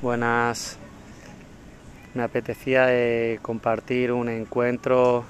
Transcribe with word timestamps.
Buenas. 0.00 0.76
Me 2.14 2.22
apetecía 2.22 2.86
eh, 2.90 3.38
compartir 3.42 4.12
un 4.12 4.28
encuentro 4.28 5.24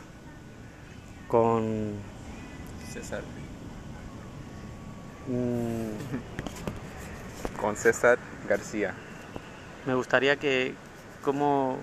con 1.26 1.94
César. 2.92 3.23
mm, 5.26 5.91
Con 7.60 7.76
César 7.76 8.18
García. 8.48 8.95
me 9.86 9.95
gustaría 9.95 10.36
que 10.36 10.75
como 11.23 11.79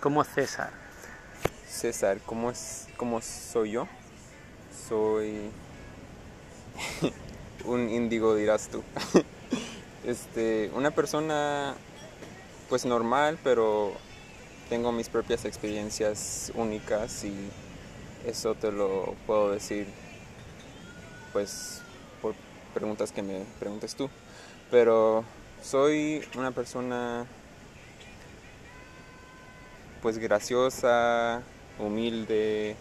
como 0.00 0.24
César. 0.24 0.70
César, 1.66 2.18
¿cómo 2.26 2.50
es 2.50 2.86
cómo 2.96 3.20
soy 3.22 3.72
yo? 3.72 3.88
Soy 4.88 5.50
un 7.64 7.88
índigo 7.88 8.34
dirás 8.36 8.68
tú. 8.68 8.82
este, 10.06 10.70
una 10.74 10.90
persona 10.90 11.74
pues 12.68 12.84
normal, 12.84 13.38
pero 13.42 13.92
tengo 14.68 14.92
mis 14.92 15.08
propias 15.08 15.44
experiencias 15.44 16.52
únicas 16.54 17.24
y 17.24 17.34
eso 18.26 18.54
te 18.54 18.72
lo 18.72 19.14
puedo 19.26 19.50
decir 19.52 19.86
pues 21.32 21.82
por 22.22 22.34
preguntas 22.72 23.12
que 23.12 23.22
me 23.22 23.44
preguntes 23.58 23.94
tú. 23.94 24.08
Pero 24.70 25.24
soy 25.62 26.24
una 26.36 26.50
persona 26.50 27.26
pues 30.02 30.18
graciosa, 30.18 31.42
humilde 31.78 32.76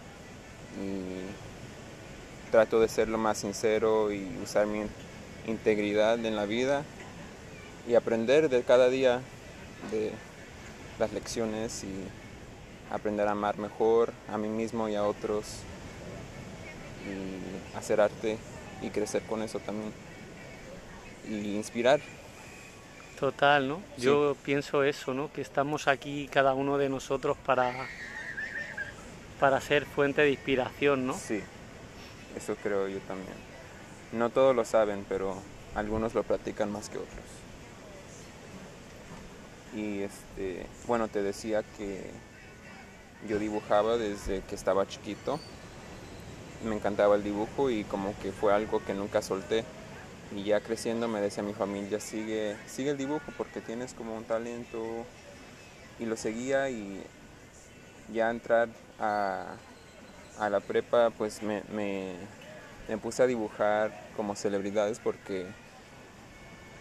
y 0.81 2.51
trato 2.51 2.79
de 2.79 2.87
ser 2.87 3.07
lo 3.07 3.17
más 3.17 3.37
sincero 3.37 4.11
y 4.11 4.27
usar 4.43 4.67
mi 4.67 4.81
integridad 5.47 6.23
en 6.25 6.35
la 6.35 6.45
vida 6.45 6.83
y 7.87 7.95
aprender 7.95 8.49
de 8.49 8.63
cada 8.63 8.89
día 8.89 9.21
de 9.91 10.11
las 10.99 11.11
lecciones 11.11 11.83
y 11.83 11.93
aprender 12.93 13.27
a 13.27 13.31
amar 13.31 13.57
mejor 13.57 14.13
a 14.29 14.37
mí 14.37 14.47
mismo 14.47 14.87
y 14.89 14.95
a 14.95 15.03
otros 15.03 15.59
y 17.05 17.77
hacer 17.77 17.99
arte 17.99 18.37
y 18.81 18.89
crecer 18.89 19.23
con 19.23 19.41
eso 19.41 19.59
también 19.59 19.91
y 21.27 21.55
inspirar 21.55 21.99
Total, 23.19 23.67
¿no? 23.69 23.81
Sí. 23.95 24.03
Yo 24.03 24.35
pienso 24.43 24.83
eso, 24.83 25.13
¿no? 25.13 25.31
Que 25.31 25.41
estamos 25.41 25.87
aquí 25.87 26.27
cada 26.29 26.53
uno 26.53 26.77
de 26.77 26.89
nosotros 26.89 27.37
para 27.45 27.71
para 29.39 29.61
ser 29.61 29.85
fuente 29.85 30.21
de 30.21 30.31
inspiración, 30.31 31.07
¿no? 31.07 31.13
Sí, 31.13 31.41
eso 32.35 32.55
creo 32.61 32.87
yo 32.87 32.99
también. 32.99 33.35
No 34.11 34.29
todos 34.29 34.55
lo 34.55 34.65
saben, 34.65 35.05
pero 35.07 35.37
algunos 35.75 36.13
lo 36.13 36.23
practican 36.23 36.71
más 36.71 36.89
que 36.89 36.97
otros. 36.97 37.42
Y 39.75 40.01
este, 40.01 40.65
bueno, 40.87 41.07
te 41.07 41.21
decía 41.21 41.63
que 41.77 42.11
yo 43.27 43.39
dibujaba 43.39 43.97
desde 43.97 44.41
que 44.41 44.55
estaba 44.55 44.87
chiquito. 44.87 45.39
Me 46.65 46.75
encantaba 46.75 47.15
el 47.15 47.23
dibujo 47.23 47.69
y 47.69 47.83
como 47.83 48.17
que 48.19 48.31
fue 48.31 48.53
algo 48.53 48.83
que 48.85 48.93
nunca 48.93 49.21
solté. 49.21 49.63
Y 50.35 50.43
ya 50.43 50.61
creciendo 50.61 51.07
me 51.07 51.21
decía 51.21 51.43
mi 51.43 51.53
familia, 51.53 51.99
sigue, 51.99 52.55
sigue 52.67 52.91
el 52.91 52.97
dibujo 52.97 53.31
porque 53.37 53.61
tienes 53.61 53.93
como 53.93 54.15
un 54.15 54.23
talento. 54.23 54.79
Y 55.99 56.05
lo 56.05 56.17
seguía 56.17 56.69
y 56.69 57.03
ya 58.11 58.29
entrar 58.29 58.69
a, 58.99 59.55
a 60.39 60.49
la 60.49 60.59
prepa 60.59 61.11
pues 61.11 61.41
me, 61.43 61.63
me, 61.71 62.13
me 62.87 62.97
puse 62.97 63.23
a 63.23 63.27
dibujar 63.27 63.91
como 64.15 64.35
celebridades 64.35 64.99
porque 64.99 65.47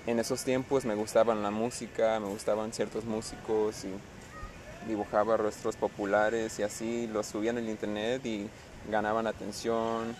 en 0.06 0.19
esos 0.19 0.45
tiempos 0.45 0.84
me 0.84 0.95
gustaban 0.95 1.42
la 1.42 1.50
música, 1.50 2.19
me 2.20 2.27
gustaban 2.27 2.72
ciertos 2.72 3.05
músicos 3.05 3.84
y 3.84 4.89
dibujaba 4.89 5.36
rostros 5.36 5.77
populares 5.77 6.58
y 6.58 6.62
así 6.62 7.06
los 7.06 7.27
subía 7.27 7.50
en 7.50 7.58
el 7.58 7.69
internet 7.69 8.25
y 8.27 8.48
ganaban 8.91 9.27
atención. 9.27 10.17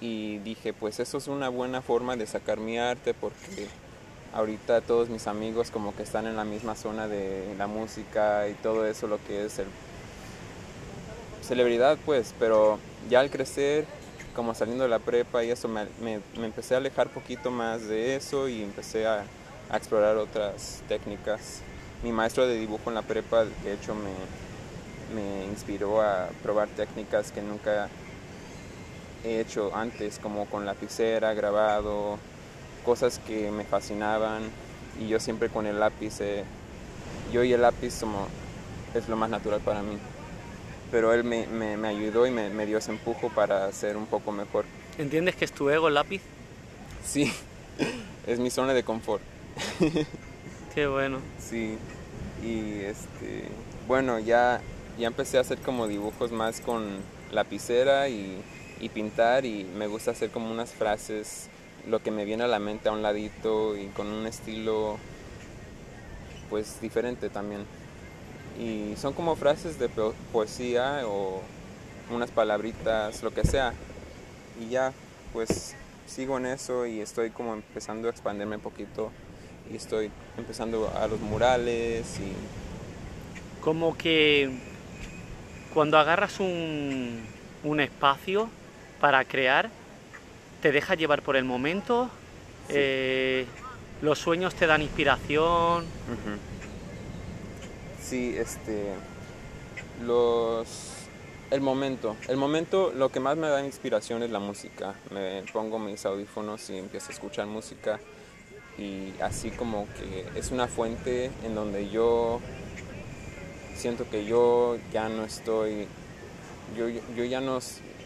Y 0.00 0.38
dije 0.38 0.72
pues 0.72 1.00
eso 1.00 1.18
es 1.18 1.28
una 1.28 1.48
buena 1.48 1.82
forma 1.82 2.16
de 2.16 2.26
sacar 2.26 2.58
mi 2.58 2.78
arte 2.78 3.14
porque 3.14 3.68
ahorita 4.34 4.80
todos 4.82 5.08
mis 5.08 5.26
amigos 5.26 5.70
como 5.70 5.94
que 5.94 6.02
están 6.02 6.26
en 6.26 6.36
la 6.36 6.44
misma 6.44 6.74
zona 6.74 7.08
de 7.08 7.54
la 7.56 7.66
música 7.66 8.48
y 8.48 8.54
todo 8.54 8.86
eso 8.86 9.06
lo 9.06 9.18
que 9.24 9.46
es 9.46 9.58
el 9.58 9.66
celebridad 11.42 11.96
pues 12.04 12.34
pero 12.38 12.78
ya 13.08 13.20
al 13.20 13.30
crecer 13.30 13.86
como 14.36 14.54
saliendo 14.54 14.84
de 14.84 14.90
la 14.90 15.00
prepa 15.00 15.42
y 15.42 15.50
eso 15.50 15.66
me, 15.66 15.86
empecé 16.36 16.74
a 16.74 16.78
alejar 16.78 17.08
poquito 17.08 17.50
más 17.50 17.88
de 17.88 18.14
eso 18.14 18.48
y 18.48 18.62
empecé 18.62 19.06
a, 19.06 19.24
a 19.70 19.76
explorar 19.76 20.16
otras 20.18 20.82
técnicas 20.86 21.62
mi 22.04 22.12
maestro 22.12 22.46
de 22.46 22.56
dibujo 22.56 22.90
en 22.90 22.94
la 22.94 23.02
prepa 23.02 23.46
de 23.46 23.72
hecho 23.72 23.94
me, 23.94 24.12
me 25.14 25.44
inspiró 25.46 26.02
a 26.02 26.28
probar 26.42 26.68
técnicas 26.68 27.32
que 27.32 27.42
nunca 27.42 27.88
he 29.24 29.40
hecho 29.40 29.74
antes, 29.74 30.18
como 30.18 30.46
con 30.46 30.66
lapicera, 30.66 31.34
grabado, 31.34 32.18
cosas 32.84 33.18
que 33.18 33.50
me 33.50 33.64
fascinaban 33.64 34.42
y 35.00 35.08
yo 35.08 35.18
siempre 35.20 35.48
con 35.48 35.66
el 35.66 35.80
lápiz, 35.80 36.20
eh, 36.20 36.44
yo 37.32 37.42
y 37.42 37.52
el 37.52 37.62
lápiz 37.62 38.00
como, 38.00 38.28
es 38.94 39.08
lo 39.08 39.16
más 39.16 39.30
natural 39.30 39.60
para 39.60 39.82
mí. 39.82 39.98
Pero 40.90 41.12
él 41.12 41.24
me, 41.24 41.46
me- 41.46 41.76
me 41.76 41.88
ayudó 41.88 42.26
y 42.26 42.30
me, 42.30 42.48
me 42.50 42.64
dio 42.66 42.78
ese 42.78 42.90
empujo 42.92 43.28
para 43.30 43.70
ser 43.72 43.96
un 43.96 44.06
poco 44.06 44.32
mejor. 44.32 44.64
¿Entiendes 44.98 45.34
que 45.36 45.44
es 45.44 45.52
tu 45.52 45.68
ego 45.68 45.88
el 45.88 45.94
lápiz? 45.94 46.20
Sí, 47.04 47.32
es 48.26 48.38
mi 48.38 48.50
zona 48.50 48.72
de 48.74 48.82
confort. 48.84 49.22
Qué 50.74 50.86
bueno. 50.86 51.18
Sí, 51.38 51.76
y 52.44 52.80
este, 52.84 53.44
bueno, 53.88 54.18
ya, 54.18 54.60
ya 54.98 55.06
empecé 55.06 55.38
a 55.38 55.40
hacer 55.40 55.58
como 55.58 55.88
dibujos 55.88 56.32
más 56.32 56.60
con 56.60 56.84
lapicera 57.32 58.08
y, 58.08 58.40
y 58.80 58.88
pintar 58.90 59.44
y 59.46 59.64
me 59.64 59.86
gusta 59.86 60.10
hacer 60.12 60.30
como 60.30 60.50
unas 60.50 60.72
frases, 60.72 61.48
lo 61.88 62.02
que 62.02 62.10
me 62.10 62.24
viene 62.24 62.44
a 62.44 62.48
la 62.48 62.58
mente 62.58 62.88
a 62.88 62.92
un 62.92 63.02
ladito 63.02 63.76
y 63.76 63.86
con 63.88 64.06
un 64.08 64.26
estilo 64.26 64.98
pues 66.50 66.80
diferente 66.80 67.28
también. 67.30 67.62
Y 68.58 68.94
son 68.96 69.12
como 69.12 69.36
frases 69.36 69.78
de 69.78 69.88
po- 69.88 70.14
poesía 70.32 71.02
o 71.04 71.42
unas 72.10 72.30
palabritas, 72.30 73.22
lo 73.22 73.32
que 73.32 73.44
sea. 73.44 73.72
Y 74.60 74.70
ya, 74.70 74.92
pues 75.32 75.74
sigo 76.06 76.38
en 76.38 76.46
eso 76.46 76.86
y 76.86 77.00
estoy 77.00 77.30
como 77.30 77.54
empezando 77.54 78.08
a 78.08 78.10
expandirme 78.10 78.56
un 78.56 78.62
poquito 78.62 79.10
y 79.70 79.76
estoy 79.76 80.10
empezando 80.38 80.90
a 80.96 81.06
los 81.08 81.20
murales 81.20 82.18
y 82.20 82.32
Como 83.62 83.96
que 83.98 84.48
cuando 85.74 85.98
agarras 85.98 86.38
un, 86.40 87.26
un 87.64 87.80
espacio 87.80 88.48
para 89.00 89.24
crear, 89.24 89.68
te 90.62 90.70
deja 90.72 90.94
llevar 90.94 91.22
por 91.22 91.36
el 91.36 91.44
momento, 91.44 92.08
Sí. 92.68 92.74
eh, 92.76 93.46
los 94.00 94.18
sueños 94.18 94.54
te 94.54 94.66
dan 94.66 94.82
inspiración. 94.82 95.86
Sí, 98.08 98.36
este. 98.38 98.92
Los. 100.04 100.92
El 101.50 101.60
momento. 101.60 102.16
El 102.28 102.36
momento, 102.36 102.92
lo 102.94 103.10
que 103.10 103.18
más 103.18 103.36
me 103.36 103.48
da 103.48 103.64
inspiración 103.64 104.22
es 104.22 104.30
la 104.30 104.38
música. 104.38 104.94
Me 105.10 105.42
pongo 105.52 105.80
mis 105.80 106.06
audífonos 106.06 106.70
y 106.70 106.78
empiezo 106.78 107.08
a 107.08 107.12
escuchar 107.14 107.46
música. 107.46 107.98
Y 108.78 109.12
así 109.20 109.50
como 109.50 109.88
que 109.98 110.38
es 110.38 110.52
una 110.52 110.68
fuente 110.68 111.30
en 111.44 111.54
donde 111.56 111.88
yo 111.88 112.40
siento 113.74 114.08
que 114.08 114.24
yo 114.24 114.76
ya 114.92 115.08
no 115.08 115.24
estoy. 115.24 115.88
Yo, 116.76 116.88
yo 116.88 117.24
ya 117.24 117.40
no, 117.40 117.58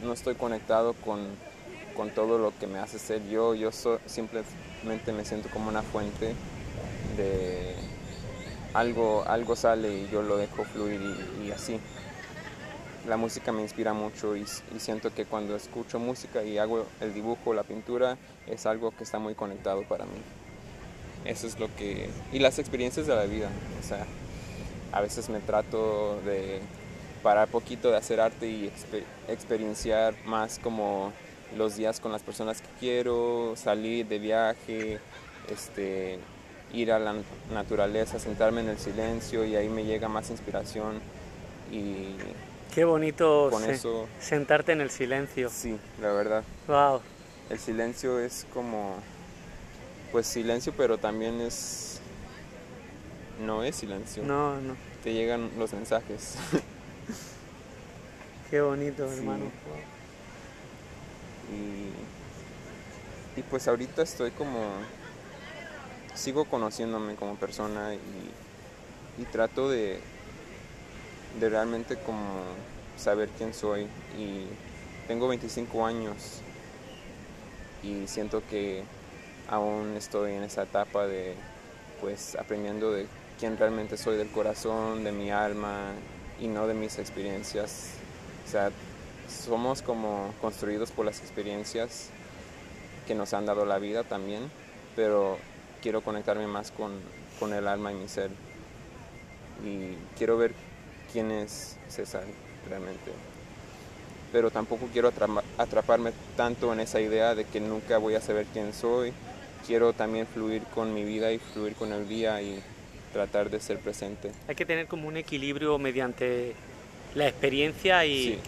no 0.03 0.13
estoy 0.15 0.35
conectado 0.35 0.95
con, 0.95 1.27
con 1.95 2.11
todo 2.11 2.39
lo 2.39 2.55
que 2.59 2.67
me 2.67 2.79
hace 2.79 2.99
ser 2.99 3.29
yo. 3.29 3.55
Yo 3.55 3.71
simplemente 4.07 5.13
me 5.13 5.27
siento 5.27 5.51
como 5.51 5.69
una 5.69 5.83
fuente 5.83 6.35
de 7.19 7.75
algo, 8.75 9.25
algo 9.27 9.57
sale 9.57 9.93
y 9.93 10.09
yo 10.11 10.23
lo 10.23 10.37
dejo 10.37 10.65
fluir 10.65 11.01
y, 11.45 11.51
así. 11.51 11.79
La 13.09 13.17
música 13.17 13.51
me 13.53 13.63
inspira 13.63 13.93
mucho 13.93 14.37
y, 14.37 14.45
siento 14.79 15.13
que 15.15 15.25
cuando 15.25 15.57
escucho 15.57 15.99
música 15.99 16.43
y 16.43 16.59
hago 16.59 16.87
el 17.01 17.15
dibujo, 17.15 17.55
la 17.55 17.63
pintura, 17.63 18.19
es 18.47 18.67
algo 18.67 18.91
que 18.91 19.05
está 19.05 19.19
muy 19.19 19.35
conectado 19.35 19.83
para 19.85 20.05
mí. 20.05 20.21
Eso 21.25 21.47
es 21.47 21.59
lo 21.59 21.75
que... 21.77 22.11
Y 22.33 22.39
las 22.39 22.59
experiencias 22.59 23.07
de 23.07 23.15
la 23.15 23.25
vida. 23.25 23.49
O 23.83 23.87
sea, 23.87 24.07
a 24.93 25.01
veces 25.01 25.29
me 25.29 25.41
trato 25.41 26.21
de 26.25 26.61
parar 27.23 27.49
poquito 27.49 27.91
de 27.91 27.97
hacer 27.97 28.21
arte 28.21 28.49
y 28.49 28.69
expe- 28.69 29.05
experienciar 29.29 30.15
más 30.25 30.59
como 30.59 31.13
los 31.57 31.77
días 31.77 32.01
con 32.01 32.13
las 32.13 32.23
personas 32.23 32.61
que 32.63 32.69
quiero, 32.79 33.55
salir 33.57 34.07
de 34.07 34.19
viaje, 34.19 34.99
este, 35.51 36.19
ir 36.73 36.93
a 36.93 36.99
la 36.99 37.15
naturaleza, 37.53 38.19
sentarme 38.19 38.61
en 38.61 38.69
el 38.69 38.79
silencio 38.79 39.45
y 39.45 39.57
ahí 39.57 39.69
me 39.69 39.85
llega 39.85 40.09
más 40.09 40.31
inspiración 40.31 41.01
y 41.71 42.15
Qué 42.75 42.85
bonito 42.85 43.49
con 43.51 43.63
se- 43.65 43.73
eso, 43.73 44.07
sentarte 44.21 44.73
en 44.73 44.81
el 44.81 44.91
silencio. 44.91 45.51
sí, 45.51 45.77
la 46.01 46.13
verdad, 46.13 46.45
Wow. 46.69 47.01
el 47.51 47.59
silencio 47.59 48.21
es 48.21 48.47
como, 48.55 48.95
pues 50.13 50.27
silencio, 50.27 50.73
pero 50.77 50.99
también 50.99 51.41
es 51.41 52.01
no 53.41 53.65
es 53.65 53.75
silencio. 53.77 54.23
No, 54.23 54.61
no. 54.61 54.77
Te 55.03 55.15
llegan 55.15 55.51
los 55.59 55.73
mensajes. 55.73 56.35
Qué 58.51 58.61
bonito, 58.61 59.09
Sí. 59.09 59.19
hermano. 59.19 59.47
Y, 61.51 63.41
y 63.41 63.43
pues 63.45 63.67
ahorita 63.67 64.03
estoy 64.03 64.31
como, 64.33 64.61
sigo 66.15 66.45
conociéndome 66.45 67.15
como 67.15 67.37
persona 67.37 67.95
y, 67.95 69.25
trato 69.33 69.69
de, 69.69 70.01
de 71.39 71.49
realmente 71.51 71.97
como 71.97 72.43
saber 72.97 73.29
quién 73.37 73.53
soy. 73.53 73.87
Y 74.19 74.47
tengo 75.09 75.29
25 75.29 75.85
años 75.85 76.41
y 77.83 78.07
siento 78.07 78.43
que 78.49 78.83
aún 79.49 79.95
estoy 79.97 80.33
en 80.33 80.43
esa 80.43 80.63
etapa 80.63 81.07
de 81.07 81.35
pues 82.01 82.35
aprendiendo 82.37 82.93
de 82.93 83.07
quién 83.39 83.57
realmente 83.59 83.97
soy 83.97 84.17
del 84.17 84.31
corazón, 84.31 85.05
de 85.05 85.13
mi 85.13 85.31
alma 85.31 85.93
y 86.41 86.47
no 86.47 86.67
de 86.67 86.75
mis 86.75 86.99
experiencias. 86.99 87.95
O 88.47 88.51
sea, 88.51 88.71
somos 89.29 89.83
como 89.83 90.33
construidos 90.41 90.91
por 90.91 91.05
las 91.05 91.21
experiencias 91.21 92.09
que 93.07 93.15
nos 93.15 93.35
han 93.35 93.47
dado 93.47 93.65
la 93.65 93.79
vida 93.79 94.05
también, 94.05 94.51
pero 94.97 95.39
quiero 95.83 96.03
conectarme 96.03 96.47
más 96.47 96.71
con, 96.71 96.93
con 97.39 97.53
el 97.53 97.67
alma 97.67 97.93
y 97.93 97.97
mi 97.97 98.09
ser. 98.09 98.31
Y 99.65 99.95
quiero 100.17 100.39
ver 100.39 100.53
quién 101.13 101.31
es 101.31 101.77
César 101.89 102.25
realmente. 102.69 103.11
Pero 104.33 104.51
tampoco 104.51 104.89
quiero 104.93 105.13
atraparme 105.59 106.13
tanto 106.37 106.73
en 106.73 106.81
esa 106.81 107.01
idea 107.01 107.35
de 107.35 107.45
que 107.45 107.61
nunca 107.61 107.99
voy 107.99 108.15
a 108.15 108.21
saber 108.21 108.47
quién 108.53 108.73
soy. 108.73 109.13
Quiero 109.67 109.93
también 109.93 110.27
fluir 110.27 110.63
con 110.75 110.95
mi 110.95 111.05
vida 111.05 111.33
y 111.33 111.39
fluir 111.39 111.75
con 111.75 111.93
el 111.93 112.09
día 112.09 112.41
y 112.41 112.63
tratar 113.13 113.51
de 113.51 113.61
ser 113.61 113.79
presente. 113.79 114.31
Hay 114.49 114.55
que 114.55 114.65
tener 114.65 114.87
como 114.87 115.09
un 115.09 115.17
equilibrio 115.17 115.79
mediante 115.79 116.55
la 117.15 117.29
experiencia 117.29 118.05
y... 118.07 118.25
Sí, 118.25 118.39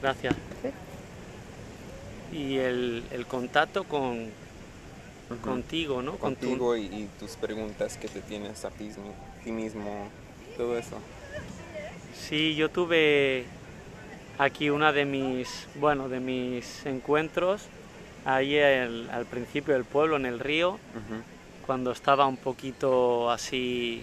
Gracias. 0.00 0.34
Y 2.32 2.56
el, 2.56 3.04
el 3.12 3.26
contacto 3.26 3.84
con, 3.84 4.30
Contigo, 5.40 6.02
¿no? 6.02 6.16
Con 6.18 6.34
tu- 6.36 6.46
contigo 6.46 6.76
y, 6.76 6.82
y 6.86 7.08
tus 7.18 7.32
preguntas 7.36 7.96
que 7.96 8.08
te 8.08 8.20
tienes 8.20 8.64
a 8.64 8.70
ti, 8.70 8.84
mismo- 8.84 9.14
ti 9.44 9.52
mismo, 9.52 10.08
todo 10.56 10.76
eso. 10.78 10.98
Sí, 12.14 12.54
yo 12.54 12.70
tuve 12.70 13.44
aquí 14.38 14.70
una 14.70 14.92
de 14.92 15.04
mis, 15.04 15.66
bueno, 15.76 16.08
de 16.08 16.20
mis 16.20 16.84
encuentros 16.86 17.62
ahí 18.24 18.54
el- 18.56 19.08
al 19.10 19.26
principio 19.26 19.74
del 19.74 19.84
pueblo, 19.84 20.16
en 20.16 20.26
el 20.26 20.38
río, 20.38 20.78
cuando 21.66 21.92
estaba 21.92 22.26
un 22.26 22.36
poquito 22.36 23.30
así, 23.30 24.02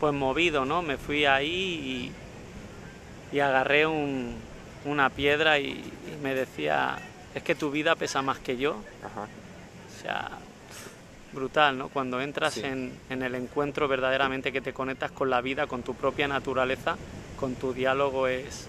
pues 0.00 0.12
movido, 0.14 0.64
¿no? 0.64 0.82
Me 0.82 0.96
fui 0.96 1.24
ahí 1.26 2.10
y, 3.32 3.36
y 3.36 3.40
agarré 3.40 3.86
un- 3.86 4.34
una 4.84 5.10
piedra 5.10 5.58
y, 5.58 5.68
y 5.72 6.22
me 6.22 6.34
decía, 6.34 6.98
es 7.34 7.42
que 7.42 7.54
tu 7.54 7.70
vida 7.70 7.94
pesa 7.96 8.22
más 8.22 8.38
que 8.38 8.56
yo. 8.56 8.76
Ajá. 9.04 9.28
O 10.00 10.02
sea, 10.02 10.30
brutal, 11.32 11.76
¿no? 11.78 11.88
Cuando 11.90 12.20
entras 12.20 12.54
Sí. 12.54 12.60
en, 12.64 12.92
en 13.10 13.22
el 13.22 13.34
encuentro 13.34 13.86
verdaderamente 13.86 14.50
que 14.50 14.60
te 14.60 14.72
conectas 14.72 15.10
con 15.10 15.30
la 15.30 15.40
vida, 15.42 15.66
con 15.66 15.82
tu 15.82 15.94
propia 15.94 16.26
naturaleza, 16.26 16.96
con 17.38 17.54
tu 17.54 17.72
diálogo 17.74 18.26
es, 18.26 18.66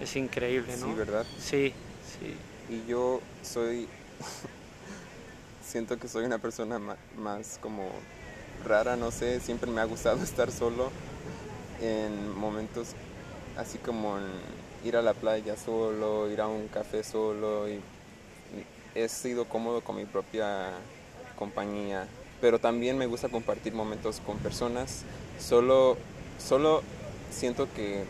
es 0.00 0.16
increíble, 0.16 0.76
¿no? 0.76 0.86
Sí, 0.88 0.94
¿verdad? 0.94 1.26
Sí, 1.38 1.72
sí. 2.18 2.74
Y 2.74 2.86
yo 2.88 3.20
soy, 3.42 3.86
siento 5.66 5.98
que 5.98 6.08
soy 6.08 6.24
una 6.24 6.38
persona 6.38 6.78
ma- 6.78 6.96
más 7.16 7.58
como 7.62 7.88
rara, 8.66 8.96
no 8.96 9.10
sé, 9.10 9.40
siempre 9.40 9.70
me 9.70 9.80
ha 9.80 9.84
gustado 9.84 10.20
estar 10.22 10.50
solo 10.50 10.90
en 11.80 12.36
momentos 12.38 12.88
así 13.56 13.78
como 13.78 14.18
en 14.18 14.24
ir 14.84 14.96
a 14.96 15.02
la 15.02 15.14
playa 15.14 15.56
solo, 15.56 16.30
ir 16.30 16.40
a 16.40 16.46
un 16.46 16.68
café 16.68 17.02
solo 17.02 17.68
y 17.68 17.80
he 18.94 19.08
sido 19.08 19.44
cómodo 19.46 19.82
con 19.82 19.96
mi 19.96 20.04
propia 20.04 20.70
compañía, 21.36 22.06
pero 22.40 22.58
también 22.58 22.98
me 22.98 23.06
gusta 23.06 23.28
compartir 23.28 23.72
momentos 23.72 24.20
con 24.24 24.38
personas, 24.38 25.02
solo, 25.38 25.96
solo 26.38 26.82
siento 27.30 27.68
que 27.74 28.04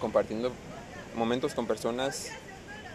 compartiendo 0.00 0.52
momentos 1.14 1.54
con 1.54 1.66
personas 1.66 2.28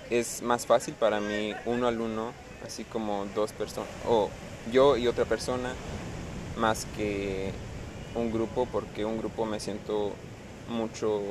es 0.09 0.41
más 0.41 0.65
fácil 0.65 0.93
para 0.93 1.19
mí 1.19 1.53
uno 1.65 1.87
al 1.87 1.99
uno, 2.01 2.31
así 2.65 2.83
como 2.83 3.25
dos 3.35 3.51
personas, 3.53 3.89
o 4.07 4.29
yo 4.71 4.97
y 4.97 5.07
otra 5.07 5.25
persona, 5.25 5.73
más 6.57 6.85
que 6.97 7.51
un 8.15 8.31
grupo, 8.31 8.67
porque 8.71 9.05
un 9.05 9.17
grupo 9.17 9.45
me 9.45 9.59
siento 9.59 10.11
mucho, 10.69 11.21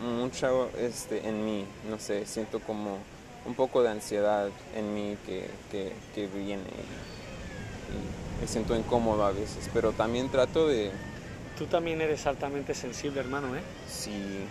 mucho 0.00 0.70
este, 0.78 1.28
en 1.28 1.44
mí, 1.44 1.64
no 1.90 1.98
sé, 1.98 2.26
siento 2.26 2.60
como 2.60 2.98
un 3.46 3.54
poco 3.54 3.82
de 3.82 3.90
ansiedad 3.90 4.48
en 4.74 4.94
mí 4.94 5.16
que, 5.26 5.48
que, 5.70 5.92
que 6.14 6.26
viene 6.26 6.62
y, 6.62 7.94
y 7.94 8.40
me 8.40 8.46
siento 8.46 8.76
incómodo 8.76 9.24
a 9.24 9.32
veces, 9.32 9.70
pero 9.72 9.92
también 9.92 10.28
trato 10.30 10.66
de, 10.66 10.90
Tú 11.56 11.66
también 11.66 12.00
eres 12.00 12.26
altamente 12.26 12.74
sensible, 12.74 13.20
hermano, 13.20 13.54
¿eh? 13.56 13.60
Sí, 13.86 14.44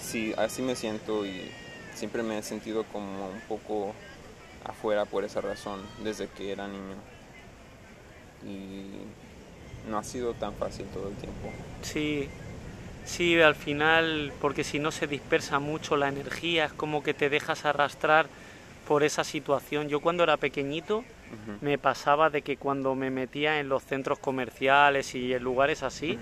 sí, 0.00 0.34
así 0.36 0.62
me 0.62 0.74
siento 0.74 1.24
y 1.24 1.52
siempre 1.94 2.24
me 2.24 2.38
he 2.38 2.42
sentido 2.42 2.84
como 2.92 3.28
un 3.28 3.40
poco 3.42 3.94
afuera 4.64 5.04
por 5.04 5.22
esa 5.22 5.40
razón 5.40 5.80
desde 6.02 6.26
que 6.26 6.50
era 6.50 6.66
niño. 6.66 6.96
Y 8.44 9.88
no 9.88 9.98
ha 9.98 10.02
sido 10.02 10.34
tan 10.34 10.54
fácil 10.54 10.86
todo 10.86 11.08
el 11.08 11.14
tiempo. 11.14 11.50
Sí, 11.82 12.28
sí, 13.08 13.40
al 13.40 13.54
final, 13.54 14.32
porque 14.40 14.64
si 14.64 14.78
no 14.78 14.90
se 14.90 15.06
dispersa 15.06 15.58
mucho 15.58 15.96
la 15.96 16.08
energía, 16.08 16.66
es 16.66 16.72
como 16.72 17.02
que 17.02 17.14
te 17.14 17.28
dejas 17.30 17.64
arrastrar 17.64 18.26
por 18.86 19.02
esa 19.02 19.24
situación. 19.24 19.88
Yo 19.88 20.00
cuando 20.00 20.22
era 20.22 20.36
pequeñito 20.36 21.04
me 21.60 21.76
pasaba 21.76 22.30
de 22.30 22.40
que 22.42 22.56
cuando 22.56 22.94
me 22.94 23.10
metía 23.10 23.60
en 23.60 23.68
los 23.68 23.82
centros 23.84 24.18
comerciales 24.18 25.14
y 25.14 25.34
en 25.34 25.42
lugares 25.42 25.82
así, 25.82 26.18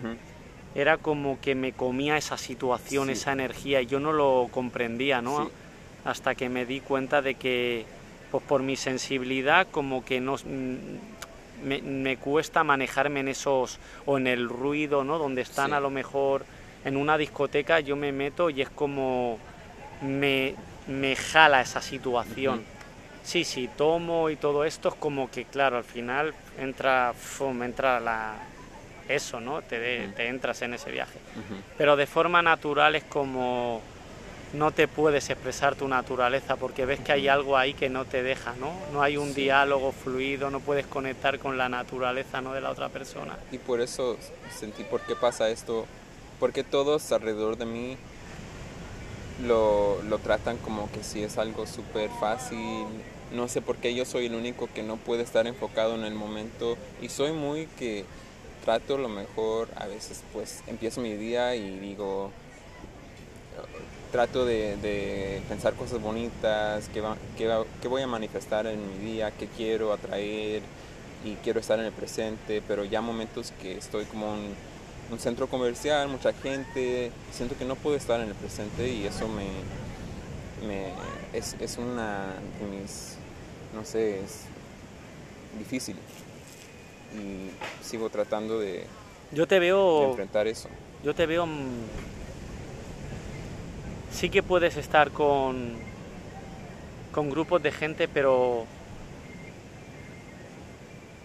era 0.74 0.96
como 0.98 1.40
que 1.40 1.54
me 1.54 1.72
comía 1.72 2.16
esa 2.16 2.36
situación, 2.36 3.06
Sí. 3.06 3.12
esa 3.12 3.32
energía, 3.32 3.80
y 3.82 3.86
yo 3.86 4.00
no 4.00 4.12
lo 4.12 4.48
comprendía, 4.50 5.22
¿no? 5.22 5.44
Sí. 5.46 5.50
Hasta 6.04 6.34
que 6.34 6.48
me 6.48 6.66
di 6.66 6.80
cuenta 6.80 7.22
de 7.22 7.34
que, 7.34 7.84
pues 8.30 8.42
por 8.44 8.62
mi 8.62 8.76
sensibilidad, 8.76 9.66
como 9.70 10.04
que 10.04 10.20
no, 10.20 10.34
mm, 10.34 10.76
me, 11.66 11.80
me 11.82 12.16
cuesta 12.18 12.62
manejarme 12.64 13.20
en 13.20 13.28
esos, 13.28 13.78
o 14.06 14.18
en 14.18 14.26
el 14.26 14.48
ruido, 14.48 15.04
¿no? 15.04 15.18
Donde 15.18 15.42
están 15.42 15.68
Sí. 15.70 15.72
a 15.76 15.80
lo 15.80 15.90
mejor 15.90 16.44
en 16.86 16.96
una 16.96 17.18
discoteca, 17.18 17.80
yo 17.80 17.96
me 17.96 18.12
meto 18.12 18.48
y 18.48 18.62
es 18.62 18.70
como 18.70 19.38
me, 20.02 20.54
me 20.86 21.16
jala 21.16 21.60
esa 21.60 21.82
situación. 21.82 22.60
Ujú. 22.60 22.64
Sí, 23.24 23.44
sí, 23.44 23.68
tomo 23.76 24.30
y 24.30 24.36
todo 24.36 24.64
esto 24.64 24.88
es 24.90 24.94
como 24.94 25.28
que, 25.28 25.44
claro, 25.46 25.78
al 25.78 25.84
final 25.84 26.32
entra, 26.60 27.12
fum, 27.12 27.60
entra 27.64 27.98
la, 27.98 28.34
eso, 29.08 29.40
¿no? 29.40 29.62
Te, 29.62 29.80
de- 29.80 30.08
te 30.14 30.28
entras 30.28 30.62
en 30.62 30.74
ese 30.74 30.92
viaje. 30.92 31.18
ujú. 31.34 31.60
Pero 31.76 31.96
de 31.96 32.06
forma 32.06 32.40
natural 32.40 32.94
es 32.94 33.02
como 33.02 33.82
no 34.52 34.70
te 34.70 34.86
puedes 34.86 35.28
expresar 35.28 35.74
tu 35.74 35.88
naturaleza 35.88 36.54
porque 36.54 36.86
ves 36.86 37.00
que 37.00 37.10
hay 37.10 37.26
algo 37.26 37.56
ahí 37.58 37.74
que 37.74 37.88
no 37.88 38.04
te 38.04 38.22
deja, 38.22 38.54
¿no? 38.60 38.72
No 38.92 39.02
hay 39.02 39.16
un 39.16 39.34
Sí. 39.34 39.42
diálogo 39.42 39.90
fluido, 39.90 40.50
no 40.52 40.60
puedes 40.60 40.86
conectar 40.86 41.40
con 41.40 41.58
la 41.58 41.68
naturaleza, 41.68 42.40
¿no? 42.40 42.52
De 42.52 42.60
la 42.60 42.70
otra 42.70 42.88
persona. 42.90 43.36
Y 43.50 43.58
por 43.58 43.80
eso 43.80 44.16
sentí 44.56 44.84
por 44.84 45.00
qué 45.00 45.16
pasa 45.16 45.48
esto, 45.50 45.84
porque 46.38 46.64
todos 46.64 47.10
alrededor 47.12 47.56
de 47.56 47.66
mí 47.66 47.96
lo, 49.42 50.02
lo 50.02 50.18
tratan 50.18 50.56
como 50.58 50.90
que 50.92 51.02
si 51.02 51.22
es 51.22 51.38
algo 51.38 51.66
súper 51.66 52.10
fácil. 52.20 52.86
No 53.32 53.48
sé 53.48 53.60
por 53.60 53.76
qué 53.76 53.94
yo 53.94 54.04
soy 54.04 54.26
el 54.26 54.34
único 54.34 54.68
que 54.72 54.82
no 54.82 54.96
puede 54.96 55.22
estar 55.22 55.46
enfocado 55.46 55.94
en 55.94 56.04
el 56.04 56.14
momento 56.14 56.76
y 57.02 57.08
soy 57.08 57.32
muy 57.32 57.66
que 57.78 58.04
trato 58.64 58.98
lo 58.98 59.08
mejor, 59.08 59.68
a 59.76 59.86
veces 59.86 60.22
pues 60.32 60.62
empiezo 60.66 61.00
mi 61.00 61.14
día 61.16 61.54
y 61.56 61.78
digo, 61.78 62.30
trato 64.12 64.44
de, 64.44 64.76
de 64.76 65.42
pensar 65.48 65.74
cosas 65.74 66.00
bonitas, 66.00 66.88
que, 66.88 67.00
va- 67.00 67.16
que, 67.36 67.46
va- 67.48 67.64
que 67.82 67.88
voy 67.88 68.02
a 68.02 68.06
manifestar 68.06 68.66
en 68.66 68.80
mi 68.88 69.12
día, 69.12 69.30
que 69.32 69.46
quiero 69.46 69.92
atraer 69.92 70.62
y 71.24 71.34
quiero 71.42 71.60
estar 71.60 71.78
en 71.78 71.86
el 71.86 71.92
presente, 71.92 72.62
pero 72.66 72.84
ya 72.84 73.00
momentos 73.00 73.52
que 73.60 73.76
estoy 73.76 74.04
como 74.04 74.34
en 74.34 74.54
un 75.10 75.18
centro 75.18 75.46
comercial, 75.48 76.08
mucha 76.08 76.32
gente, 76.32 77.12
siento 77.30 77.56
que 77.56 77.64
no 77.64 77.76
puedo 77.76 77.96
estar 77.96 78.20
en 78.20 78.28
el 78.28 78.34
presente 78.34 78.88
y 78.88 79.06
eso 79.06 79.28
me, 79.28 79.46
me 80.66 80.92
es, 81.32 81.54
es 81.60 81.78
una 81.78 82.26
de 82.60 82.66
mis, 82.66 83.16
no 83.74 83.84
sé, 83.84 84.20
es 84.20 84.42
difícil 85.58 85.96
y 87.14 87.50
sigo 87.84 88.10
tratando 88.10 88.58
de, 88.58 88.84
Yo 89.32 89.46
te 89.46 89.54
de 89.56 89.60
veo, 89.60 90.10
enfrentar 90.10 90.46
eso. 90.48 90.68
yo 91.04 91.14
te 91.14 91.26
veo, 91.26 91.46
mm, 91.46 91.68
sí 94.10 94.28
que 94.28 94.42
puedes 94.42 94.76
estar 94.76 95.12
con, 95.12 95.74
con 97.12 97.30
grupos 97.30 97.62
de 97.62 97.70
gente, 97.70 98.08
pero 98.08 98.66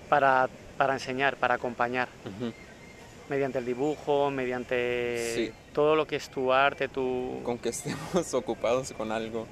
para, 0.07 0.49
para 0.77 0.93
enseñar, 0.93 1.35
para 1.37 1.55
acompañar. 1.55 2.09
Mediante 3.31 3.59
el 3.59 3.65
dibujo, 3.65 4.29
mediante 4.29 5.33
Sí. 5.35 5.51
todo 5.73 5.95
lo 5.95 6.05
que 6.05 6.17
es 6.17 6.29
tu 6.29 6.51
arte, 6.51 6.89
tu... 6.89 7.39
Con 7.43 7.57
que 7.57 7.69
estemos 7.69 8.33
ocupados 8.33 8.91
con 8.91 9.13
algo 9.13 9.47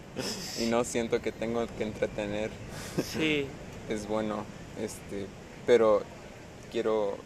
y 0.59 0.65
no 0.65 0.83
siento 0.83 1.21
que 1.21 1.31
tengo 1.31 1.65
que 1.77 1.83
entretener, 1.83 2.51
Sí, 3.01 3.47
es 3.89 4.05
bueno. 4.05 4.43
Este, 4.81 5.27
pero 5.65 6.01
quiero, 6.71 7.17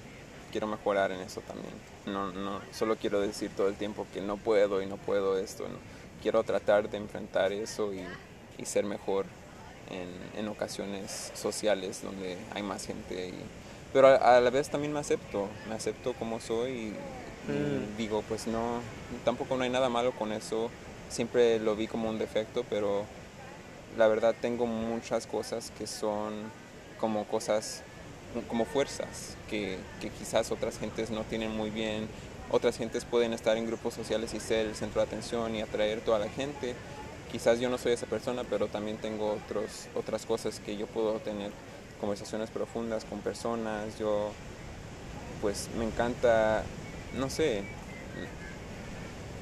quiero 0.52 0.68
mejorar 0.68 1.12
en 1.12 1.22
eso 1.22 1.42
también. 1.42 1.74
No, 2.06 2.32
no, 2.32 2.62
solo 2.72 2.96
quiero 2.98 3.20
decir 3.20 3.50
todo 3.58 3.68
el 3.68 3.76
tiempo 3.76 4.06
que 4.14 4.22
no 4.22 4.38
puedo 4.38 4.82
y 4.82 4.86
no 4.86 4.98
puedo 4.98 5.40
esto. 5.40 5.64
¿no? 5.68 5.78
Quiero 6.22 6.44
tratar 6.44 6.88
de 6.90 6.98
enfrentar 6.98 7.52
eso 7.52 7.92
y, 7.94 8.04
y 8.62 8.66
ser 8.66 8.86
mejor 8.86 9.26
en, 9.90 10.40
en 10.40 10.48
ocasiones 10.50 11.32
sociales 11.34 12.02
donde 12.04 12.38
hay 12.54 12.62
más 12.62 12.86
gente. 12.86 13.30
y- 13.30 13.63
pero 13.94 14.08
a, 14.08 14.38
a 14.38 14.42
la 14.42 14.50
vez 14.50 14.70
también 14.70 14.94
me 14.94 15.00
acepto, 15.00 15.50
me 15.70 15.76
acepto 15.76 16.14
como 16.14 16.40
soy 16.40 16.72
y, 16.72 17.52
y 17.52 17.52
Mm. 17.52 17.98
digo, 17.98 18.24
pues 18.28 18.48
no, 18.48 18.82
tampoco 19.26 19.58
no 19.58 19.64
hay 19.64 19.70
nada 19.70 19.90
malo 19.90 20.14
con 20.14 20.32
eso. 20.34 20.72
Siempre 21.10 21.60
lo 21.60 21.76
vi 21.76 21.88
como 21.88 22.10
un 22.10 22.18
defecto, 22.18 22.66
pero 22.70 23.06
la 23.98 24.08
verdad 24.08 24.36
tengo 24.42 24.66
muchas 24.66 25.28
cosas 25.28 25.72
que 25.78 25.88
son 25.88 26.52
como 27.00 27.26
cosas, 27.26 27.84
como 28.48 28.66
fuerzas, 28.66 29.38
que, 29.50 29.78
que 30.02 30.10
quizás 30.10 30.52
otras 30.52 30.80
gentes 30.80 31.12
no 31.12 31.24
tienen 31.26 31.52
muy 31.56 31.70
bien. 31.70 32.08
Otras 32.50 32.78
gentes 32.78 33.06
pueden 33.06 33.34
estar 33.34 33.58
en 33.58 33.66
grupos 33.68 33.94
sociales 33.94 34.34
y 34.34 34.40
ser 34.40 34.68
el 34.68 34.76
centro 34.76 35.02
de 35.02 35.08
atención 35.08 35.56
y 35.56 35.62
atraer 35.62 36.02
toda 36.02 36.20
la 36.20 36.30
gente. 36.30 36.76
Quizás 37.32 37.60
yo 37.60 37.70
no 37.70 37.78
soy 37.78 37.94
esa 37.94 38.06
persona, 38.06 38.44
pero 38.50 38.68
también 38.68 38.98
tengo 38.98 39.34
otros, 39.34 39.88
otras 39.96 40.26
cosas 40.26 40.60
que 40.60 40.78
yo 40.78 40.88
puedo 40.88 41.20
tener 41.20 41.52
conversaciones 42.04 42.50
profundas 42.50 43.06
con 43.06 43.20
personas. 43.20 43.98
Yo, 43.98 44.32
pues, 45.42 45.70
me 45.80 45.86
encanta, 45.86 46.64
no 47.18 47.30
sé, 47.30 47.64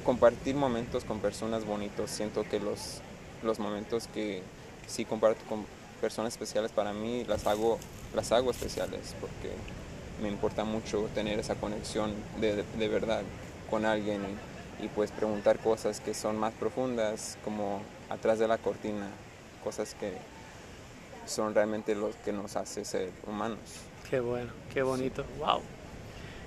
compartir 0.04 0.54
momentos 0.54 1.04
con 1.04 1.18
personas 1.18 1.64
bonitos. 1.64 2.08
Siento 2.08 2.44
que 2.48 2.60
los, 2.60 3.00
los 3.42 3.58
momentos 3.58 4.06
que 4.14 4.44
sí 4.86 5.04
comparto 5.04 5.44
con 5.48 5.66
personas 6.00 6.34
especiales 6.34 6.70
para 6.70 6.92
mí 6.92 7.24
las 7.24 7.48
hago, 7.48 7.80
las 8.14 8.30
hago 8.30 8.52
especiales 8.52 9.16
porque 9.20 9.50
me 10.22 10.28
importa 10.28 10.62
mucho 10.62 11.08
tener 11.16 11.40
esa 11.40 11.56
conexión 11.56 12.12
de, 12.40 12.62
de 12.78 12.88
verdad 12.88 13.22
con 13.70 13.86
alguien 13.86 14.20
y, 14.80 14.84
y 14.84 14.88
pues 14.88 15.10
preguntar 15.10 15.58
cosas 15.58 16.00
que 16.00 16.14
son 16.14 16.38
más 16.38 16.52
profundas 16.54 17.38
como 17.44 17.80
atrás 18.08 18.38
de 18.38 18.46
la 18.46 18.58
cortina, 18.58 19.08
cosas 19.64 19.96
que 19.98 20.12
son 21.26 21.54
realmente 21.54 21.94
lo 21.94 22.10
que 22.24 22.32
nos 22.32 22.56
hace 22.56 22.84
ser 22.84 23.10
humanos. 23.26 23.58
qué 24.10 24.20
bueno, 24.20 24.50
qué 24.72 24.82
bonito, 24.82 25.24
wow. 25.38 25.60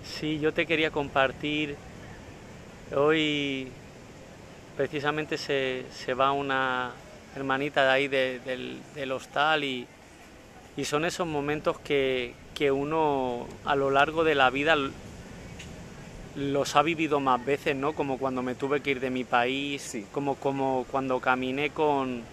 Sí, 0.03 0.39
yo 0.39 0.53
te 0.53 0.65
quería 0.67 0.91
compartir, 0.91 1.75
hoy 2.95 3.71
precisamente 4.77 5.37
se, 5.37 5.85
se 5.91 6.13
va 6.13 6.31
una 6.31 6.91
hermanita 7.35 7.83
de 7.85 7.89
ahí 7.91 8.07
de- 8.07 8.39
del, 8.45 8.79
del 8.93 9.11
hostal 9.11 9.63
y, 9.63 9.87
y 10.77 10.85
son 10.85 11.05
esos 11.05 11.25
momentos 11.27 11.79
que, 11.79 12.33
que 12.53 12.71
uno 12.71 13.47
a 13.65 13.75
lo 13.75 13.89
largo 13.89 14.23
de 14.23 14.35
la 14.35 14.49
vida 14.49 14.75
los 16.35 16.75
ha 16.75 16.81
vivido 16.81 17.19
más 17.21 17.43
veces, 17.45 17.75
¿no? 17.75 17.93
Como 17.93 18.17
cuando 18.17 18.41
me 18.41 18.55
tuve 18.55 18.81
que 18.81 18.91
ir 18.91 18.99
de 18.99 19.09
mi 19.09 19.23
país, 19.23 19.81
Sí. 19.81 20.05
como, 20.11 20.35
como 20.35 20.85
cuando 20.91 21.19
caminé 21.21 21.69
con, 21.69 22.23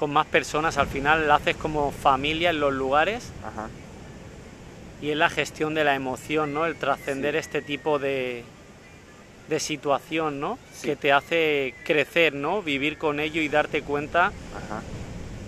con 0.00 0.10
más 0.14 0.26
personas, 0.26 0.78
al 0.78 0.86
final 0.86 1.30
haces 1.30 1.56
como 1.56 1.92
familia 1.92 2.48
en 2.48 2.58
los 2.58 2.72
lugares 2.72 3.28
Ajá. 3.46 3.68
y 5.02 5.10
es 5.10 5.16
la 5.16 5.28
gestión 5.28 5.74
de 5.74 5.84
la 5.84 5.94
emoción, 5.94 6.54
¿no? 6.54 6.64
El 6.64 6.74
trascender 6.76 7.34
Sí. 7.34 7.38
este 7.40 7.60
tipo 7.60 7.98
de, 7.98 8.42
de 9.50 9.60
situación, 9.60 10.40
¿no? 10.40 10.58
Sí. 10.74 10.86
Que 10.88 10.96
te 10.96 11.12
hace 11.12 11.74
crecer, 11.84 12.32
¿no? 12.34 12.62
Vivir 12.62 12.96
con 12.96 13.20
ello 13.20 13.42
y 13.42 13.48
darte 13.50 13.82
cuenta 13.82 14.28
Ajá. 14.28 14.80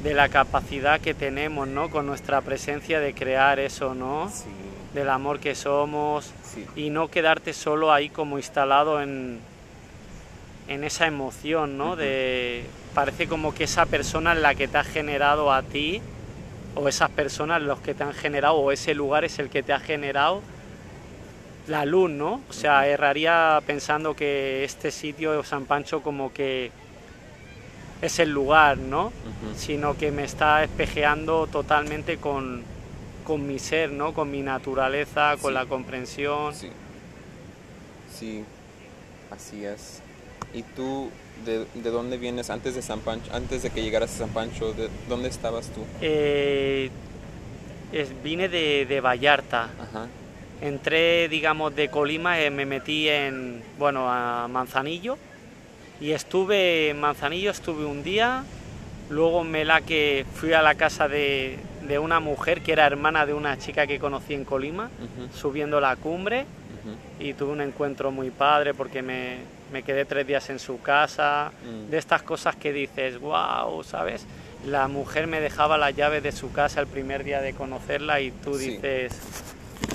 de 0.05 0.13
la 0.13 0.29
capacidad 0.29 1.01
que 1.01 1.15
tenemos, 1.15 1.67
¿no? 1.67 1.89
Con 1.89 2.05
nuestra 2.05 2.43
presencia 2.43 3.01
de 3.01 3.15
crear 3.15 3.59
eso, 3.59 3.95
¿no? 3.95 4.31
Sí. 4.31 4.45
Del 4.93 5.09
amor 5.09 5.41
que 5.41 5.55
somos 5.55 6.31
y 6.77 6.91
no 6.91 7.09
quedarte 7.09 7.55
solo 7.55 7.91
ahí 7.91 8.11
como 8.11 8.37
instalado 8.37 9.01
en, 9.01 9.41
en 10.69 10.85
esa 10.85 11.07
emoción, 11.07 11.77
¿no? 11.79 11.97
De 11.97 12.65
parece 12.95 13.27
como 13.27 13.55
que 13.55 13.65
esa 13.65 13.87
persona 13.87 14.33
es 14.35 14.39
la 14.41 14.55
que 14.55 14.69
te 14.69 14.79
ha 14.79 14.85
generado 14.85 15.53
a 15.53 15.63
ti 15.63 16.01
o 16.75 16.89
esas 16.89 17.11
personas 17.11 17.61
los 17.63 17.81
que 17.81 17.95
te 17.95 18.03
han 18.05 18.13
generado 18.15 18.55
o 18.57 18.71
ese 18.73 18.95
lugar 18.95 19.25
es 19.25 19.39
el 19.39 19.49
que 19.51 19.63
te 19.63 19.73
ha 19.73 19.81
generado 19.81 20.43
la 21.69 21.85
luz, 21.85 22.11
¿no? 22.11 22.41
O 22.49 22.53
sea, 22.53 22.87
erraría 22.89 23.61
pensando 23.67 24.15
que 24.17 24.65
este 24.65 24.91
sitio 24.91 25.43
San 25.45 25.65
Pancho 25.67 26.03
como 26.03 26.33
que 26.33 26.71
es 28.03 28.19
el 28.19 28.31
lugar, 28.31 28.79
¿no? 28.79 29.13
Sino 29.57 29.97
que 29.97 30.11
me 30.11 30.25
está 30.25 30.65
espejeando 30.65 31.47
totalmente 31.47 32.17
con, 32.19 32.63
con 33.25 33.47
mi 33.47 33.59
ser, 33.61 33.93
¿no? 33.93 34.13
Con 34.13 34.31
mi 34.31 34.43
naturaleza, 34.43 35.37
con 35.41 35.51
Sí. 35.53 35.55
la 35.55 35.67
comprensión. 35.67 36.53
Sí. 36.55 36.71
Sí, 38.13 38.45
así 39.31 39.65
es. 39.65 40.02
¿Y 40.55 40.63
tú 40.63 41.11
de, 41.45 41.67
de 41.75 41.91
dónde 41.91 42.19
vienes 42.19 42.51
antes 42.51 42.75
de 42.75 42.83
San 42.83 43.01
Pancho, 43.01 43.31
antes 43.35 43.63
de 43.63 43.71
que 43.71 43.83
llegaras 43.83 44.15
a 44.15 44.19
San 44.19 44.31
Pancho, 44.31 44.73
de 44.75 44.89
dónde 45.09 45.29
estabas 45.29 45.69
tú? 45.69 45.81
Eh, 46.01 46.91
es- 47.93 48.23
vine 48.23 48.49
de, 48.49 48.87
de 48.87 49.01
Vallarta. 49.01 49.65
Ajá. 49.81 50.07
Entré, 50.61 51.29
digamos, 51.29 51.75
de 51.75 51.89
Colima, 51.89 52.41
eh, 52.41 52.51
me 52.51 52.67
metí 52.67 53.09
en, 53.09 53.63
bueno, 53.79 54.09
a 54.11 54.47
Manzanillo. 54.49 55.17
Y 56.01 56.13
estuve 56.13 56.91
en 56.91 57.01
Manzanillo, 57.01 57.51
estuve 57.51 57.85
un 57.85 58.03
día. 58.03 58.45
Luego 59.11 59.45
me 59.45 59.65
la 59.65 59.81
que 59.81 60.25
fui 60.35 60.53
a 60.53 60.63
la 60.63 60.75
casa 60.75 61.09
de, 61.09 61.59
de 61.87 61.99
una 61.99 62.21
mujer 62.21 62.61
que 62.63 62.73
era 62.73 62.87
hermana 62.87 63.27
de 63.27 63.35
una 63.35 63.59
chica 63.59 63.87
que 63.87 63.99
conocí 63.99 64.35
en 64.35 64.45
Colima, 64.45 64.85
Ujú, 64.99 65.37
subiendo 65.37 65.81
la 65.81 65.97
cumbre. 65.97 66.41
ujú. 66.43 67.25
y 67.25 67.35
tuve 67.35 67.53
un 67.53 67.61
encuentro 67.61 68.11
muy 68.11 68.31
padre 68.31 68.73
porque 68.75 69.03
me, 69.03 69.37
me 69.73 69.83
quedé 69.83 70.05
tres 70.05 70.27
días 70.27 70.49
en 70.51 70.59
su 70.59 70.81
casa, 70.81 71.51
Mm. 71.65 71.91
de 71.91 71.99
estas 71.99 72.23
cosas 72.23 72.55
que 72.57 72.73
dices, 72.73 73.19
wow, 73.19 73.83
¿sabes? 73.83 74.25
La 74.67 74.87
mujer 74.89 75.27
me 75.27 75.41
dejaba 75.41 75.77
la 75.79 75.91
llave 75.91 76.21
de 76.21 76.31
su 76.33 76.53
casa 76.53 76.81
el 76.81 76.87
primer 76.87 77.25
día 77.25 77.41
de 77.41 77.55
conocerla 77.55 78.21
y 78.21 78.31
tú 78.31 78.59
Sí. 78.59 78.71
dices, 78.71 79.13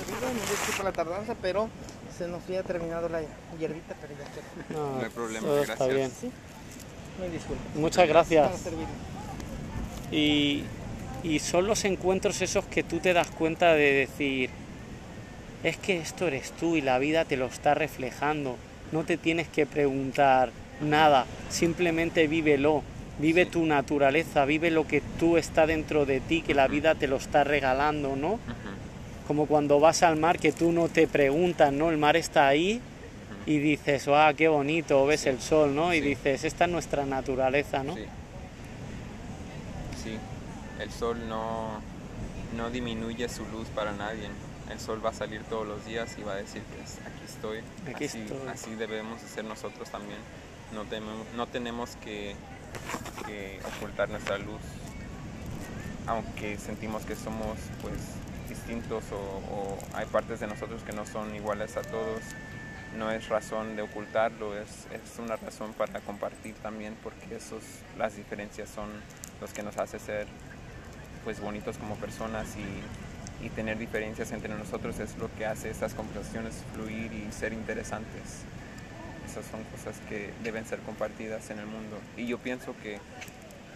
Amigo, 0.06 0.26
me 0.34 0.40
disculpa 0.50 0.82
la 0.84 0.92
tardanza, 0.92 1.34
pero 1.40 1.68
se 2.16 2.26
nos 2.28 2.42
había 2.44 2.62
terminado 2.62 3.08
la 3.08 3.20
hierbita, 3.58 3.94
pero 4.00 4.12
ya 4.14 4.24
quedó. 4.68 4.78
no, 4.80 4.96
No 4.98 5.02
hay 5.04 5.10
problema, 5.10 5.46
todo 5.46 5.62
está 5.62 5.74
gracias. 5.86 5.96
bien. 5.96 6.10
Sí, 6.20 6.30
me 7.20 7.28
disculpa. 7.30 7.62
Muchas 7.76 8.08
gracias. 8.08 8.50
Y, 10.10 10.64
y 11.22 11.38
son 11.38 11.66
los 11.66 11.84
encuentros 11.84 12.40
esos 12.42 12.64
que 12.66 12.82
tú 12.82 12.98
te 12.98 13.12
das 13.12 13.28
cuenta 13.30 13.72
de 13.74 13.92
decir, 13.92 14.50
es 15.62 15.76
que 15.76 15.98
esto 15.98 16.26
eres 16.26 16.52
tú 16.52 16.76
y 16.76 16.80
la 16.80 16.98
vida 16.98 17.24
te 17.24 17.36
lo 17.36 17.46
está 17.46 17.74
reflejando. 17.74 18.56
No 18.92 19.04
te 19.04 19.16
tienes 19.16 19.48
que 19.48 19.66
preguntar 19.66 20.50
nada, 20.80 21.26
simplemente 21.50 22.26
vívelo. 22.26 22.82
Vive 23.18 23.46
tu 23.46 23.66
naturaleza, 23.66 24.44
vive 24.44 24.70
lo 24.70 24.86
que 24.86 25.00
tú 25.18 25.36
está 25.38 25.66
dentro 25.66 26.06
de 26.06 26.20
ti, 26.20 26.40
que 26.42 26.54
la 26.54 26.68
vida 26.68 26.94
te 26.94 27.08
lo 27.08 27.16
está 27.16 27.42
regalando, 27.42 28.14
¿no? 28.14 28.38
Como 29.26 29.46
cuando 29.46 29.80
vas 29.80 30.02
al 30.04 30.16
mar 30.16 30.38
que 30.38 30.52
tú 30.52 30.70
no 30.72 30.88
te 30.88 31.06
preguntas, 31.08 31.72
¿no? 31.72 31.90
El 31.90 31.98
mar 31.98 32.16
está 32.16 32.46
ahí 32.46 32.80
y 33.44 33.58
dices, 33.58 34.06
¡ah, 34.08 34.32
qué 34.36 34.46
bonito! 34.48 35.04
Ves 35.04 35.22
Sí. 35.22 35.28
el 35.30 35.40
sol, 35.40 35.74
¿no? 35.74 35.92
Y 35.92 35.98
Sí. 36.00 36.08
dices, 36.10 36.44
esta 36.44 36.66
es 36.66 36.70
nuestra 36.70 37.04
naturaleza, 37.06 37.82
¿no? 37.82 37.94
Sí. 37.96 38.04
Sí, 40.02 40.16
el 40.80 40.90
sol 40.90 41.28
no, 41.28 41.80
no 42.56 42.70
disminuye 42.70 43.28
su 43.28 43.44
luz 43.46 43.66
para 43.74 43.92
nadie. 43.92 44.28
El 44.70 44.78
sol 44.78 45.04
va 45.04 45.10
a 45.10 45.14
salir 45.14 45.42
todos 45.42 45.66
los 45.66 45.84
días 45.86 46.14
y 46.18 46.22
va 46.22 46.34
a 46.34 46.36
decir, 46.36 46.62
pues 46.76 46.98
aquí 47.04 47.17
estoy. 47.38 47.60
Aquí 47.86 48.04
así, 48.04 48.20
estoy. 48.20 48.48
así 48.48 48.74
debemos 48.74 49.22
de 49.22 49.28
ser 49.28 49.44
nosotros 49.44 49.88
también. 49.90 50.18
No, 50.72 50.84
tenemos, 50.84 51.26
no 51.36 51.46
tenemos 51.46 51.96
que, 51.96 52.34
que 53.26 53.60
ocultar 53.76 54.10
nuestra 54.10 54.38
luz, 54.38 54.60
aunque 56.06 56.58
sentimos 56.58 57.04
que 57.04 57.16
somos 57.16 57.56
pues 57.80 57.94
distintos 58.48 59.04
o, 59.12 59.16
o 59.16 59.78
hay 59.94 60.06
partes 60.06 60.40
de 60.40 60.46
nosotros 60.46 60.82
que 60.82 60.92
no 60.92 61.06
son 61.06 61.34
iguales 61.34 61.76
a 61.76 61.82
todos. 61.82 62.22
No 62.96 63.10
es 63.10 63.28
razón 63.28 63.76
de 63.76 63.82
ocultarlo, 63.82 64.58
es, 64.58 64.86
es 64.92 65.18
una 65.18 65.36
razón 65.36 65.74
para 65.74 66.00
compartir 66.00 66.54
también, 66.56 66.96
porque 67.02 67.36
esos, 67.36 67.62
las 67.98 68.16
diferencias 68.16 68.68
son 68.70 68.88
los 69.40 69.52
que 69.52 69.62
nos 69.62 69.76
hace 69.76 69.98
ser 69.98 70.26
pues 71.22 71.40
bonitos 71.40 71.76
como 71.76 71.96
personas 71.96 72.46
y, 72.56 73.07
y 73.42 73.50
tener 73.50 73.78
diferencias 73.78 74.32
entre 74.32 74.54
nosotros 74.54 74.98
es 74.98 75.16
lo 75.18 75.32
que 75.36 75.46
hace 75.46 75.70
estas 75.70 75.94
conversaciones 75.94 76.64
fluir 76.74 77.12
y 77.12 77.30
ser 77.32 77.52
interesantes. 77.52 78.42
Esas 79.26 79.46
son 79.46 79.62
cosas 79.64 79.96
que 80.08 80.30
deben 80.42 80.66
ser 80.66 80.80
compartidas 80.80 81.50
en 81.50 81.58
el 81.58 81.66
mundo. 81.66 81.98
Y 82.16 82.26
yo 82.26 82.38
pienso 82.38 82.74
que 82.82 82.98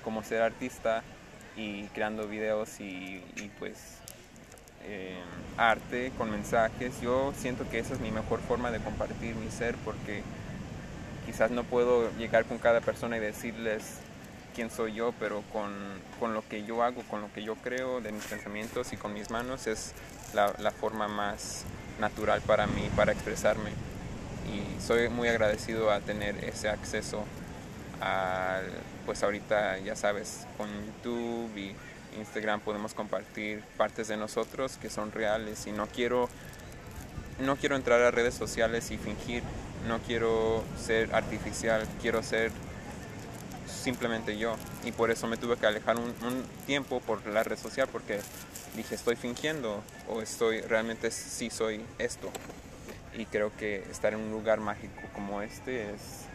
como 0.02 0.22
ser 0.22 0.42
artista 0.42 1.02
y 1.56 1.84
creando 1.88 2.26
videos 2.26 2.80
y, 2.80 3.22
pues 3.58 3.98
eh, 4.84 5.18
arte, 5.56 6.10
con 6.18 6.30
mensajes. 6.30 7.00
Yo 7.00 7.32
siento 7.36 7.68
que 7.70 7.78
esa 7.78 7.94
es 7.94 8.00
mi 8.00 8.10
mejor 8.10 8.40
forma 8.40 8.70
de 8.70 8.80
compartir 8.80 9.34
mi 9.36 9.50
ser 9.50 9.76
porque 9.84 10.22
quizás 11.26 11.50
no 11.50 11.62
puedo 11.62 12.10
llegar 12.16 12.46
con 12.46 12.58
cada 12.58 12.80
persona 12.80 13.16
y 13.16 13.20
decirles 13.20 13.98
quién 14.54 14.70
soy 14.70 14.94
yo, 14.94 15.12
pero 15.18 15.42
con, 15.52 15.72
con 16.20 16.34
lo 16.34 16.46
que 16.48 16.64
yo 16.64 16.82
hago, 16.82 17.02
con 17.02 17.20
lo 17.20 17.32
que 17.32 17.42
yo 17.42 17.56
creo, 17.56 18.00
de 18.00 18.12
mis 18.12 18.24
pensamientos 18.24 18.92
y 18.92 18.96
con 18.96 19.12
mis 19.12 19.30
manos 19.30 19.66
es 19.66 19.92
la, 20.34 20.54
la 20.58 20.70
forma 20.70 21.08
más 21.08 21.64
natural 22.00 22.40
para 22.42 22.66
mí, 22.66 22.88
para 22.96 23.12
expresarme. 23.12 23.70
Y 24.52 24.80
soy 24.80 25.08
muy 25.08 25.28
agradecido 25.28 25.90
a 25.90 26.00
tener 26.00 26.44
ese 26.44 26.68
acceso 26.68 27.24
al, 28.00 28.66
pues 29.06 29.22
ahorita 29.22 29.78
ya 29.78 29.96
sabes, 29.96 30.46
con 30.56 30.68
YouTube 30.68 31.56
y 31.56 31.74
Instagram 32.18 32.60
podemos 32.60 32.94
compartir 32.94 33.62
partes 33.76 34.08
de 34.08 34.16
nosotros 34.16 34.76
que 34.76 34.90
son 34.90 35.12
reales 35.12 35.66
y 35.66 35.72
no 35.72 35.86
quiero 35.86 36.28
no 37.38 37.56
quiero 37.56 37.76
entrar 37.76 38.00
a 38.02 38.10
redes 38.10 38.34
sociales 38.34 38.90
y 38.90 38.98
fingir, 38.98 39.42
no 39.88 39.98
quiero 40.00 40.62
ser 40.78 41.14
artificial, 41.14 41.86
quiero 42.00 42.22
ser 42.22 42.52
simplemente 43.82 44.38
yo 44.38 44.56
y 44.84 44.92
por 44.92 45.10
eso 45.10 45.26
me 45.26 45.36
tuve 45.36 45.56
que 45.56 45.66
alejar 45.66 45.96
un, 45.96 46.14
un 46.24 46.44
tiempo 46.66 47.00
por 47.00 47.26
la 47.26 47.42
red 47.42 47.58
social 47.58 47.88
porque 47.90 48.20
dije 48.76 48.94
estoy 48.94 49.16
fingiendo 49.16 49.82
o 50.08 50.22
estoy 50.22 50.60
realmente 50.60 51.10
sí 51.10 51.50
soy 51.50 51.84
esto 51.98 52.30
y 53.14 53.26
creo 53.26 53.52
que 53.56 53.84
estar 53.90 54.14
en 54.14 54.20
un 54.20 54.30
lugar 54.30 54.60
mágico 54.60 55.02
como 55.14 55.42
este 55.42 55.90
es 55.92 56.26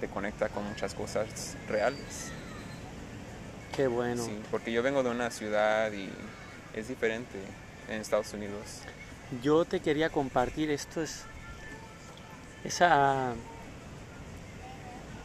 te 0.00 0.08
conecta 0.08 0.48
con 0.48 0.64
muchas 0.64 0.94
cosas 0.94 1.56
reales. 1.68 2.30
Qué 3.76 3.86
bueno. 3.86 4.24
Sí, 4.24 4.40
porque 4.50 4.72
yo 4.72 4.82
vengo 4.82 5.02
de 5.02 5.10
una 5.10 5.30
ciudad 5.30 5.92
y 5.92 6.10
es 6.74 6.88
diferente 6.88 7.38
en 7.88 8.00
Estados 8.00 8.32
Unidos. 8.32 8.80
Yo 9.42 9.64
te 9.64 9.80
quería 9.80 10.10
compartir 10.10 10.70
esto 10.70 11.02
es 11.02 11.22
esa 12.64 13.34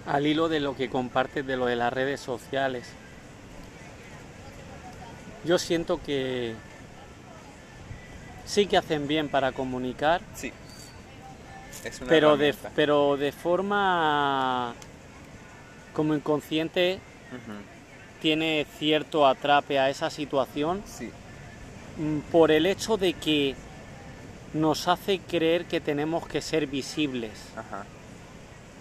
al 0.06 0.28
hilo 0.28 0.50
de 0.50 0.60
lo 0.60 0.76
que 0.76 0.90
compartes 0.90 1.46
de 1.46 1.58
lo 1.58 1.66
de 1.66 1.76
las 1.76 1.92
redes 1.92 2.20
sociales. 2.20 2.88
Yo 5.44 5.60
siento 5.60 6.02
que 6.02 6.54
sí 8.46 8.66
que 8.68 8.78
hacen 8.78 9.08
bien 9.08 9.30
para 9.30 9.52
comunicar, 9.52 10.22
Sí. 10.36 10.52
Es 11.84 12.02
una 12.02 12.10
pero 12.10 12.36
de, 12.36 12.56
pero 12.76 13.16
de 13.16 13.32
forma 13.32 14.74
como 15.94 16.16
inconsciente 16.16 17.00
tiene 18.22 18.66
cierto 18.80 19.28
atrape 19.28 19.78
a 19.78 19.90
esa 19.92 20.10
situación 20.10 20.82
Sí, 20.88 21.12
mm, 21.98 22.20
por 22.32 22.50
el 22.50 22.66
hecho 22.66 22.98
de 22.98 23.14
que 23.14 23.56
nos 24.54 24.88
hace 24.88 25.20
creer 25.20 25.66
que 25.66 25.80
tenemos 25.80 26.28
que 26.28 26.42
ser 26.42 26.66
visibles. 26.66 27.32
ajá. 27.56 27.86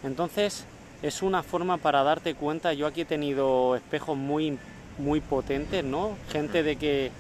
Entonces 0.03 0.65
es 1.05 1.21
una 1.23 1.43
forma 1.43 1.77
para 1.77 2.03
darte 2.03 2.35
cuenta, 2.35 2.73
yo 2.73 2.87
aquí 2.87 3.03
he 3.03 3.05
tenido 3.05 3.77
espejos 3.77 4.17
muy, 4.17 4.59
muy 4.97 5.21
potentes, 5.21 5.85
¿no? 5.85 6.17
Gente 6.33 6.63
de 6.63 6.77
que 6.77 7.11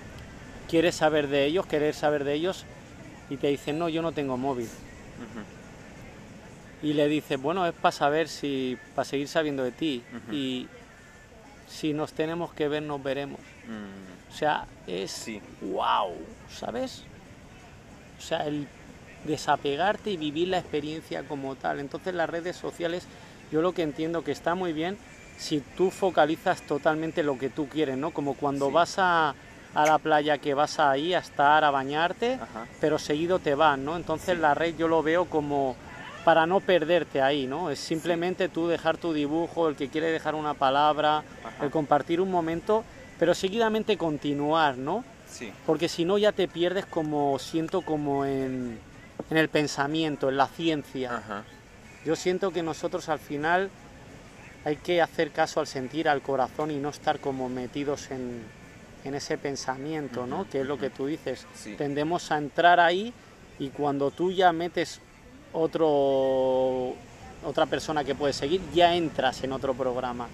quieres 0.70 0.94
saber 0.94 1.28
de 1.28 1.44
ellos, 1.44 1.66
querer 1.66 1.94
saber 1.94 2.24
de 2.24 2.32
ellos 2.32 2.64
y 3.28 3.36
te 3.36 3.48
dicen, 3.48 3.78
no, 3.78 3.90
yo 3.90 4.00
no 4.00 4.12
tengo 4.12 4.38
móvil. 4.38 4.68
Y 6.82 6.94
le 6.94 7.08
dices, 7.08 7.40
bueno, 7.40 7.66
es 7.66 7.74
para 7.74 7.92
saber 7.92 8.28
si, 8.28 8.78
para 8.94 9.04
seguir 9.04 9.28
sabiendo 9.28 9.62
de 9.62 9.72
ti. 9.72 10.02
Y 10.32 10.66
si 11.68 11.92
nos 11.92 12.12
tenemos 12.14 12.52
que 12.54 12.68
ver, 12.68 12.82
nos 12.82 13.02
veremos. 13.02 13.40
mm, 13.68 14.32
O 14.32 14.36
sea, 14.36 14.66
es 14.86 15.10
Sí. 15.10 15.40
wow, 15.60 16.12
¿sabes? 16.50 17.04
O 18.18 18.22
sea, 18.22 18.46
el 18.46 18.66
desapegarte 19.24 20.10
y 20.10 20.16
vivir 20.16 20.48
la 20.48 20.58
experiencia 20.58 21.22
como 21.22 21.54
tal. 21.54 21.80
Entonces 21.80 22.14
las 22.14 22.28
redes 22.28 22.56
sociales, 22.56 23.06
yo 23.54 23.62
lo 23.62 23.72
que 23.72 23.82
entiendo 23.82 24.24
que 24.24 24.32
está 24.32 24.56
muy 24.56 24.72
bien 24.72 24.98
si 25.38 25.60
tú 25.76 25.92
focalizas 25.92 26.62
totalmente 26.62 27.22
lo 27.22 27.38
que 27.38 27.50
tú 27.50 27.68
quieres, 27.68 27.96
¿no? 27.96 28.10
Como 28.10 28.34
cuando 28.34 28.66
Sí. 28.66 28.72
vas 28.72 28.96
a, 28.98 29.36
a 29.74 29.86
la 29.86 29.98
playa 29.98 30.38
que 30.38 30.54
vas 30.54 30.80
ahí 30.80 31.14
a 31.14 31.20
estar, 31.20 31.62
a 31.62 31.70
bañarte, 31.70 32.34
Ajá. 32.34 32.66
pero 32.80 32.98
seguido 32.98 33.38
te 33.38 33.54
vas, 33.54 33.78
¿no? 33.78 33.94
Entonces 33.96 34.34
Sí. 34.34 34.40
la 34.40 34.54
red 34.54 34.74
yo 34.76 34.88
lo 34.88 35.04
veo 35.04 35.26
como 35.26 35.76
para 36.24 36.46
no 36.46 36.58
perderte 36.58 37.22
ahí, 37.22 37.46
¿no? 37.46 37.70
Es 37.70 37.78
simplemente 37.78 38.48
tú 38.48 38.66
dejar 38.66 38.96
tu 38.96 39.12
dibujo, 39.12 39.68
el 39.68 39.76
que 39.76 39.88
quiere 39.88 40.08
dejar 40.10 40.34
una 40.34 40.54
palabra, 40.54 41.18
Ajá. 41.18 41.64
el 41.64 41.70
compartir 41.70 42.20
un 42.20 42.32
momento, 42.32 42.82
pero 43.20 43.34
seguidamente 43.34 43.96
continuar, 43.96 44.78
¿no? 44.78 45.04
Sí, 45.28 45.52
Porque 45.64 45.88
si 45.88 46.04
no 46.04 46.18
ya 46.18 46.32
te 46.32 46.48
pierdes 46.48 46.86
como 46.86 47.38
siento 47.38 47.82
como 47.82 48.24
en, 48.24 48.80
en 49.30 49.36
el 49.36 49.48
pensamiento, 49.48 50.28
en 50.28 50.38
la 50.38 50.48
ciencia. 50.48 51.18
ajá. 51.18 51.44
Yo 52.04 52.16
siento 52.16 52.52
que 52.52 52.62
nosotros 52.62 53.08
al 53.08 53.18
final 53.18 53.70
hay 54.64 54.76
que 54.76 55.00
hacer 55.02 55.30
caso 55.30 55.60
al 55.60 55.66
sentir, 55.66 56.08
al 56.08 56.22
corazón 56.22 56.70
y 56.70 56.76
no 56.76 56.88
estar 56.90 57.20
como 57.20 57.48
metidos 57.48 58.10
en, 58.10 58.42
en 59.04 59.14
ese 59.14 59.38
pensamiento, 59.38 60.26
¿no? 60.26 60.48
Que 60.48 60.60
es 60.60 60.66
lo 60.66 60.78
que 60.78 60.90
tú 60.90 61.06
dices. 61.06 61.46
Sí. 61.54 61.74
Tendemos 61.76 62.30
a 62.30 62.38
entrar 62.38 62.80
ahí 62.80 63.12
y 63.58 63.68
cuando 63.68 64.10
tú 64.10 64.32
ya 64.32 64.52
metes 64.52 65.00
otro 65.52 66.94
otra 67.44 67.66
persona 67.66 68.04
que 68.04 68.14
puedes 68.14 68.36
seguir, 68.36 68.60
ya 68.72 68.94
entras 68.94 69.44
en 69.44 69.52
otro 69.52 69.74
programa, 69.74 70.28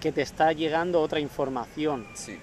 que 0.00 0.12
te 0.12 0.22
está 0.22 0.52
llegando 0.52 1.00
otra 1.00 1.20
información, 1.20 2.06
Sí, 2.14 2.38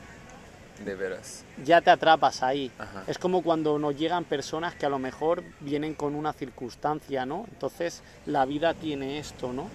de 0.83 0.95
veras. 0.95 1.43
ya 1.63 1.81
te 1.81 1.89
atrapas 1.89 2.43
ahí. 2.43 2.71
Ajá. 2.77 3.03
Es 3.07 3.17
como 3.17 3.41
cuando 3.41 3.79
nos 3.79 3.97
llegan 3.97 4.23
personas 4.23 4.75
que 4.75 4.85
a 4.85 4.89
lo 4.89 4.99
mejor 4.99 5.43
vienen 5.59 5.93
con 5.93 6.15
una 6.15 6.33
circunstancia, 6.33 7.25
¿no? 7.25 7.45
Entonces 7.51 8.01
la 8.25 8.45
vida 8.45 8.73
tiene 8.73 9.19
esto, 9.19 9.53
¿no? 9.53 9.67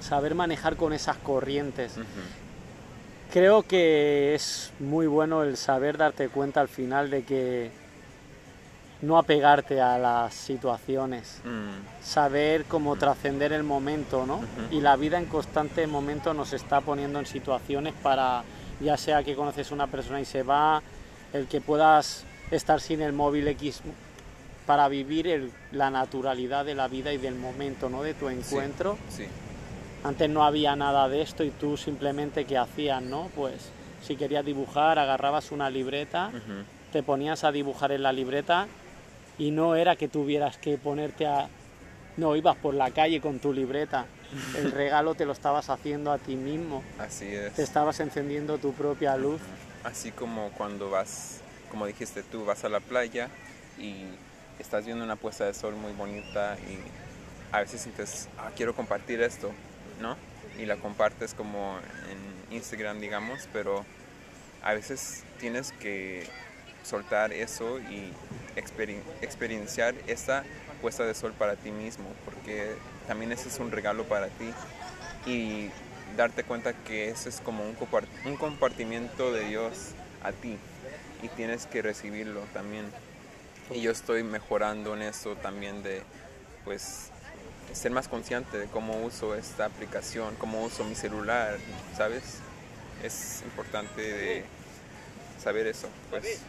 Saber 0.00 0.34
manejar 0.34 0.76
con 0.76 0.92
esas 0.92 1.16
corrientes. 1.16 1.94
Creo 3.32 3.62
que 3.62 4.34
es 4.34 4.72
muy 4.78 5.06
bueno 5.06 5.42
el 5.42 5.56
saber 5.56 5.98
darte 5.98 6.28
cuenta 6.28 6.60
al 6.60 6.68
final 6.68 7.10
de 7.10 7.24
que 7.24 7.70
no 9.02 9.18
apegarte 9.18 9.80
a 9.80 9.98
las 9.98 10.34
situaciones, 10.34 11.40
Mm, 11.44 12.02
saber 12.02 12.64
cómo 12.64 12.96
trascender 12.96 13.52
el 13.52 13.62
momento, 13.62 14.26
¿no? 14.26 14.40
Y 14.70 14.80
la 14.80 14.96
vida 14.96 15.18
en 15.18 15.26
constante 15.26 15.86
momento 15.86 16.34
nos 16.34 16.52
está 16.52 16.80
poniendo 16.80 17.18
en 17.18 17.26
situaciones 17.26 17.94
para, 18.02 18.42
ya 18.80 18.96
sea 18.96 19.22
que 19.22 19.34
conoces 19.34 19.70
a 19.70 19.74
una 19.74 19.86
persona 19.86 20.20
y 20.20 20.24
se 20.24 20.42
va, 20.42 20.82
el 21.32 21.46
que 21.46 21.60
puedas 21.60 22.24
estar 22.50 22.80
sin 22.80 23.00
el 23.02 23.12
móvil 23.12 23.46
X 23.48 23.80
para 24.66 24.88
vivir 24.88 25.26
el- 25.28 25.50
la 25.72 25.90
naturalidad 25.90 26.64
de 26.64 26.74
la 26.74 26.88
vida 26.88 27.12
y 27.12 27.18
del 27.18 27.34
momento, 27.34 27.88
¿no? 27.88 28.02
De 28.02 28.14
tu 28.14 28.28
encuentro. 28.28 28.98
Sí, 29.08 29.24
Antes 30.04 30.30
no 30.30 30.44
había 30.44 30.76
nada 30.76 31.08
de 31.08 31.22
esto 31.22 31.42
y 31.42 31.50
tú 31.50 31.76
simplemente 31.76 32.44
qué 32.44 32.56
hacías, 32.56 33.02
¿no? 33.02 33.30
Pues 33.34 33.70
si 34.02 34.14
querías 34.16 34.44
dibujar, 34.44 34.98
agarrabas 34.98 35.50
una 35.50 35.68
libreta, 35.70 36.30
te 36.92 37.02
ponías 37.02 37.42
a 37.44 37.50
dibujar 37.52 37.90
en 37.92 38.02
la 38.04 38.12
libreta 38.12 38.68
y 39.38 39.50
no 39.50 39.74
era 39.74 39.96
que 39.96 40.06
tuvieras 40.08 40.56
que 40.58 40.78
ponerte 40.78 41.26
a... 41.26 41.48
No, 42.16 42.36
ibas 42.36 42.56
por 42.56 42.74
la 42.74 42.90
calle 42.92 43.20
con 43.20 43.38
tu 43.40 43.52
libreta. 43.52 44.06
El 44.56 44.72
regalo 44.72 45.14
te 45.14 45.24
lo 45.24 45.32
estabas 45.32 45.70
haciendo 45.70 46.12
a 46.12 46.18
ti 46.18 46.36
mismo. 46.36 46.82
así 46.98 47.26
es. 47.26 47.54
Te 47.54 47.62
estabas 47.62 48.00
encendiendo 48.00 48.58
tu 48.58 48.72
propia 48.72 49.16
luz. 49.16 49.40
Así 49.84 50.10
como 50.10 50.50
cuando 50.50 50.90
vas, 50.90 51.40
como 51.70 51.86
dijiste 51.86 52.22
tú, 52.22 52.44
vas 52.44 52.64
a 52.64 52.68
la 52.68 52.80
playa 52.80 53.28
y 53.78 54.04
estás 54.58 54.84
viendo 54.84 55.04
una 55.04 55.16
puesta 55.16 55.44
de 55.44 55.54
sol 55.54 55.74
muy 55.76 55.92
bonita 55.92 56.56
y 56.68 56.78
a 57.54 57.60
veces 57.60 57.80
sientes, 57.80 58.28
ah, 58.38 58.50
quiero 58.56 58.74
compartir 58.74 59.22
esto, 59.22 59.50
¿no? 60.00 60.16
Y 60.58 60.66
la 60.66 60.76
compartes 60.76 61.32
como 61.34 61.78
en 62.10 62.54
Instagram, 62.56 63.00
digamos, 63.00 63.48
pero 63.52 63.84
a 64.62 64.74
veces 64.74 65.22
tienes 65.38 65.72
que 65.72 66.26
soltar 66.82 67.32
eso 67.32 67.78
y 67.78 68.12
experien- 68.56 69.02
experienciar 69.22 69.94
esa 70.06 70.42
puesta 70.82 71.04
de 71.04 71.14
sol 71.14 71.32
para 71.38 71.54
ti 71.56 71.70
mismo, 71.70 72.06
porque 72.24 72.74
también 73.08 73.32
ese 73.32 73.48
es 73.48 73.58
un 73.58 73.72
regalo 73.72 74.04
para 74.04 74.28
ti 74.28 74.52
y 75.26 75.70
darte 76.16 76.44
cuenta 76.44 76.72
que 76.72 77.08
ese 77.08 77.28
es 77.28 77.40
como 77.40 77.64
un, 77.64 77.76
compar- 77.76 78.06
un 78.24 78.36
compartimiento 78.36 79.32
de 79.32 79.48
Dios 79.48 79.72
a 80.22 80.30
ti 80.30 80.56
y 81.22 81.28
tienes 81.28 81.66
que 81.66 81.82
recibirlo 81.82 82.42
también. 82.54 82.86
Y 83.70 83.80
yo 83.80 83.90
estoy 83.90 84.22
mejorando 84.22 84.94
en 84.94 85.02
eso 85.02 85.34
también 85.36 85.82
de 85.82 86.02
pues 86.64 87.10
ser 87.72 87.90
más 87.92 88.08
consciente 88.08 88.56
de 88.58 88.66
cómo 88.66 89.00
uso 89.02 89.34
esta 89.34 89.64
aplicación, 89.66 90.34
cómo 90.36 90.62
uso 90.62 90.84
mi 90.84 90.94
celular, 90.94 91.56
¿sabes? 91.96 92.22
Es 93.02 93.42
importante 93.44 94.00
de 94.00 94.44
saber 95.42 95.66
eso, 95.66 95.88
pues 96.10 96.40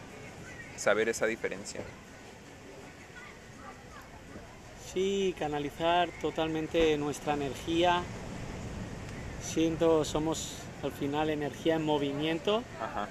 saber 0.76 1.08
esa 1.08 1.26
diferencia. 1.26 1.80
Sí, 4.92 5.36
canalizar 5.38 6.08
totalmente 6.20 6.98
nuestra 6.98 7.34
energía. 7.34 8.02
Siento, 9.40 10.04
somos 10.04 10.54
al 10.82 10.90
final 10.90 11.30
energía 11.30 11.76
en 11.76 11.84
movimiento 11.84 12.64
Ajá. 12.80 13.08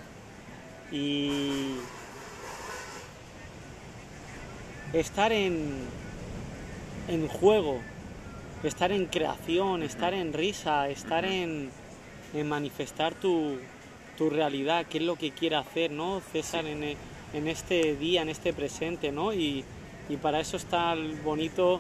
y 0.92 1.76
estar 4.92 5.32
en, 5.32 5.86
en 7.08 7.28
juego, 7.30 7.80
estar 8.63 8.92
en 8.92 9.06
creación, 9.06 9.82
estar 9.82 10.13
en 10.13 10.34
risa, 10.34 10.89
estar 10.89 11.24
en, 11.24 11.70
en 12.34 12.50
manifestar 12.50 13.13
tu, 13.13 13.58
tu 14.18 14.30
realidad, 14.30 14.86
qué 14.89 14.98
es 14.98 15.04
lo 15.06 15.15
que 15.15 15.32
quiere 15.32 15.56
hacer, 15.56 15.92
¿no? 15.92 16.22
César 16.34 16.65
en, 16.65 16.84
en 16.84 17.48
este 17.48 17.96
día, 17.96 18.22
en 18.22 18.30
este 18.30 18.52
presente, 18.52 19.13
¿no? 19.13 19.34
Y, 19.34 19.63
y 20.10 20.17
para 20.17 20.39
eso 20.39 20.58
está 20.58 20.93
el 20.93 21.13
bonito, 21.24 21.80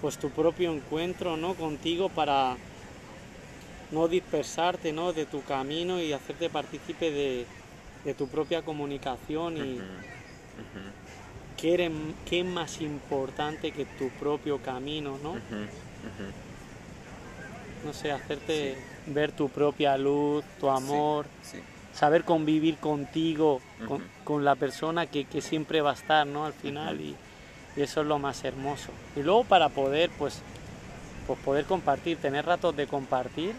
pues 0.00 0.18
tu 0.18 0.30
propio 0.30 0.72
encuentro, 0.72 1.36
¿no? 1.36 1.54
Contigo 1.54 2.08
para 2.08 2.56
no 3.90 4.08
dispersarte, 4.08 4.92
¿no? 4.92 5.12
De 5.12 5.26
tu 5.26 5.42
camino 5.42 6.00
y 6.00 6.12
hacerte 6.12 6.48
partícipe 6.50 7.10
de, 7.10 7.46
de 8.04 8.14
tu 8.14 8.26
propia 8.28 8.62
comunicación 8.62 9.56
y 9.58 9.76
qué, 11.56 11.74
eres- 11.74 11.92
qué 12.28 12.40
es 12.40 12.46
más 12.46 12.80
importante 12.80 13.70
que 13.72 13.84
tu 13.84 14.08
propio 14.10 14.58
camino, 14.58 15.18
¿no? 15.22 15.34
No 17.84 17.92
sé, 17.92 18.10
hacerte 18.10 18.76
ver 19.06 19.32
tu 19.32 19.48
propia 19.48 19.96
luz, 19.96 20.44
tu 20.58 20.68
amor, 20.68 21.26
Sí, 21.42 21.58
saber 21.94 22.24
convivir 22.24 22.76
contigo, 22.78 23.60
con, 23.86 24.02
con 24.24 24.44
la 24.44 24.56
persona 24.56 25.06
que, 25.06 25.24
que 25.26 25.40
siempre 25.40 25.80
va 25.80 25.90
a 25.90 25.94
estar, 25.94 26.26
¿no? 26.26 26.44
Al 26.44 26.52
final, 26.54 27.00
y, 27.00 27.14
y 27.76 27.82
eso 27.82 28.00
es 28.00 28.06
lo 28.06 28.18
más 28.18 28.42
hermoso. 28.44 28.90
Y 29.16 29.22
luego 29.22 29.44
para 29.44 29.68
poder, 29.68 30.10
pues, 30.18 30.40
pues 31.26 31.38
poder 31.40 31.64
compartir, 31.66 32.16
tener 32.18 32.46
ratos 32.46 32.74
de 32.76 32.86
compartir, 32.86 33.54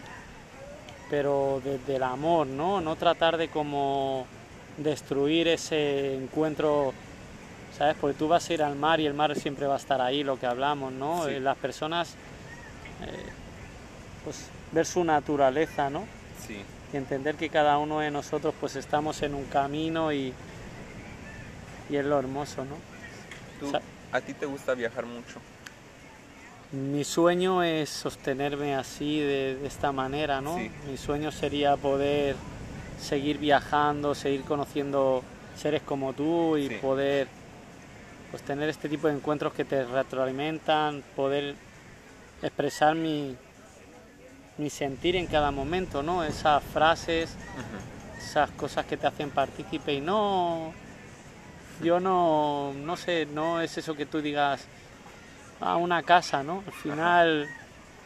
pero 1.10 1.60
desde 1.64 1.96
el 1.96 2.02
amor, 2.02 2.46
¿no? 2.46 2.80
No 2.80 2.96
tratar 2.96 3.36
de 3.36 3.48
como 3.48 4.26
destruir 4.76 5.48
ese 5.48 6.14
encuentro, 6.16 6.92
¿sabes? 7.76 7.96
Porque 8.00 8.16
tú 8.18 8.28
vas 8.28 8.48
a 8.48 8.54
ir 8.54 8.62
al 8.62 8.76
mar 8.76 9.00
y 9.00 9.06
el 9.06 9.14
mar 9.14 9.34
siempre 9.38 9.66
va 9.66 9.74
a 9.74 9.78
estar 9.78 10.00
ahí, 10.00 10.22
lo 10.22 10.38
que 10.38 10.46
hablamos, 10.46 10.92
¿no? 10.92 11.24
Sí. 11.26 11.32
Eh, 11.34 11.40
Las 11.40 11.56
personas, 11.56 12.14
eh, 13.06 13.26
pues, 14.24 14.48
ver 14.72 14.84
su 14.86 15.02
naturaleza, 15.04 15.88
¿no? 15.90 16.04
sí. 16.46 16.62
y 16.92 16.96
entender 16.96 17.34
que 17.36 17.48
cada 17.50 17.76
uno 17.78 18.00
de 18.00 18.10
nosotros 18.10 18.54
pues 18.60 18.74
estamos 18.76 19.22
en 19.22 19.34
un 19.34 19.44
camino 19.44 20.10
y, 20.12 20.32
y 21.90 21.96
es 21.96 22.04
lo 22.04 22.18
hermoso, 22.18 22.64
¿no? 22.64 22.76
¿Tú, 23.60 23.70
Sa- 23.70 23.82
¿A 24.12 24.20
ti 24.20 24.32
te 24.34 24.46
gusta 24.46 24.74
viajar 24.74 25.04
mucho? 25.06 25.38
Mi 26.72 27.04
sueño 27.04 27.62
es 27.62 27.88
sostenerme 27.88 28.74
así 28.74 29.20
de, 29.20 29.56
de 29.56 29.66
esta 29.66 29.90
manera, 29.92 30.40
¿no? 30.40 30.56
Sí. 30.58 30.70
Mi 30.90 30.96
sueño 30.96 31.30
sería 31.32 31.76
poder 31.76 32.36
seguir 33.00 33.38
viajando, 33.38 34.14
seguir 34.14 34.42
conociendo 34.42 35.22
seres 35.56 35.82
como 35.82 36.12
tú 36.12 36.56
y 36.56 36.68
Sí. 36.68 36.74
poder 36.80 37.28
pues 38.30 38.42
tener 38.42 38.68
este 38.68 38.90
tipo 38.90 39.08
de 39.08 39.14
encuentros 39.14 39.54
que 39.54 39.64
te 39.64 39.84
retroalimentan, 39.86 41.02
poder 41.16 41.54
expresar 42.42 42.94
mi, 42.94 43.34
mi 44.58 44.68
sentir 44.68 45.16
en 45.16 45.26
cada 45.26 45.50
momento, 45.50 46.02
¿no? 46.02 46.22
Esas 46.22 46.62
frases, 46.62 47.30
esas 48.18 48.50
cosas 48.50 48.84
que 48.84 48.98
te 48.98 49.06
hacen 49.06 49.30
partícipe 49.30 49.94
y 49.94 50.02
no 50.02 50.74
yo 51.82 52.00
no 52.00 52.72
no 52.74 52.96
sé 52.96 53.26
no 53.26 53.60
es 53.60 53.76
eso 53.78 53.94
que 53.94 54.06
tú 54.06 54.20
digas 54.20 54.64
a 55.60 55.76
una 55.76 56.02
casa 56.02 56.42
no 56.42 56.62
al 56.66 56.72
final 56.72 57.48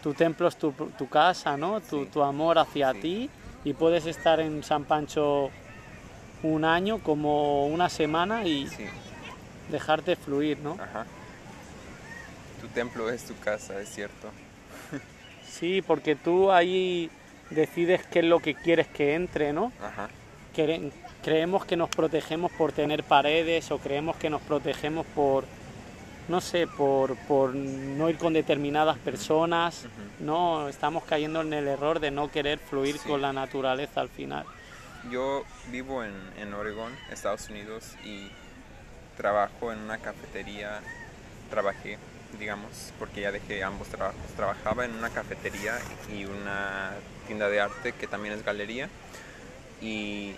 tu 0.02 0.14
templo 0.14 0.48
es 0.48 0.56
tu, 0.56 0.72
tu 0.72 1.08
casa 1.08 1.56
no 1.56 1.80
tu, 1.80 2.04
Sí. 2.04 2.10
tu 2.12 2.22
amor 2.22 2.58
hacia 2.58 2.92
Sí. 2.94 3.00
ti 3.00 3.30
y 3.64 3.72
puedes 3.74 4.06
estar 4.06 4.40
en 4.40 4.62
San 4.64 4.84
Pancho 4.84 5.50
un 6.42 6.64
año 6.64 6.98
como 6.98 7.66
una 7.66 7.88
semana 7.88 8.44
y 8.44 8.66
Sí, 8.68 8.84
dejarte 9.70 10.16
fluir 10.16 10.58
no 10.58 10.72
ajá. 10.72 11.06
Tu 12.60 12.68
templo 12.68 13.10
es 13.10 13.24
tu 13.24 13.36
casa, 13.38 13.80
es 13.80 13.88
cierto. 13.88 14.28
sí 15.48 15.82
porque 15.82 16.14
tú 16.16 16.50
ahí 16.52 17.10
decides 17.50 18.04
qué 18.06 18.20
es 18.20 18.24
lo 18.24 18.40
que 18.40 18.54
quieres 18.54 18.88
que 18.88 19.14
entre 19.14 19.52
no 19.52 19.72
Ajá. 19.80 20.08
Creemos 21.22 21.64
que 21.64 21.76
nos 21.76 21.88
protegemos 21.88 22.50
por 22.52 22.72
tener 22.72 23.04
paredes 23.04 23.70
o 23.70 23.78
creemos 23.78 24.16
que 24.16 24.28
nos 24.30 24.42
protegemos 24.42 25.06
por, 25.14 25.44
no 26.28 26.40
sé, 26.40 26.66
por, 26.66 27.16
por 27.26 27.54
no 27.54 28.08
ir 28.10 28.18
con 28.18 28.32
determinadas 28.32 28.98
personas. 28.98 29.86
No, 30.20 30.68
estamos 30.68 31.04
cayendo 31.04 31.40
en 31.42 31.52
el 31.52 31.68
error 31.68 32.00
de 32.00 32.10
no 32.10 32.30
querer 32.30 32.58
fluir 32.58 32.98
Sí. 32.98 33.08
con 33.08 33.22
la 33.22 33.32
naturaleza 33.32 34.00
al 34.00 34.08
final. 34.08 34.44
Yo 35.10 35.44
vivo 35.70 36.04
en, 36.04 36.12
en 36.38 36.54
Oregón, 36.54 36.92
Estados 37.10 37.48
Unidos, 37.48 37.94
y 38.04 38.28
trabajo 39.16 39.72
en 39.72 39.78
una 39.80 39.98
cafetería. 39.98 40.80
Trabajé, 41.50 41.98
digamos, 42.38 42.92
porque 42.98 43.20
ya 43.22 43.32
dejé 43.32 43.62
ambos 43.64 43.88
trabajos. 43.88 44.20
Trabajaba 44.36 44.84
en 44.84 44.92
una 44.94 45.10
cafetería 45.10 45.78
y 46.14 46.24
una 46.24 46.92
tienda 47.26 47.48
de 47.48 47.60
arte 47.60 47.92
que 47.92 48.06
también 48.06 48.34
es 48.34 48.44
galería. 48.44 48.88
Y 49.80 50.36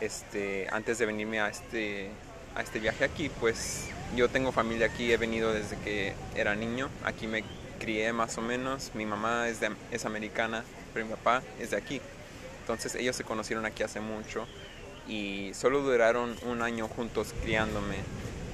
este, 0.00 0.66
antes 0.72 0.98
de 0.98 1.06
venirme 1.06 1.40
a 1.40 1.48
este, 1.48 2.10
a 2.54 2.62
este 2.62 2.78
viaje 2.80 3.04
aquí, 3.04 3.28
pues 3.40 3.86
yo 4.16 4.28
tengo 4.28 4.52
familia 4.52 4.86
aquí, 4.86 5.12
he 5.12 5.16
venido 5.16 5.52
desde 5.52 5.76
que 5.78 6.14
era 6.34 6.54
niño. 6.54 6.88
Aquí 7.04 7.26
me 7.26 7.44
crié 7.78 8.12
más 8.12 8.36
o 8.38 8.42
menos. 8.42 8.90
Mi 8.94 9.06
mamá 9.06 9.48
es, 9.48 9.60
de- 9.60 9.70
es 9.90 10.04
americana, 10.04 10.64
pero 10.92 11.06
mi 11.06 11.12
papá 11.12 11.42
es 11.58 11.70
de 11.70 11.76
aquí. 11.76 12.00
Entonces 12.60 12.94
ellos 12.94 13.16
se 13.16 13.24
conocieron 13.24 13.66
aquí 13.66 13.82
hace 13.82 14.00
mucho 14.00 14.46
y 15.08 15.52
solo 15.54 15.80
duraron 15.82 16.36
un 16.46 16.62
año 16.62 16.88
juntos 16.88 17.34
criándome. 17.42 17.96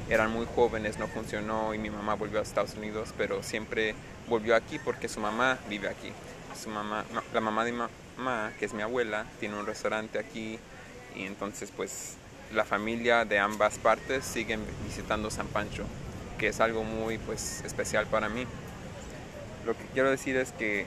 Eran 0.09 0.31
muy 0.31 0.47
jóvenes, 0.55 0.99
no 0.99 1.09
funcionó 1.09 1.75
y 1.75 1.79
mi 1.79 1.91
mamá 1.91 2.15
volvió 2.15 2.39
a 2.39 2.43
Estados 2.43 2.75
Unidos, 2.75 3.13
pero 3.19 3.43
siempre 3.43 3.95
volvió 4.29 4.55
aquí 4.55 4.79
porque 4.79 5.09
su 5.09 5.21
mamá 5.21 5.59
vive 5.69 5.89
aquí. 5.89 6.13
Su 6.61 6.71
mamá, 6.71 7.05
ma- 7.13 7.25
la 7.35 7.41
mamá 7.41 7.65
de 7.65 7.73
mi 7.73 7.79
mamá, 8.17 8.53
que 8.59 8.65
es 8.65 8.73
mi 8.73 8.83
abuela, 8.83 9.27
tiene 9.41 9.59
un 9.59 9.67
restaurante 9.67 10.19
aquí 10.19 10.59
y 11.17 11.25
entonces 11.25 11.73
pues 11.75 12.15
la 12.53 12.65
familia 12.65 13.25
de 13.25 13.39
ambas 13.39 13.79
partes 13.79 14.25
siguen 14.25 14.61
visitando 14.85 15.31
San 15.31 15.47
Pancho, 15.49 15.85
que 16.39 16.49
es 16.49 16.61
algo 16.61 16.85
muy 16.85 17.19
pues 17.19 17.63
especial 17.65 18.07
para 18.07 18.29
mí. 18.29 18.47
Lo 19.65 19.77
que 19.77 19.85
quiero 19.93 20.11
decir 20.11 20.37
es 20.37 20.53
que 20.53 20.87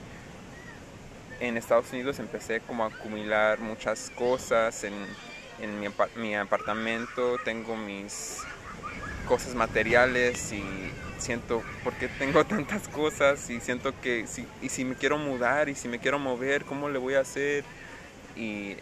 en 1.40 1.56
Estados 1.56 1.92
Unidos 1.92 2.18
empecé 2.18 2.60
como 2.60 2.84
a 2.84 2.88
acumular 2.88 3.60
muchas 3.60 4.10
cosas 4.10 4.84
en, 4.84 4.94
en 5.60 5.80
mi, 5.80 5.88
mi 6.16 6.34
apartamento, 6.34 7.36
tengo 7.44 7.76
mis 7.76 8.38
cosas 9.26 9.54
materiales 9.54 10.52
y 10.52 10.64
siento 11.18 11.62
por 11.84 11.92
qué 11.94 12.08
tengo 12.08 12.44
tantas 12.46 12.88
cosas 12.88 13.48
y 13.50 13.60
siento 13.60 13.92
que 14.00 14.26
si, 14.26 14.46
y 14.62 14.68
si 14.68 14.84
me 14.84 14.94
quiero 14.94 15.18
mudar 15.18 15.68
y 15.68 15.74
si 15.74 15.88
me 15.88 15.98
quiero 15.98 16.18
mover, 16.18 16.64
¿cómo 16.64 16.88
le 16.88 16.98
voy 16.98 17.14
a 17.14 17.20
hacer? 17.20 17.64
Y 18.36 18.76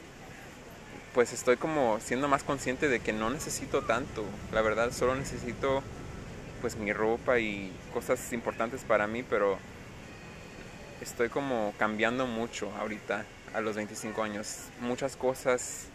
pues 1.15 1.33
estoy 1.33 1.57
como 1.57 1.99
siendo 2.01 2.29
más 2.29 2.43
consciente 2.43 2.89
de 2.89 3.01
que 3.01 3.13
no 3.13 3.31
necesito 3.31 3.83
tanto, 3.83 4.25
la 4.53 4.63
verdad 4.63 4.93
solo 4.93 5.15
necesito 5.15 5.83
pues 6.61 6.77
mi 6.77 6.93
ropa 6.93 7.39
y 7.39 7.73
cosas 7.93 8.33
importantes 8.33 8.83
para 8.83 9.07
mí, 9.07 9.23
pero 9.23 9.59
estoy 11.01 11.29
como 11.29 11.73
cambiando 11.79 12.27
mucho 12.27 12.73
ahorita 12.79 13.25
a 13.55 13.61
los 13.61 13.77
25 13.77 14.23
años. 14.23 14.65
Muchas 14.81 15.17
cosas 15.17 15.87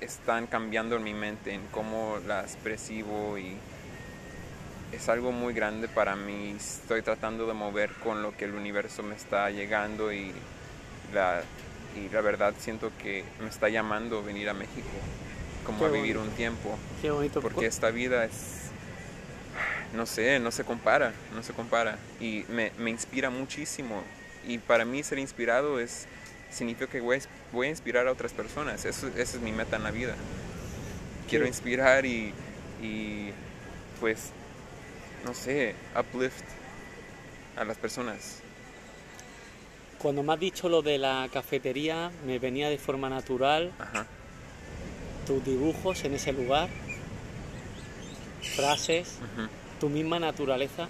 están 0.00 0.46
cambiando 0.46 0.96
en 0.96 1.02
mi 1.02 1.14
mente, 1.14 1.54
en 1.54 1.66
cómo 1.68 2.18
las 2.26 2.56
percibo 2.56 3.38
y 3.38 3.56
es 4.92 5.08
algo 5.08 5.32
muy 5.32 5.54
grande 5.54 5.88
para 5.88 6.16
mí. 6.16 6.54
Estoy 6.56 7.02
tratando 7.02 7.46
de 7.46 7.54
mover 7.54 7.92
con 7.94 8.22
lo 8.22 8.36
que 8.36 8.44
el 8.44 8.54
universo 8.54 9.02
me 9.02 9.14
está 9.14 9.50
llegando 9.50 10.12
y 10.12 10.32
la, 11.12 11.42
y 11.96 12.08
la 12.12 12.20
verdad 12.20 12.54
siento 12.58 12.90
que 13.02 13.24
me 13.40 13.48
está 13.48 13.68
llamando 13.68 14.22
venir 14.22 14.48
a 14.48 14.54
México, 14.54 14.88
como 15.64 15.78
Qué 15.80 15.84
a 15.86 15.88
vivir 15.88 16.16
bonito. 16.16 16.30
un 16.30 16.36
tiempo, 16.36 16.78
Qué 17.02 17.10
bonito. 17.10 17.40
porque 17.40 17.66
esta 17.66 17.90
vida 17.90 18.24
es 18.24 18.58
no 19.94 20.06
sé, 20.06 20.38
no 20.38 20.52
se 20.52 20.62
compara, 20.64 21.12
no 21.34 21.42
se 21.42 21.52
compara. 21.52 21.98
Y 22.20 22.44
me, 22.48 22.70
me 22.78 22.90
inspira 22.90 23.28
muchísimo. 23.28 24.04
Y 24.46 24.58
para 24.58 24.84
mí 24.84 25.02
ser 25.02 25.18
inspirado 25.18 25.80
es, 25.80 26.06
significa 26.48 26.86
que 26.88 27.00
voy 27.00 27.16
a, 27.16 27.20
voy 27.52 27.66
a 27.66 27.70
inspirar 27.70 28.06
a 28.06 28.12
otras 28.12 28.32
personas. 28.32 28.84
Eso, 28.84 29.08
esa 29.08 29.36
es 29.36 29.40
mi 29.42 29.50
meta 29.50 29.76
en 29.76 29.82
la 29.82 29.90
vida. 29.90 30.14
Quiero 31.28 31.44
Sí. 31.44 31.48
inspirar 31.48 32.06
y, 32.06 32.32
y, 32.80 33.32
pues, 33.98 34.30
no 35.24 35.34
sé, 35.34 35.74
uplift 35.98 36.44
a 37.56 37.64
las 37.64 37.76
personas. 37.76 38.42
Cuando 40.00 40.22
me 40.22 40.32
has 40.32 40.40
dicho 40.40 40.68
lo 40.68 40.82
de 40.82 40.98
la 40.98 41.28
cafetería, 41.32 42.10
me 42.26 42.38
venía 42.38 42.68
de 42.70 42.78
forma 42.78 43.08
natural 43.10 43.70
Ajá. 43.78 44.06
tus 45.26 45.44
dibujos 45.44 46.02
en 46.04 46.14
ese 46.14 46.32
lugar, 46.32 46.68
frases, 48.56 49.18
tu 49.78 49.88
misma 49.88 50.18
naturaleza. 50.18 50.88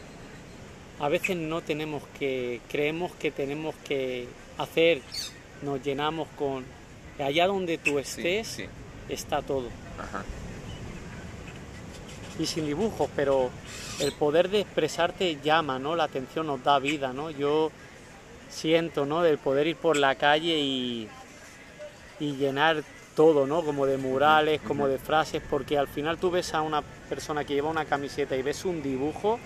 A 1.01 1.09
veces 1.09 1.37
no 1.37 1.61
tenemos 1.63 2.03
que, 2.19 2.61
creemos 2.69 3.11
que 3.13 3.31
tenemos 3.31 3.75
que 3.87 4.29
hacer, 4.59 5.01
nos 5.63 5.83
llenamos 5.83 6.29
con, 6.39 6.65
allá 7.19 7.47
donde 7.47 7.79
tú 7.79 7.93
Sí, 7.93 7.99
estés, 7.99 8.47
sí. 8.49 8.65
está 9.09 9.43
todo. 9.43 9.69
Ajá. 9.99 10.25
y 12.39 12.47
sin 12.47 12.65
dibujos, 12.65 13.11
pero 13.17 13.51
el 13.99 14.13
poder 14.13 14.49
de 14.49 14.61
expresarte 14.61 15.39
llama, 15.43 15.79
¿no? 15.79 15.95
La 15.97 16.05
atención 16.05 16.47
nos 16.47 16.63
da 16.65 16.79
vida, 16.79 17.13
¿no? 17.13 17.31
Yo 17.31 17.71
siento, 18.51 19.07
¿no? 19.07 19.23
Del 19.23 19.39
poder 19.39 19.67
ir 19.67 19.77
por 19.77 19.97
la 19.97 20.15
calle 20.17 20.59
y, 20.59 21.09
y 22.19 22.33
llenar 22.37 22.83
todo, 23.15 23.47
¿no? 23.47 23.63
Como 23.63 23.87
de 23.87 23.99
murales, 23.99 24.61
como 24.61 24.89
de 24.89 24.99
frases, 24.99 25.43
porque 25.49 25.79
al 25.79 25.89
final 25.89 26.19
tú 26.19 26.31
ves 26.31 26.55
a 26.55 26.63
una 26.63 26.83
persona 26.83 27.45
que 27.45 27.55
lleva 27.55 27.71
una 27.71 27.85
camiseta 27.85 28.37
y 28.37 28.43
ves 28.43 28.65
un 28.65 28.83
dibujo 28.83 29.39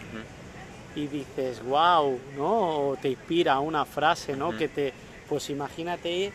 y 0.95 1.07
dices, 1.07 1.63
wow, 1.65 2.19
¿no? 2.37 2.89
O 2.91 2.97
te 2.97 3.09
inspira 3.09 3.59
una 3.59 3.85
frase, 3.85 4.37
¿no? 4.37 4.57
Que 4.57 4.69
te, 4.69 4.93
pues 5.29 5.51
imagínate 5.51 6.33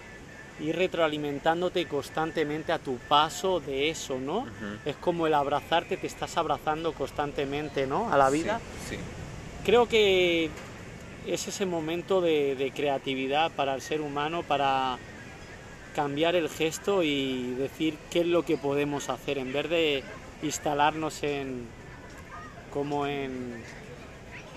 ir 0.59 0.75
retroalimentándote 0.75 1.85
constantemente 1.85 2.73
a 2.73 2.79
tu 2.79 2.97
paso 2.97 3.61
de 3.61 3.89
eso, 3.89 4.19
¿no? 4.19 4.45
Es 4.83 4.97
como 4.97 5.25
el 5.27 5.33
abrazarte, 5.33 5.95
te 5.97 6.07
estás 6.07 6.35
abrazando 6.37 6.93
constantemente, 6.93 7.87
¿no? 7.87 8.11
A 8.11 8.17
la 8.17 8.29
vida. 8.29 8.59
Sí, 8.89 8.95
sí. 8.95 9.01
Creo 9.63 9.87
que 9.87 10.49
es 11.33 11.47
ese 11.47 11.65
momento 11.65 12.21
de, 12.21 12.71
creatividad 12.75 13.51
para 13.51 13.75
el 13.75 13.81
ser 13.81 14.01
humano, 14.01 14.43
para 14.43 14.97
cambiar 15.95 16.35
el 16.35 16.49
gesto 16.49 17.03
y 17.03 17.53
decir 17.55 17.97
qué 18.11 18.21
es 18.21 18.25
lo 18.27 18.43
que 18.43 18.57
podemos 18.57 19.09
hacer, 19.09 19.37
en 19.37 19.51
vez 19.53 19.69
de 19.69 20.03
instalarnos 20.43 21.23
en 21.23 21.67
como 22.71 23.07
en 23.07 23.63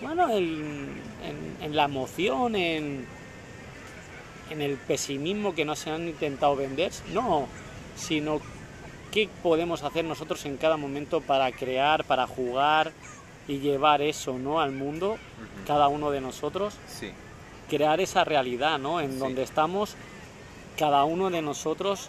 bueno 0.02 0.28
en, 0.30 0.90
en- 1.24 1.56
en 1.62 1.76
la 1.76 1.84
emoción, 1.84 2.54
en, 2.56 3.06
en 4.50 4.62
el 4.62 4.76
pesimismo 4.76 5.54
que 5.54 5.64
nos 5.64 5.86
han 5.86 6.08
intentado 6.08 6.54
vender, 6.56 6.92
no, 7.12 7.48
sino 7.96 8.40
qué 9.10 9.28
podemos 9.42 9.82
hacer 9.82 10.04
nosotros 10.04 10.44
en 10.46 10.56
cada 10.58 10.76
momento 10.76 11.20
para 11.20 11.50
crear, 11.52 12.04
para 12.04 12.26
jugar 12.26 12.92
y 13.48 13.58
llevar 13.58 14.02
eso 14.02 14.38
¿no? 14.38 14.60
al 14.60 14.72
mundo, 14.72 15.18
cada 15.66 15.88
uno 15.88 16.10
de 16.10 16.20
nosotros, 16.20 16.74
Sí, 16.88 17.10
crear 17.68 18.00
esa 18.00 18.24
realidad, 18.24 18.78
¿no? 18.78 19.00
En 19.00 19.12
Sí. 19.12 19.18
donde 19.18 19.42
estamos, 19.42 19.94
cada 20.78 21.04
uno 21.04 21.30
de 21.30 21.42
nosotros 21.42 22.08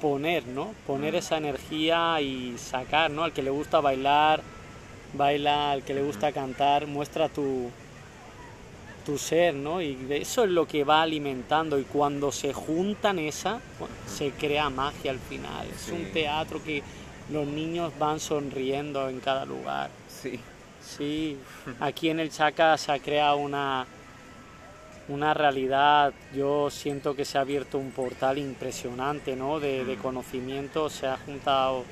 poner, 0.00 0.46
¿no? 0.46 0.74
Poner 0.86 1.14
esa 1.14 1.36
energía 1.38 2.20
y 2.20 2.56
sacar, 2.58 3.10
¿no? 3.10 3.24
Al 3.24 3.32
que 3.32 3.42
le 3.42 3.50
gusta 3.50 3.80
bailar, 3.80 4.42
baila, 5.14 5.70
al 5.72 5.82
que 5.82 5.94
le 5.94 6.02
gusta 6.02 6.32
cantar, 6.32 6.86
muestra 6.86 7.28
tu 7.28 7.70
tu 9.06 9.18
ser, 9.18 9.54
¿no? 9.54 9.80
Y 9.80 9.96
eso 10.10 10.42
es 10.42 10.50
lo 10.50 10.66
que 10.66 10.82
va 10.82 11.00
alimentando 11.02 11.78
y 11.78 11.84
cuando 11.84 12.32
se 12.32 12.52
juntan 12.52 13.20
esa, 13.20 13.60
bueno, 13.78 13.94
se 14.04 14.32
crea 14.32 14.68
magia 14.68 15.12
al 15.12 15.20
final. 15.20 15.68
Es 15.72 15.92
un 15.92 16.10
teatro 16.12 16.60
que 16.60 16.82
los 17.30 17.46
niños 17.46 17.92
van 18.00 18.18
sonriendo 18.18 19.08
en 19.08 19.20
cada 19.20 19.44
lugar. 19.44 19.90
sí, 20.08 20.40
Sí, 20.86 21.36
aquí 21.80 22.08
en 22.10 22.20
el 22.20 22.30
Chaca 22.30 22.76
se 22.78 22.92
ha 22.92 22.98
creado 23.00 23.38
una, 23.38 23.86
una 25.08 25.34
realidad, 25.34 26.14
yo 26.32 26.70
siento 26.70 27.14
que 27.14 27.24
se 27.24 27.38
ha 27.38 27.42
abierto 27.42 27.78
un 27.78 27.92
portal 27.92 28.38
impresionante, 28.38 29.36
¿no? 29.36 29.60
De, 29.60 29.84
de 29.84 29.96
Mm. 29.96 30.00
conocimiento, 30.02 30.88
se 30.90 31.06
ha 31.06 31.16
juntado, 31.16 31.84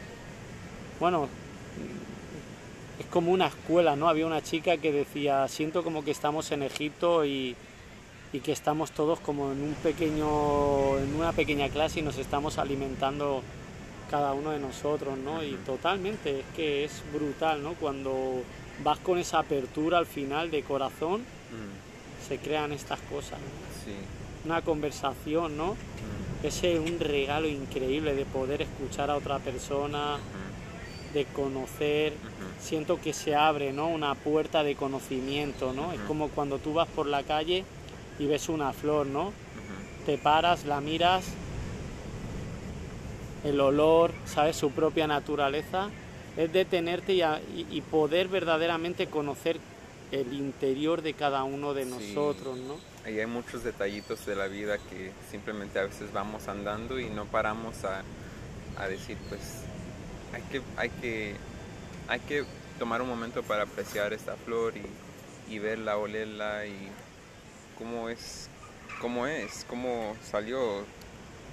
bueno, 0.98 1.28
es 2.98 3.06
como 3.06 3.32
una 3.32 3.48
escuela, 3.48 3.96
¿no? 3.96 4.08
Había 4.08 4.26
una 4.26 4.42
chica 4.42 4.76
que 4.78 4.92
decía, 4.92 5.46
siento 5.48 5.82
como 5.82 6.04
que 6.04 6.10
estamos 6.12 6.50
en 6.52 6.62
Egipto 6.62 7.24
y, 7.24 7.56
y 8.32 8.40
que 8.40 8.52
estamos 8.52 8.92
todos 8.92 9.20
como 9.20 9.52
en 9.52 9.62
un 9.62 9.76
pequeño, 9.76 10.98
en 10.98 11.14
una 11.14 11.32
pequeña 11.32 11.70
clase 11.70 12.00
y 12.00 12.02
nos 12.02 12.18
estamos 12.18 12.58
alimentando 12.58 13.42
cada 14.10 14.34
uno 14.34 14.50
de 14.52 14.60
nosotros, 14.60 15.18
¿no? 15.18 15.42
Y 15.42 15.58
totalmente, 15.58 16.40
es 16.40 16.46
que 16.56 16.84
es 16.84 17.02
brutal, 17.12 17.62
¿no? 17.62 17.74
Cuando 17.74 18.46
vas 18.82 18.98
con 18.98 19.18
esa 19.18 19.38
apertura 19.40 19.98
al 19.98 20.06
final 20.06 20.50
de 20.50 20.62
corazón, 20.62 21.20
Mm, 21.20 22.26
se 22.28 22.38
crean 22.38 22.72
estas 22.72 22.98
cosas. 23.00 23.38
sí. 23.84 23.92
Una 24.44 24.60
conversación, 24.62 25.56
¿no? 25.56 25.72
Mm, 25.74 26.46
Ese 26.46 26.78
un 26.78 26.98
regalo 27.00 27.48
increíble 27.48 28.14
de 28.14 28.26
poder 28.26 28.60
escuchar 28.60 29.10
a 29.10 29.16
otra 29.16 29.38
persona, 29.38 30.18
de 31.14 31.24
conocer. 31.26 32.12
Siento 32.60 33.00
que 33.00 33.12
se 33.14 33.34
abre, 33.34 33.72
¿no? 33.72 33.88
Una 33.88 34.14
puerta 34.14 34.62
de 34.62 34.74
conocimiento, 34.74 35.72
¿no? 35.72 35.92
Es 35.92 36.00
como 36.00 36.28
cuando 36.28 36.58
tú 36.58 36.74
vas 36.74 36.88
por 36.88 37.06
la 37.06 37.22
calle 37.22 37.64
y 38.18 38.26
ves 38.26 38.48
una 38.50 38.72
flor, 38.74 39.06
¿no? 39.06 39.32
Te 40.04 40.18
paras, 40.18 40.66
la 40.66 40.80
miras, 40.82 41.24
el 43.44 43.60
olor, 43.60 44.12
¿sabes? 44.26 44.56
Su 44.56 44.70
propia 44.70 45.06
naturaleza, 45.06 45.88
es 46.36 46.52
detenerte 46.52 47.14
y, 47.14 47.22
a- 47.22 47.40
y- 47.54 47.66
y 47.70 47.80
poder 47.80 48.28
verdaderamente 48.28 49.06
conocer 49.08 49.58
el 50.12 50.32
interior 50.32 51.02
de 51.02 51.14
cada 51.14 51.44
uno 51.44 51.74
de 51.74 51.84
Sí. 51.84 51.90
nosotros, 51.90 52.56
¿no? 52.58 52.76
Ahí 53.04 53.18
hay 53.20 53.26
muchos 53.26 53.64
detallitos 53.64 54.24
de 54.26 54.36
la 54.36 54.46
vida 54.46 54.78
que 54.78 55.10
simplemente 55.30 55.78
a 55.78 55.84
veces 55.84 56.12
vamos 56.12 56.48
andando 56.48 56.98
y 56.98 57.08
no 57.10 57.24
paramos 57.26 57.84
a, 57.84 58.02
a 58.78 58.88
decir, 58.88 59.16
pues 59.28 59.40
hay 60.32 60.42
que, 60.50 60.62
hay, 60.76 60.90
que, 60.90 61.34
hay 62.08 62.20
que 62.20 62.44
tomar 62.78 63.02
un 63.02 63.08
momento 63.08 63.42
para 63.42 63.64
apreciar 63.64 64.12
esta 64.12 64.36
flor 64.36 64.74
y, 64.76 65.52
y 65.54 65.58
verla, 65.58 65.96
olerla 65.98 66.66
y 66.66 66.74
cómo 67.78 68.08
es, 68.08 68.48
cómo 69.00 69.26
es, 69.26 69.64
cómo 69.68 70.16
salió, 70.28 70.84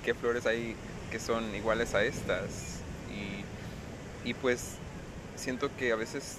qué 0.05 0.13
flores 0.13 0.45
hay 0.45 0.75
que 1.11 1.19
son 1.19 1.53
iguales 1.55 1.93
a 1.95 2.03
estas. 2.03 2.70
Y, 4.23 4.33
pues 4.33 4.75
siento 5.35 5.75
que 5.77 5.91
a 5.91 5.95
veces 5.95 6.37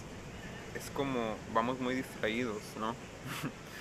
es 0.75 0.91
como 0.91 1.37
vamos 1.53 1.81
muy 1.81 1.95
distraídos, 1.95 2.63
¿no? 2.79 2.95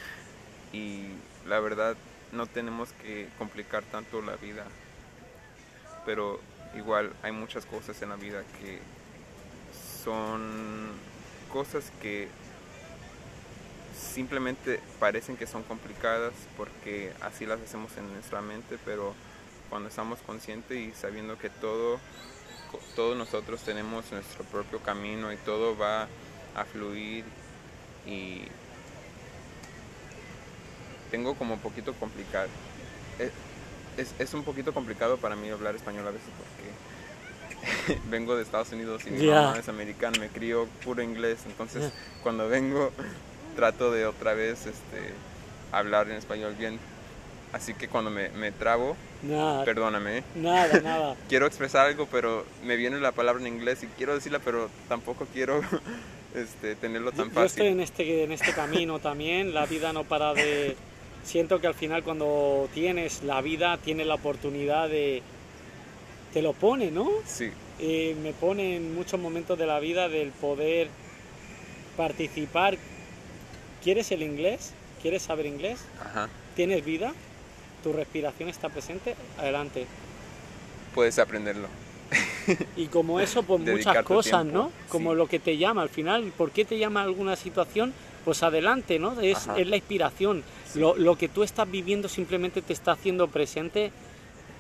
y 0.74 1.08
la 1.48 1.60
verdad 1.60 1.96
no 2.32 2.48
tenemos 2.48 2.90
que 2.94 3.28
complicar 3.38 3.84
tanto 3.84 4.22
la 4.22 4.36
vida. 4.36 4.66
Pero 6.06 6.40
igual 6.76 7.14
hay 7.22 7.32
muchas 7.32 7.66
cosas 7.66 8.02
en 8.02 8.10
la 8.10 8.16
vida 8.16 8.44
que 8.60 8.80
son 10.04 10.92
cosas 11.52 11.92
que 12.02 12.28
simplemente 13.96 14.80
parecen 15.00 15.38
que 15.38 15.46
son 15.46 15.64
complicadas 15.64 16.34
porque 16.58 17.14
así 17.22 17.46
las 17.46 17.62
hacemos 17.62 17.96
en 17.98 18.12
nuestra 18.12 18.42
mente, 18.42 18.78
pero 18.84 19.14
cuando 19.70 19.90
estamos 19.90 20.20
conscientes 20.20 20.78
y 20.78 20.92
sabiendo 20.92 21.38
que 21.38 21.50
todo, 21.50 22.00
todos 22.96 23.18
nosotros 23.18 23.62
tenemos 23.62 24.12
nuestro 24.12 24.44
propio 24.46 24.80
camino 24.80 25.32
y 25.32 25.38
todo 25.38 25.78
va 25.78 26.08
a 26.56 26.66
fluir 26.66 27.24
y 28.06 28.42
tengo 31.10 31.36
como 31.36 31.56
un 31.56 31.60
poquito 31.60 31.94
complicado. 31.94 32.50
Es, 33.20 33.32
es, 33.98 34.14
es 34.20 34.34
un 34.34 34.44
poquito 34.44 34.74
complicado 34.74 35.18
para 35.18 35.36
mí 35.36 35.50
hablar 35.50 35.76
español 35.76 36.08
a 36.08 36.12
veces 36.12 36.30
porque 36.38 38.00
vengo 38.10 38.36
de 38.36 38.44
Estados 38.44 38.72
Unidos 38.72 39.04
y 39.06 39.12
mi 39.12 39.28
mamá 39.28 39.58
es 39.60 39.70
americana, 39.70 40.18
me 40.20 40.30
crío 40.30 40.68
puro 40.84 41.04
inglés, 41.04 41.40
entonces 41.46 41.92
cuando 42.24 42.48
vengo 42.48 42.92
trato 43.56 43.92
de 43.92 44.06
otra 44.06 44.34
vez 44.34 44.66
este, 44.66 45.14
hablar 45.72 46.10
en 46.10 46.18
español 46.18 46.56
bien. 46.58 46.80
Así 47.54 47.74
que 47.74 47.88
cuando 47.90 48.10
me, 48.10 48.30
me 48.30 48.52
trabo, 48.52 48.96
Nada, 49.24 49.66
perdóname, 49.66 50.24
nada, 50.36 50.80
nada. 50.84 51.16
quiero 51.28 51.46
expresar 51.48 51.88
algo, 51.88 52.08
pero 52.10 52.46
me 52.64 52.78
viene 52.78 53.00
la 53.00 53.12
palabra 53.12 53.42
en 53.42 53.48
inglés 53.54 53.84
y 53.84 53.88
quiero 53.88 54.16
decirla, 54.16 54.40
pero 54.40 54.70
tampoco 54.88 55.28
quiero 55.34 55.62
este, 56.36 56.76
tenerlo 56.76 57.12
Yo, 57.12 57.18
tan 57.18 57.26
yo 57.34 57.44
estoy 57.44 57.48
fácil. 57.50 57.66
en 57.66 57.80
este, 57.82 58.24
en 58.24 58.32
este 58.32 58.54
camino 58.54 59.00
también, 59.00 59.54
la 59.54 59.66
vida 59.66 59.92
no 59.94 60.04
para 60.06 60.34
de... 60.34 60.76
Siento 61.24 61.60
que 61.62 61.68
al 61.68 61.76
final 61.76 62.02
cuando 62.04 62.68
tienes 62.74 63.22
la 63.24 63.42
vida, 63.42 63.78
tienes 63.78 64.08
la 64.08 64.16
oportunidad 64.16 64.90
de... 64.90 65.22
Te 66.34 66.42
lo 66.42 66.54
pone, 66.54 66.90
¿no? 66.90 67.10
Sí, 67.26 67.52
eh, 67.80 68.16
me 68.24 68.32
pone 68.34 68.78
en 68.78 68.96
muchos 68.96 69.20
momentos 69.20 69.60
de 69.60 69.66
la 69.68 69.80
vida 69.80 70.08
del 70.08 70.32
poder 70.32 70.88
participar. 71.98 72.78
¿Quieres 73.84 74.12
el 74.12 74.24
inglés? 74.24 74.74
¿Quieres 75.02 75.24
saber 75.24 75.46
inglés? 75.46 75.80
ajá. 76.00 76.30
¿Tienes 76.56 76.84
vida? 76.84 77.14
¿Tu 77.84 77.94
respiración 77.94 78.50
está 78.50 78.70
presente? 78.70 79.16
Adelante. 79.38 79.86
Puedes 80.94 81.18
aprenderlo. 81.20 81.68
Y 82.76 82.88
como 82.88 83.20
eso, 83.20 83.44
pues 83.48 83.62
muchas 83.62 84.04
cosas, 84.04 84.44
tiempo, 84.44 84.58
¿no? 84.58 84.72
Como 84.90 85.12
sí. 85.12 85.18
lo 85.18 85.28
que 85.28 85.40
te 85.40 85.58
llama 85.58 85.82
al 85.82 85.90
final. 85.90 86.32
¿Por 86.38 86.52
qué 86.52 86.66
te 86.66 86.78
llama 86.78 87.02
alguna 87.02 87.36
situación? 87.36 87.94
Pues 88.26 88.44
adelante, 88.44 89.00
¿no? 89.00 89.20
Es, 89.20 89.48
es 89.58 89.68
la 89.68 89.78
inspiración. 89.78 90.44
Sí. 90.72 90.80
Lo, 90.80 90.96
lo 90.96 91.18
que 91.18 91.28
tú 91.28 91.44
estás 91.44 91.70
viviendo 91.70 92.08
simplemente 92.08 92.62
te 92.62 92.74
está 92.74 92.92
haciendo 92.92 93.28
presente. 93.28 93.92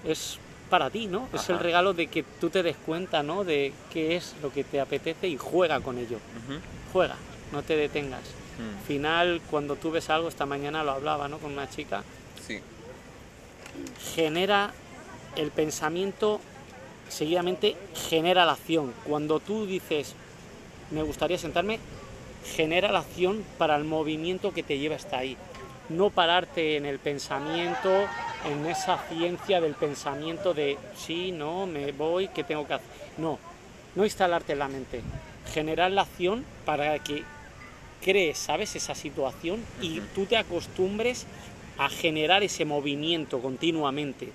Es 0.05 0.39
para 0.71 0.89
ti, 0.89 1.05
¿no? 1.05 1.27
Es 1.33 1.49
el 1.49 1.59
regalo 1.59 1.93
de 1.93 2.07
que 2.07 2.23
tú 2.23 2.49
te 2.49 2.63
des 2.63 2.77
cuenta, 2.77 3.21
¿no? 3.21 3.43
De 3.43 3.73
qué 3.91 4.15
es 4.15 4.33
lo 4.41 4.51
que 4.51 4.63
te 4.63 4.79
apetece 4.79 5.27
y 5.27 5.37
juega 5.37 5.81
con 5.81 5.97
ello. 5.97 6.17
Juega, 6.93 7.17
no 7.51 7.61
te 7.61 7.75
detengas. 7.75 8.21
Mm, 8.57 8.87
Final, 8.87 9.41
cuando 9.51 9.75
tú 9.75 9.91
ves 9.91 10.09
algo, 10.09 10.29
esta 10.29 10.45
mañana 10.45 10.83
lo 10.83 10.91
hablaba, 10.91 11.27
¿no? 11.27 11.39
Con 11.39 11.51
una 11.51 11.69
chica, 11.69 12.03
genera 14.15 14.73
el 15.35 15.51
pensamiento 15.51 16.41
seguidamente 17.11 17.75
genera 17.93 18.45
la 18.45 18.53
acción. 18.53 18.93
Cuando 19.03 19.39
tú 19.39 19.65
dices, 19.65 20.15
me 20.89 21.03
gustaría 21.03 21.37
sentarme, 21.37 21.79
genera 22.55 22.91
la 22.91 22.99
acción 22.99 23.43
para 23.57 23.75
el 23.75 23.83
movimiento 23.83 24.53
que 24.53 24.63
te 24.63 24.79
lleva 24.79 24.95
hasta 24.95 25.19
ahí. 25.19 25.37
No 25.89 26.09
pararte 26.09 26.77
en 26.77 26.85
el 26.85 26.99
pensamiento, 26.99 27.91
en 28.49 28.65
esa 28.65 28.97
ciencia 29.09 29.59
del 29.59 29.73
pensamiento 29.73 30.53
de 30.53 30.77
sí, 30.95 31.31
no, 31.31 31.67
me 31.67 31.91
voy, 31.91 32.29
¿qué 32.29 32.43
tengo 32.43 32.65
que 32.65 32.75
hacer? 32.75 32.87
No, 33.17 33.37
no 33.95 34.05
instalarte 34.05 34.53
en 34.53 34.59
la 34.59 34.69
mente. 34.69 35.01
Generar 35.53 35.91
la 35.91 36.03
acción 36.03 36.45
para 36.65 36.97
que 36.99 37.23
crees, 38.01 38.37
¿sabes? 38.37 38.75
Esa 38.75 38.95
situación 38.95 39.63
y 39.81 39.99
tú 40.15 40.25
te 40.25 40.37
acostumbres 40.37 41.27
a 41.77 41.89
generar 41.89 42.43
ese 42.43 42.65
movimiento 42.65 43.39
continuamente 43.39 44.31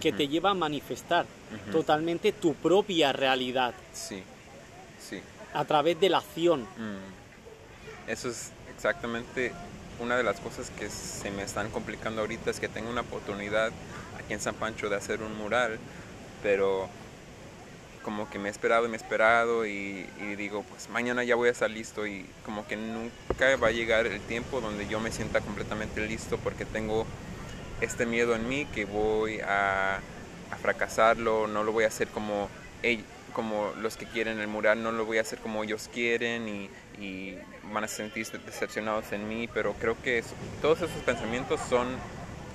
que 0.00 0.12
te 0.12 0.26
lleva 0.26 0.50
a 0.50 0.54
manifestar 0.54 1.26
totalmente 1.70 2.32
tu 2.32 2.54
propia 2.54 3.12
realidad 3.12 3.74
Sí, 3.92 4.22
sí. 5.00 5.20
a 5.52 5.64
través 5.66 6.00
de 6.00 6.08
la 6.08 6.18
acción. 6.18 6.62
Mm. 6.62 8.10
Eso 8.10 8.30
es 8.30 8.50
exactamente 8.74 9.52
una 10.00 10.16
de 10.16 10.22
las 10.22 10.40
cosas 10.40 10.70
que 10.70 10.88
se 10.88 11.30
me 11.30 11.42
están 11.42 11.68
complicando 11.70 12.22
ahorita, 12.22 12.50
es 12.50 12.58
que 12.58 12.68
tengo 12.68 12.88
una 12.90 13.02
oportunidad 13.02 13.70
aquí 14.18 14.32
en 14.32 14.40
San 14.40 14.54
Pancho 14.54 14.88
de 14.88 14.96
hacer 14.96 15.22
un 15.22 15.36
mural, 15.36 15.78
pero 16.42 16.88
como 18.02 18.28
que 18.28 18.38
me 18.38 18.48
he 18.48 18.52
esperado 18.52 18.86
y 18.86 18.88
me 18.88 18.96
he 18.96 19.00
esperado 19.00 19.66
y, 19.66 20.06
digo, 20.36 20.64
pues 20.68 20.88
mañana 20.88 21.24
ya 21.24 21.36
voy 21.36 21.48
a 21.48 21.52
estar 21.52 21.70
listo 21.70 22.06
y 22.06 22.26
como 22.44 22.66
que 22.66 22.76
nunca 22.76 23.56
va 23.56 23.68
a 23.68 23.72
llegar 23.72 24.06
el 24.06 24.20
tiempo 24.20 24.60
donde 24.60 24.86
yo 24.88 25.00
me 25.00 25.10
sienta 25.10 25.40
completamente 25.40 26.06
listo 26.06 26.38
porque 26.38 26.64
tengo 26.64 27.06
este 27.80 28.06
miedo 28.06 28.34
en 28.34 28.48
mí 28.48 28.66
que 28.66 28.84
voy 28.84 29.40
a, 29.40 30.00
fracasarlo, 30.60 31.46
no 31.46 31.64
lo 31.64 31.72
voy 31.72 31.84
a 31.84 31.86
hacer 31.88 32.08
como, 32.08 32.48
como 33.32 33.72
los 33.80 33.96
que 33.96 34.06
quieren 34.06 34.38
el 34.38 34.48
mural, 34.48 34.82
no 34.82 34.92
lo 34.92 35.06
voy 35.06 35.18
a 35.18 35.22
hacer 35.22 35.38
como 35.38 35.64
ellos 35.64 35.88
quieren 35.92 36.68
y, 36.98 37.38
van 37.72 37.84
a 37.84 37.88
sentirse 37.88 38.36
decepcionados 38.38 39.12
en 39.12 39.26
mí, 39.26 39.48
pero 39.48 39.72
creo 39.72 39.96
que 40.02 40.22
todos 40.60 40.82
esos 40.82 41.02
pensamientos 41.04 41.58
son 41.70 41.88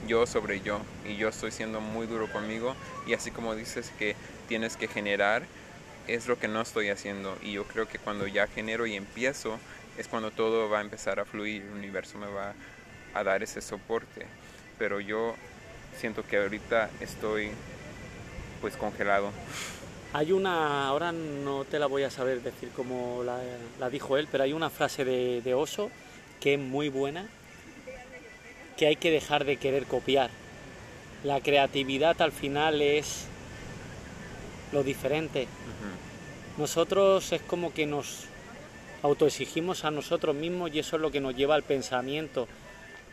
yo 0.07 0.27
sobre 0.27 0.61
yo 0.61 0.79
y 1.05 1.15
yo 1.17 1.29
estoy 1.29 1.51
siendo 1.51 1.81
muy 1.81 2.05
duro 2.05 2.31
conmigo 2.31 2.75
y 3.07 3.13
así 3.13 3.31
como 3.31 3.55
dices 3.55 3.91
que 3.97 4.15
tienes 4.47 4.77
que 4.77 4.87
generar 4.87 5.43
es 6.07 6.27
lo 6.27 6.39
que 6.39 6.47
no 6.47 6.61
estoy 6.61 6.89
haciendo 6.89 7.37
y 7.41 7.53
yo 7.53 7.65
creo 7.65 7.87
que 7.87 7.99
cuando 7.99 8.27
ya 8.27 8.47
genero 8.47 8.87
y 8.87 8.95
empiezo 8.95 9.59
es 9.97 10.07
cuando 10.07 10.31
todo 10.31 10.69
va 10.69 10.79
a 10.79 10.81
empezar 10.81 11.19
a 11.19 11.25
fluir, 11.25 11.63
el 11.63 11.71
universo 11.71 12.17
me 12.17 12.27
va 12.27 12.53
a 13.13 13.23
dar 13.23 13.43
ese 13.43 13.61
soporte, 13.61 14.25
pero 14.77 14.99
yo 14.99 15.35
siento 15.97 16.23
que 16.23 16.37
ahorita 16.37 16.89
estoy 17.01 17.49
pues 18.61 18.77
congelado. 18.77 19.31
Hay 20.13 20.31
una, 20.31 20.87
ahora 20.87 21.11
no 21.11 21.65
te 21.65 21.79
la 21.79 21.87
voy 21.87 22.03
a 22.03 22.09
saber 22.09 22.41
decir 22.41 22.69
como 22.75 23.23
la, 23.23 23.39
la 23.79 23.89
dijo 23.89 24.17
él, 24.17 24.27
pero 24.31 24.43
hay 24.43 24.53
una 24.53 24.69
frase 24.69 25.03
de, 25.03 25.41
de 25.41 25.53
Oso 25.53 25.91
que 26.39 26.53
es 26.53 26.59
muy 26.59 26.89
buena, 26.89 27.27
que 28.77 28.87
hay 28.87 28.95
que 28.95 29.11
dejar 29.11 29.43
de 29.45 29.57
querer 29.57 29.85
copiar. 29.85 30.29
La 31.23 31.41
creatividad 31.41 32.21
al 32.21 32.31
final 32.31 32.81
es 32.81 33.25
lo 34.71 34.83
diferente. 34.83 35.47
Nosotros 36.57 37.31
es 37.31 37.41
como 37.41 37.73
que 37.73 37.85
nos 37.85 38.25
autoexigimos 39.03 39.85
a 39.85 39.91
nosotros 39.91 40.35
mismos 40.35 40.71
y 40.73 40.79
eso 40.79 40.95
es 40.95 41.01
lo 41.01 41.11
que 41.11 41.21
nos 41.21 41.35
lleva 41.35 41.55
al 41.55 41.63
pensamiento. 41.63 42.47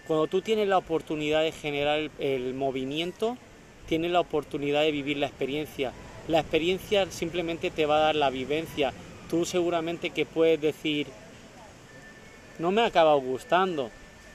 Cuando 0.06 0.26
tú 0.26 0.42
tienes 0.42 0.68
la 0.68 0.78
oportunidad 0.78 1.42
de 1.42 1.52
generar 1.52 1.98
el, 1.98 2.10
el 2.18 2.54
movimiento, 2.54 3.36
tienes 3.86 4.10
la 4.10 4.20
oportunidad 4.20 4.82
de 4.82 4.92
vivir 4.92 5.18
la 5.18 5.26
experiencia. 5.26 5.92
La 6.28 6.40
experiencia 6.40 7.10
simplemente 7.10 7.70
te 7.70 7.86
va 7.86 7.98
a 7.98 8.00
dar 8.00 8.16
la 8.16 8.30
vivencia. 8.30 8.92
Tú 9.28 9.44
seguramente 9.44 10.10
que 10.10 10.26
puedes 10.26 10.60
decir, 10.60 11.06
no 12.58 12.70
me 12.70 12.82
ha 12.82 12.86
acabado 12.86 13.20
gustando, 13.20 13.90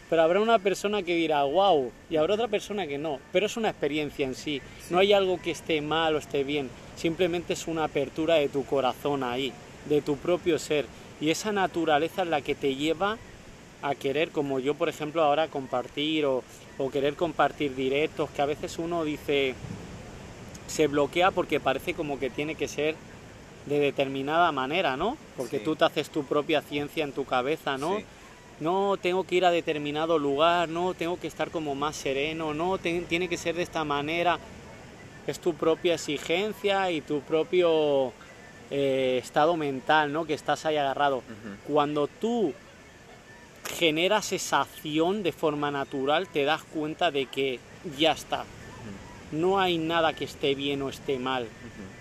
pero 0.10 0.23
habrá 0.23 0.39
una 0.39 0.60
persona 0.60 1.03
que 1.03 1.15
dirá, 1.15 1.43
wow, 1.43 1.91
y 2.10 2.17
habrá 2.17 2.34
otra 2.34 2.47
persona 2.47 2.88
que 2.88 2.97
no, 2.97 3.19
pero 3.32 3.45
es 3.45 3.58
una 3.58 3.69
experiencia 3.69 4.25
en 4.25 4.36
sí. 4.36 4.62
No 4.89 4.99
hay 4.99 5.13
algo 5.13 5.39
que 5.41 5.51
esté 5.51 5.82
mal 5.82 6.15
o 6.15 6.17
esté 6.17 6.43
bien, 6.43 6.69
simplemente 6.99 7.53
es 7.53 7.65
una 7.67 7.85
apertura 7.85 8.35
de 8.35 8.49
tu 8.49 8.65
corazón 8.65 9.23
ahí, 9.23 9.53
de 9.88 10.01
tu 10.01 10.17
propio 10.17 10.59
ser. 10.59 10.85
Y 11.21 11.29
esa 11.29 11.51
naturaleza 11.51 12.23
es 12.23 12.27
la 12.27 12.41
que 12.41 12.55
te 12.55 12.75
lleva 12.75 13.17
a 13.81 13.95
querer, 13.95 14.29
como 14.31 14.59
yo 14.59 14.73
por 14.75 14.89
ejemplo 14.89 15.23
ahora 15.23 15.47
compartir 15.47 16.25
o, 16.25 16.43
o 16.77 16.89
querer 16.89 17.15
compartir 17.15 17.75
directos, 17.75 18.29
que 18.31 18.41
a 18.41 18.45
veces 18.45 18.77
uno 18.77 19.05
dice, 19.05 19.55
se 20.67 20.88
bloquea 20.88 21.31
porque 21.31 21.59
parece 21.59 21.93
como 21.93 22.19
que 22.19 22.29
tiene 22.29 22.55
que 22.55 22.67
ser 22.67 22.95
de 23.65 23.79
determinada 23.79 24.51
manera, 24.51 24.97
¿no? 24.97 25.17
Porque 25.38 25.59
Sí. 25.59 25.63
tú 25.63 25.75
te 25.75 25.85
haces 25.85 26.09
tu 26.09 26.23
propia 26.25 26.62
ciencia 26.62 27.03
en 27.03 27.12
tu 27.13 27.23
cabeza, 27.25 27.77
¿no? 27.77 27.97
Sí. 27.97 28.05
no 28.62 28.97
tengo 29.01 29.23
que 29.23 29.35
ir 29.35 29.45
a 29.45 29.51
determinado 29.51 30.19
lugar, 30.19 30.67
no 30.67 30.93
tengo 30.93 31.17
que 31.17 31.27
estar 31.27 31.49
como 31.49 31.75
más 31.75 31.95
sereno, 31.95 32.53
no 32.53 32.77
te- 32.77 32.99
tiene 33.07 33.29
que 33.29 33.38
ser 33.38 33.55
de 33.55 33.63
esta 33.63 33.85
manera. 33.85 34.38
Es 35.30 35.39
tu 35.39 35.54
propia 35.54 35.94
exigencia 35.96 36.89
y 36.92 37.02
tu 37.02 37.22
propio 37.22 38.12
eh, 38.72 39.20
estado 39.24 39.56
mental, 39.58 40.12
¿no? 40.12 40.26
Que 40.26 40.34
estás 40.34 40.65
ahí 40.65 40.76
agarrado. 40.78 41.22
Cuando 41.68 42.08
tú 42.08 42.54
generas 43.78 44.32
esa 44.34 44.62
acción 44.62 45.22
de 45.22 45.32
forma 45.32 45.70
natural, 45.72 46.28
te 46.28 46.44
das 46.46 46.63
cuenta 46.63 47.12
de 47.12 47.28
que 47.28 47.60
ya 47.98 48.13
está. 48.13 48.46
No 49.32 49.60
hay 49.60 49.78
nada 49.78 50.13
que 50.13 50.26
esté 50.26 50.56
bien 50.56 50.82
o 50.82 50.89
esté 50.89 51.20
mal. 51.20 51.48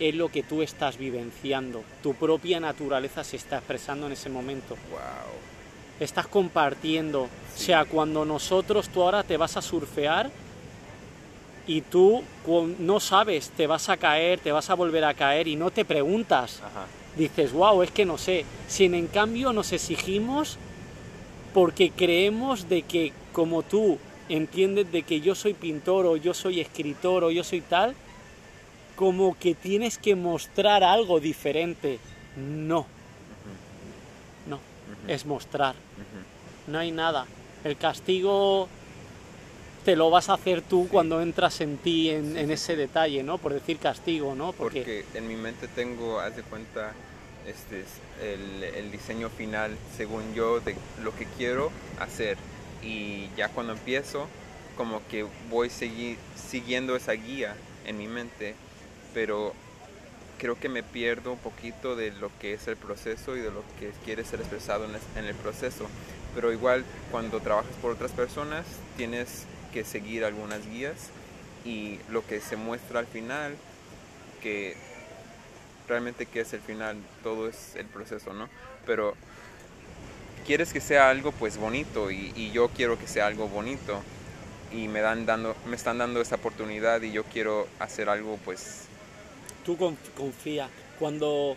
Es 0.00 0.14
lo 0.14 0.30
que 0.30 0.42
tú 0.42 0.62
estás 0.62 0.96
vivenciando. 0.96 1.82
Tu 2.02 2.14
propia 2.14 2.60
naturaleza 2.60 3.22
se 3.24 3.36
está 3.36 3.58
expresando 3.58 4.06
en 4.06 4.12
ese 4.12 4.30
momento 4.30 4.76
Wow. 4.90 5.00
estás 6.00 6.26
compartiendo. 6.28 7.22
O 7.24 7.28
Sí. 7.54 7.66
sea, 7.66 7.84
cuando 7.84 8.24
nosotros, 8.24 8.88
tú 8.88 9.02
ahora 9.02 9.22
te 9.24 9.36
vas 9.36 9.56
a 9.58 9.62
surfear 9.62 10.30
y 11.68 11.82
tú 11.82 12.24
no 12.80 12.98
sabes, 12.98 13.50
te 13.50 13.68
vas 13.68 13.88
a 13.88 13.96
caer, 13.96 14.40
te 14.40 14.50
vas 14.50 14.68
a 14.70 14.74
volver 14.74 15.04
a 15.04 15.14
caer 15.14 15.46
y 15.46 15.54
no 15.54 15.70
te 15.70 15.84
preguntas. 15.84 16.60
Ajá. 16.64 16.86
Dices, 17.16 17.52
wow, 17.52 17.82
es 17.82 17.92
que 17.92 18.04
no 18.04 18.18
sé. 18.18 18.44
Si 18.66 18.86
en, 18.86 19.06
cambio 19.06 19.52
nos 19.52 19.72
exigimos 19.72 20.58
porque 21.54 21.90
creemos 21.90 22.68
de 22.68 22.82
que 22.82 23.12
como 23.32 23.62
tú 23.62 23.98
entiendes 24.28 24.90
de 24.90 25.02
que 25.02 25.20
yo 25.20 25.36
soy 25.36 25.54
pintor 25.54 26.06
o 26.06 26.16
yo 26.16 26.34
soy 26.34 26.60
escritor 26.60 27.22
o 27.22 27.30
yo 27.30 27.44
soy 27.44 27.60
tal, 27.60 27.94
como 28.96 29.38
que 29.38 29.54
tienes 29.54 29.98
que 29.98 30.16
mostrar 30.16 30.82
algo 30.82 31.20
diferente. 31.20 32.00
No, 32.36 32.86
no, 34.48 34.58
es 35.06 35.24
mostrar 35.24 35.76
no 36.68 36.78
hay 36.78 36.92
nada. 36.92 37.26
El 37.64 37.76
castigo 37.76 38.68
te 39.88 39.96
lo 39.96 40.10
vas 40.10 40.28
a 40.28 40.34
hacer 40.34 40.60
tú 40.60 40.86
cuando 40.86 41.22
entras 41.22 41.62
en 41.62 41.78
ti 41.78 42.10
en, 42.10 42.36
en 42.36 42.50
ese 42.50 42.76
detalle, 42.76 43.22
¿no? 43.22 43.38
Por 43.38 43.54
decir 43.54 43.78
castigo, 43.78 44.34
¿no? 44.34 44.52
Porque, 44.52 44.80
Porque 44.80 45.04
en 45.14 45.26
mi 45.26 45.34
mente 45.34 45.66
tengo, 45.66 46.20
haz 46.20 46.36
de 46.36 46.42
cuenta, 46.42 46.92
este, 47.46 47.80
es 47.80 47.86
el, 48.22 48.64
el 48.64 48.92
diseño 48.92 49.30
final, 49.30 49.74
según 49.96 50.34
yo, 50.34 50.60
de 50.60 50.76
lo 51.02 51.16
que 51.16 51.24
quiero 51.38 51.70
hacer. 52.00 52.36
Y 52.82 53.30
ya 53.34 53.48
cuando 53.48 53.72
empiezo, 53.72 54.26
como 54.76 55.00
que 55.08 55.24
voy 55.48 55.68
segui- 55.70 56.18
siguiendo 56.36 56.94
esa 56.94 57.12
guía 57.12 57.56
en 57.86 57.96
mi 57.96 58.08
mente, 58.08 58.56
pero 59.14 59.54
creo 60.36 60.60
que 60.60 60.68
me 60.68 60.82
pierdo 60.82 61.32
un 61.32 61.38
poquito 61.38 61.96
de 61.96 62.10
lo 62.10 62.30
que 62.38 62.52
es 62.52 62.68
el 62.68 62.76
proceso 62.76 63.38
y 63.38 63.40
de 63.40 63.50
lo 63.50 63.62
que 63.80 63.90
quiere 64.04 64.22
ser 64.26 64.40
expresado 64.40 64.84
en 64.84 64.96
es- 64.96 65.16
en 65.16 65.24
el 65.24 65.34
proceso. 65.34 65.86
Pero 66.34 66.52
igual, 66.52 66.84
cuando 67.10 67.40
trabajas 67.40 67.72
por 67.80 67.92
otras 67.92 68.10
personas, 68.12 68.66
tienes 68.98 69.44
que 69.78 69.84
seguir 69.84 70.24
algunas 70.24 70.66
guías 70.68 71.10
y 71.64 72.00
lo 72.10 72.26
que 72.26 72.40
se 72.40 72.56
muestra 72.56 72.98
al 72.98 73.06
final 73.06 73.54
que 74.42 74.76
realmente 75.86 76.26
qué 76.26 76.40
es 76.40 76.52
el 76.52 76.60
final, 76.60 76.96
todo 77.22 77.48
es 77.48 77.76
el 77.76 77.86
proceso, 77.86 78.32
¿no? 78.32 78.48
Pero 78.86 79.14
quieres 80.46 80.72
que 80.72 80.80
sea 80.80 81.10
algo 81.10 81.30
pues 81.30 81.58
bonito 81.58 82.10
y, 82.10 82.32
y 82.34 82.50
yo 82.50 82.68
quiero 82.70 82.98
que 82.98 83.06
sea 83.06 83.26
algo 83.28 83.48
bonito 83.48 84.00
y 84.72 84.88
me 84.88 85.00
dan 85.00 85.26
dando 85.26 85.54
me 85.66 85.76
están 85.76 85.98
dando 85.98 86.20
esa 86.20 86.34
oportunidad 86.36 87.00
y 87.02 87.12
yo 87.12 87.22
quiero 87.24 87.68
hacer 87.78 88.08
algo 88.08 88.36
pues 88.44 88.86
tú 89.64 89.76
conf- 89.76 90.12
confía. 90.16 90.68
Cuando 90.98 91.56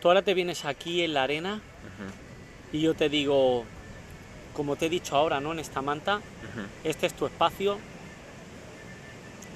tú 0.00 0.08
ahora 0.08 0.22
te 0.22 0.32
vienes 0.34 0.64
aquí 0.64 1.02
en 1.02 1.14
la 1.14 1.24
arena 1.24 1.60
y 2.72 2.80
yo 2.80 2.94
te 2.94 3.08
digo, 3.08 3.64
como 4.54 4.76
te 4.76 4.86
he 4.86 4.88
dicho 4.88 5.16
ahora, 5.16 5.40
¿no? 5.40 5.52
En 5.52 5.58
esta 5.58 5.82
manta, 5.82 6.20
este 6.82 7.06
es 7.06 7.14
tu 7.14 7.26
espacio, 7.26 7.78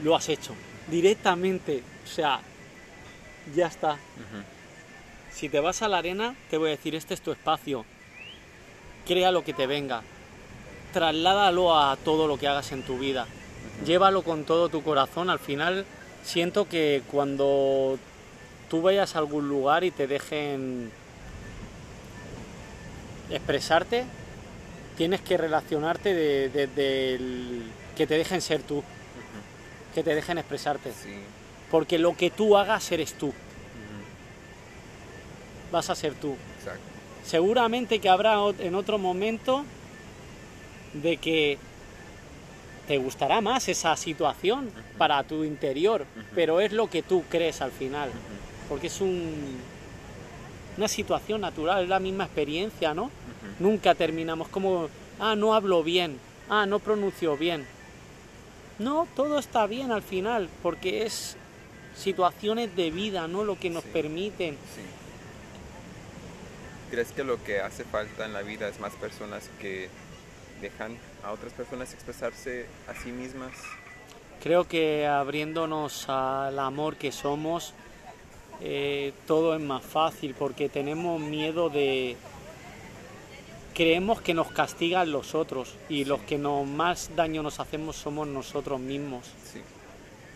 lo 0.02 0.14
has 0.14 0.28
hecho. 0.28 0.54
Directamente, 0.88 1.82
o 2.04 2.06
sea, 2.06 2.40
ya 3.54 3.66
está. 3.66 3.96
Si 5.30 5.48
te 5.48 5.60
vas 5.60 5.82
a 5.82 5.88
la 5.88 5.98
arena, 5.98 6.34
te 6.50 6.58
voy 6.58 6.68
a 6.68 6.70
decir, 6.72 6.94
este 6.94 7.14
es 7.14 7.20
tu 7.20 7.30
espacio. 7.30 7.84
Crea 9.06 9.30
lo 9.30 9.44
que 9.44 9.54
te 9.54 9.66
venga. 9.66 10.02
Trasládalo 10.92 11.78
a 11.78 11.96
todo 11.96 12.26
lo 12.26 12.38
que 12.38 12.48
hagas 12.48 12.72
en 12.72 12.82
tu 12.82 12.98
vida. 12.98 13.26
Llévalo 13.86 14.22
con 14.22 14.44
todo 14.44 14.68
tu 14.68 14.82
corazón. 14.82 15.30
Al 15.30 15.38
final, 15.38 15.84
siento 16.24 16.68
que 16.68 17.02
cuando 17.10 17.98
tú 18.68 18.82
vayas 18.82 19.14
a 19.14 19.20
algún 19.20 19.48
lugar 19.48 19.84
y 19.84 19.90
te 19.90 20.06
dejen 20.06 20.90
expresarte, 23.30 24.04
tienes 24.98 25.20
que 25.20 25.36
relacionarte 25.36 26.12
desde 26.12 26.66
de, 26.66 27.14
el 27.14 27.62
que 27.96 28.06
te 28.06 28.18
dejen 28.18 28.42
ser 28.42 28.62
tú, 28.62 28.82
que 29.94 30.02
te 30.02 30.12
dejen 30.12 30.38
expresarte. 30.38 30.90
Sí. 30.90 31.14
Porque 31.70 31.98
lo 31.98 32.16
que 32.16 32.30
tú 32.30 32.56
hagas 32.56 32.90
eres 32.90 33.14
tú, 33.14 33.32
vas 35.70 35.88
a 35.88 35.94
ser 35.94 36.14
tú. 36.14 36.36
Exacto. 36.58 36.82
Seguramente 37.24 38.00
que 38.00 38.08
habrá 38.08 38.38
en 38.58 38.74
otro 38.74 38.98
momento 38.98 39.64
de 40.94 41.16
que 41.18 41.58
te 42.88 42.98
gustará 42.98 43.40
más 43.40 43.68
esa 43.68 43.94
situación 43.96 44.70
para 44.96 45.22
tu 45.22 45.44
interior, 45.44 46.06
pero 46.34 46.58
es 46.60 46.72
lo 46.72 46.90
que 46.90 47.02
tú 47.02 47.22
crees 47.28 47.60
al 47.60 47.70
final, 47.70 48.10
porque 48.68 48.88
es 48.88 49.00
un, 49.00 49.58
una 50.76 50.88
situación 50.88 51.42
natural, 51.42 51.84
es 51.84 51.88
la 51.88 52.00
misma 52.00 52.24
experiencia, 52.24 52.94
¿no? 52.94 53.10
Nunca 53.58 53.94
terminamos 53.94 54.48
como, 54.48 54.88
ah, 55.18 55.34
no 55.36 55.54
hablo 55.54 55.82
bien, 55.82 56.18
ah, 56.48 56.66
no 56.66 56.78
pronuncio 56.78 57.36
bien. 57.36 57.66
No, 58.78 59.08
todo 59.16 59.38
está 59.38 59.66
bien 59.66 59.90
al 59.90 60.02
final, 60.02 60.48
porque 60.62 61.04
es 61.04 61.36
situaciones 61.96 62.76
de 62.76 62.90
vida, 62.90 63.26
¿no? 63.26 63.42
Lo 63.44 63.58
que 63.58 63.70
nos 63.70 63.82
Sí. 63.82 63.90
permiten. 63.92 64.54
Sí. 64.54 64.82
¿Crees 66.90 67.12
que 67.12 67.24
lo 67.24 67.42
que 67.42 67.60
hace 67.60 67.84
falta 67.84 68.24
en 68.24 68.32
la 68.32 68.42
vida 68.42 68.68
es 68.68 68.80
más 68.80 68.92
personas 68.94 69.50
que 69.60 69.88
dejan 70.62 70.96
a 71.22 71.32
otras 71.32 71.52
personas 71.52 71.92
expresarse 71.92 72.66
a 72.88 72.94
sí 72.94 73.10
mismas? 73.10 73.52
Creo 74.42 74.66
que 74.66 75.06
abriéndonos 75.06 76.08
al 76.08 76.58
amor 76.58 76.96
que 76.96 77.10
somos, 77.12 77.74
eh, 78.60 79.12
todo 79.26 79.54
es 79.54 79.60
más 79.60 79.84
fácil 79.84 80.34
porque 80.38 80.68
tenemos 80.68 81.20
miedo 81.20 81.68
de... 81.68 82.16
Creemos 83.78 84.20
que 84.20 84.34
nos 84.34 84.48
castigan 84.50 85.12
los 85.12 85.36
otros 85.36 85.76
y 85.88 86.04
los 86.04 86.18
que 86.22 86.36
nos 86.36 86.66
más 86.66 87.10
daño 87.14 87.44
nos 87.44 87.60
hacemos 87.60 87.94
somos 87.94 88.26
nosotros 88.26 88.80
mismos, 88.80 89.24
Sí. 89.52 89.60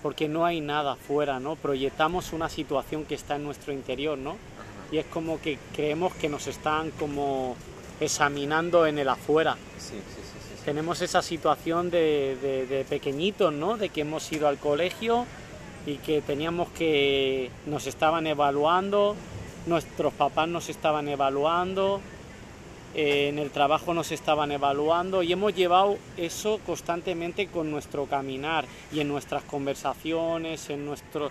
porque 0.01 0.29
no 0.29 0.47
hay 0.47 0.61
nada 0.61 0.93
afuera, 0.93 1.41
¿no? 1.41 1.57
Proyectamos 1.57 2.33
una 2.33 2.49
situación 2.49 3.05
que 3.05 3.17
está 3.17 3.35
en 3.35 3.43
nuestro 3.43 3.73
interior, 3.73 4.17
¿no? 4.17 4.31
Ajá. 4.31 4.39
Y 4.93 4.99
es 4.99 5.07
como 5.07 5.41
que 5.41 5.59
creemos 5.75 6.15
que 6.15 6.29
nos 6.29 6.47
están 6.47 6.93
como 6.93 7.57
examinando 7.99 8.87
en 8.87 8.99
el 9.01 9.09
afuera. 9.09 9.57
Sí, 9.77 9.95
sí, 9.97 10.65
tenemos 10.65 11.01
esa 11.03 11.21
situación 11.21 11.91
de, 11.91 12.37
de, 12.41 12.67
de 12.67 12.85
pequeñitos, 12.85 13.53
¿no? 13.53 13.77
De 13.77 13.89
que 13.89 14.03
hemos 14.03 14.31
ido 14.31 14.47
al 14.47 14.59
colegio 14.59 15.27
y 15.85 15.97
que 15.97 16.23
teníamos 16.23 16.69
que 16.71 17.51
nos 17.67 17.89
estaban 17.89 18.29
evaluando, 18.29 19.17
nuestros 19.67 20.13
papás 20.13 20.47
nos 20.47 20.69
estaban 20.69 21.09
evaluando, 21.09 22.01
eh, 22.95 23.29
en 23.29 23.39
el 23.39 23.51
trabajo 23.51 23.95
nos 23.95 24.13
estaban 24.13 24.53
evaluando 24.53 25.23
y 25.23 25.33
hemos 25.33 25.55
llevado 25.55 25.97
eso 26.17 26.61
constantemente 26.67 27.47
con 27.47 27.71
nuestro 27.71 28.07
caminar 28.07 28.67
y 28.93 29.01
en 29.01 29.09
nuestras 29.09 29.43
conversaciones, 29.45 30.69
en 30.71 30.85
nuestro 30.85 31.31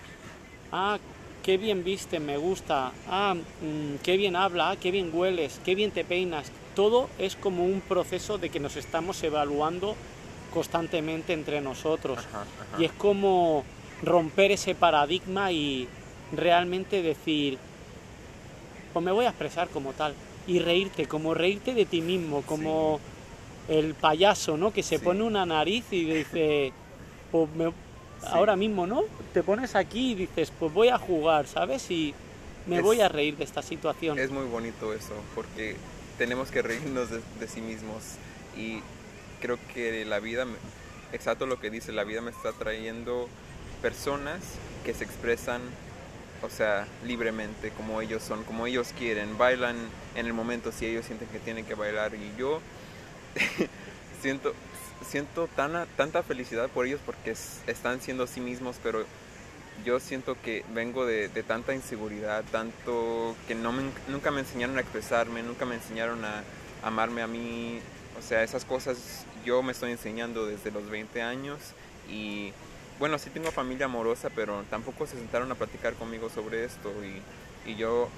ah, 0.72 0.98
qué 1.42 1.58
bien 1.58 1.84
viste, 1.84 2.20
me 2.20 2.36
gusta, 2.36 2.92
ah, 3.08 3.34
mm, 3.34 3.96
qué 4.02 4.16
bien 4.16 4.36
habla, 4.36 4.70
ah, 4.70 4.76
qué 4.76 4.90
bien 4.90 5.10
hueles, 5.12 5.60
qué 5.64 5.74
bien 5.74 5.90
te 5.90 6.04
peinas. 6.04 6.50
Todo 6.74 7.08
es 7.18 7.36
como 7.36 7.64
un 7.64 7.80
proceso 7.80 8.38
de 8.38 8.48
que 8.48 8.58
nos 8.58 8.76
estamos 8.76 9.22
evaluando 9.22 9.94
constantemente 10.52 11.32
entre 11.32 11.60
nosotros. 11.60 12.18
Ajá, 12.18 12.42
ajá. 12.42 12.82
Y 12.82 12.86
es 12.86 12.92
como 12.92 13.64
romper 14.02 14.52
ese 14.52 14.74
paradigma 14.74 15.52
y 15.52 15.88
realmente 16.32 17.02
decir, 17.02 17.58
pues 18.92 19.04
me 19.04 19.12
voy 19.12 19.26
a 19.26 19.28
expresar 19.28 19.68
como 19.68 19.92
tal. 19.92 20.14
Y 20.46 20.58
reírte, 20.58 21.06
como 21.06 21.34
reírte 21.34 21.72
de 21.74 21.84
ti 21.86 22.00
mismo, 22.00 22.42
como 22.42 23.00
el 23.68 23.94
payaso, 23.94 24.56
¿no? 24.56 24.72
Que 24.72 24.82
se 24.82 24.98
Sí. 24.98 25.04
pone 25.04 25.22
una 25.22 25.46
nariz 25.46 25.84
y 25.92 26.04
dice, 26.04 26.72
pues 27.30 27.48
me- 27.54 27.72
ahora 28.24 28.56
mismo, 28.56 28.86
¿no? 28.86 29.02
Te 29.32 29.42
pones 29.42 29.74
aquí 29.76 30.12
y 30.12 30.14
dices, 30.14 30.52
pues 30.58 30.72
voy 30.72 30.88
a 30.88 30.98
jugar, 30.98 31.46
¿sabes? 31.46 31.90
Y 31.90 32.14
me 32.66 32.76
Es- 32.76 32.82
voy 32.82 33.00
a 33.00 33.08
reír 33.08 33.36
de 33.36 33.44
esta 33.44 33.62
situación. 33.62 34.18
Es 34.18 34.30
muy 34.30 34.46
bonito 34.46 34.92
eso, 34.92 35.14
porque 35.34 35.76
tenemos 36.18 36.50
que 36.50 36.62
reírnos 36.62 37.10
de, 37.10 37.20
de 37.40 37.48
sí 37.48 37.60
mismos. 37.60 38.02
Y 38.56 38.80
creo 39.40 39.58
que 39.74 40.04
la 40.04 40.18
vida, 40.20 40.44
me- 40.44 40.56
exacto 41.12 41.46
lo 41.46 41.60
que 41.60 41.70
dice, 41.70 41.92
la 41.92 42.04
vida 42.04 42.20
me 42.20 42.30
está 42.32 42.52
trayendo 42.52 43.28
personas 43.80 44.40
que 44.84 44.92
se 44.94 45.04
expresan, 45.04 45.60
o 46.42 46.50
sea, 46.50 46.86
libremente, 47.04 47.70
como 47.70 48.00
ellos 48.00 48.22
son, 48.22 48.44
como 48.44 48.66
ellos 48.66 48.92
quieren, 48.98 49.38
bailan 49.38 49.76
en 50.14 50.26
el 50.26 50.32
momento 50.32 50.72
si 50.72 50.86
ellos 50.86 51.06
sienten 51.06 51.28
que 51.28 51.38
tienen 51.38 51.64
que 51.64 51.74
bailar. 51.74 52.14
Y 52.14 52.32
yo 52.38 52.60
siento, 54.20 54.54
siento 55.08 55.48
tana- 55.56 55.86
tanta 55.96 56.22
felicidad 56.22 56.68
por 56.68 56.86
ellos 56.86 57.00
porque 57.04 57.32
es- 57.32 57.60
están 57.66 58.00
siendo 58.00 58.26
sí 58.26 58.40
mismos, 58.40 58.76
pero 58.82 59.04
yo 59.84 59.98
siento 60.00 60.36
que 60.40 60.64
vengo 60.74 61.06
de, 61.06 61.28
de 61.28 61.42
tanta 61.42 61.74
inseguridad, 61.74 62.44
tanto 62.52 63.34
que 63.48 63.54
no 63.54 63.72
me- 63.72 63.90
nunca 64.08 64.30
me 64.30 64.40
enseñaron 64.40 64.76
a 64.78 64.80
expresarme, 64.80 65.42
nunca 65.42 65.64
me 65.64 65.76
enseñaron 65.76 66.24
a 66.24 66.42
amarme 66.82 67.22
a 67.22 67.26
mí. 67.26 67.80
O 68.18 68.22
sea, 68.22 68.42
esas 68.42 68.64
cosas 68.64 69.24
yo 69.44 69.62
me 69.62 69.72
estoy 69.72 69.90
enseñando 69.92 70.46
desde 70.46 70.70
los 70.70 70.88
20 70.90 71.22
años 71.22 71.58
y 72.08 72.52
bueno, 73.02 73.18
sí 73.18 73.30
tengo 73.30 73.50
familia 73.50 73.86
amorosa, 73.86 74.30
pero 74.32 74.62
tampoco 74.70 75.08
se 75.08 75.16
sentaron 75.16 75.50
a 75.50 75.56
platicar 75.56 75.94
conmigo 75.94 76.30
sobre 76.30 76.64
esto 76.64 76.92
y, 77.04 77.68
y 77.68 77.74
yo 77.74 78.08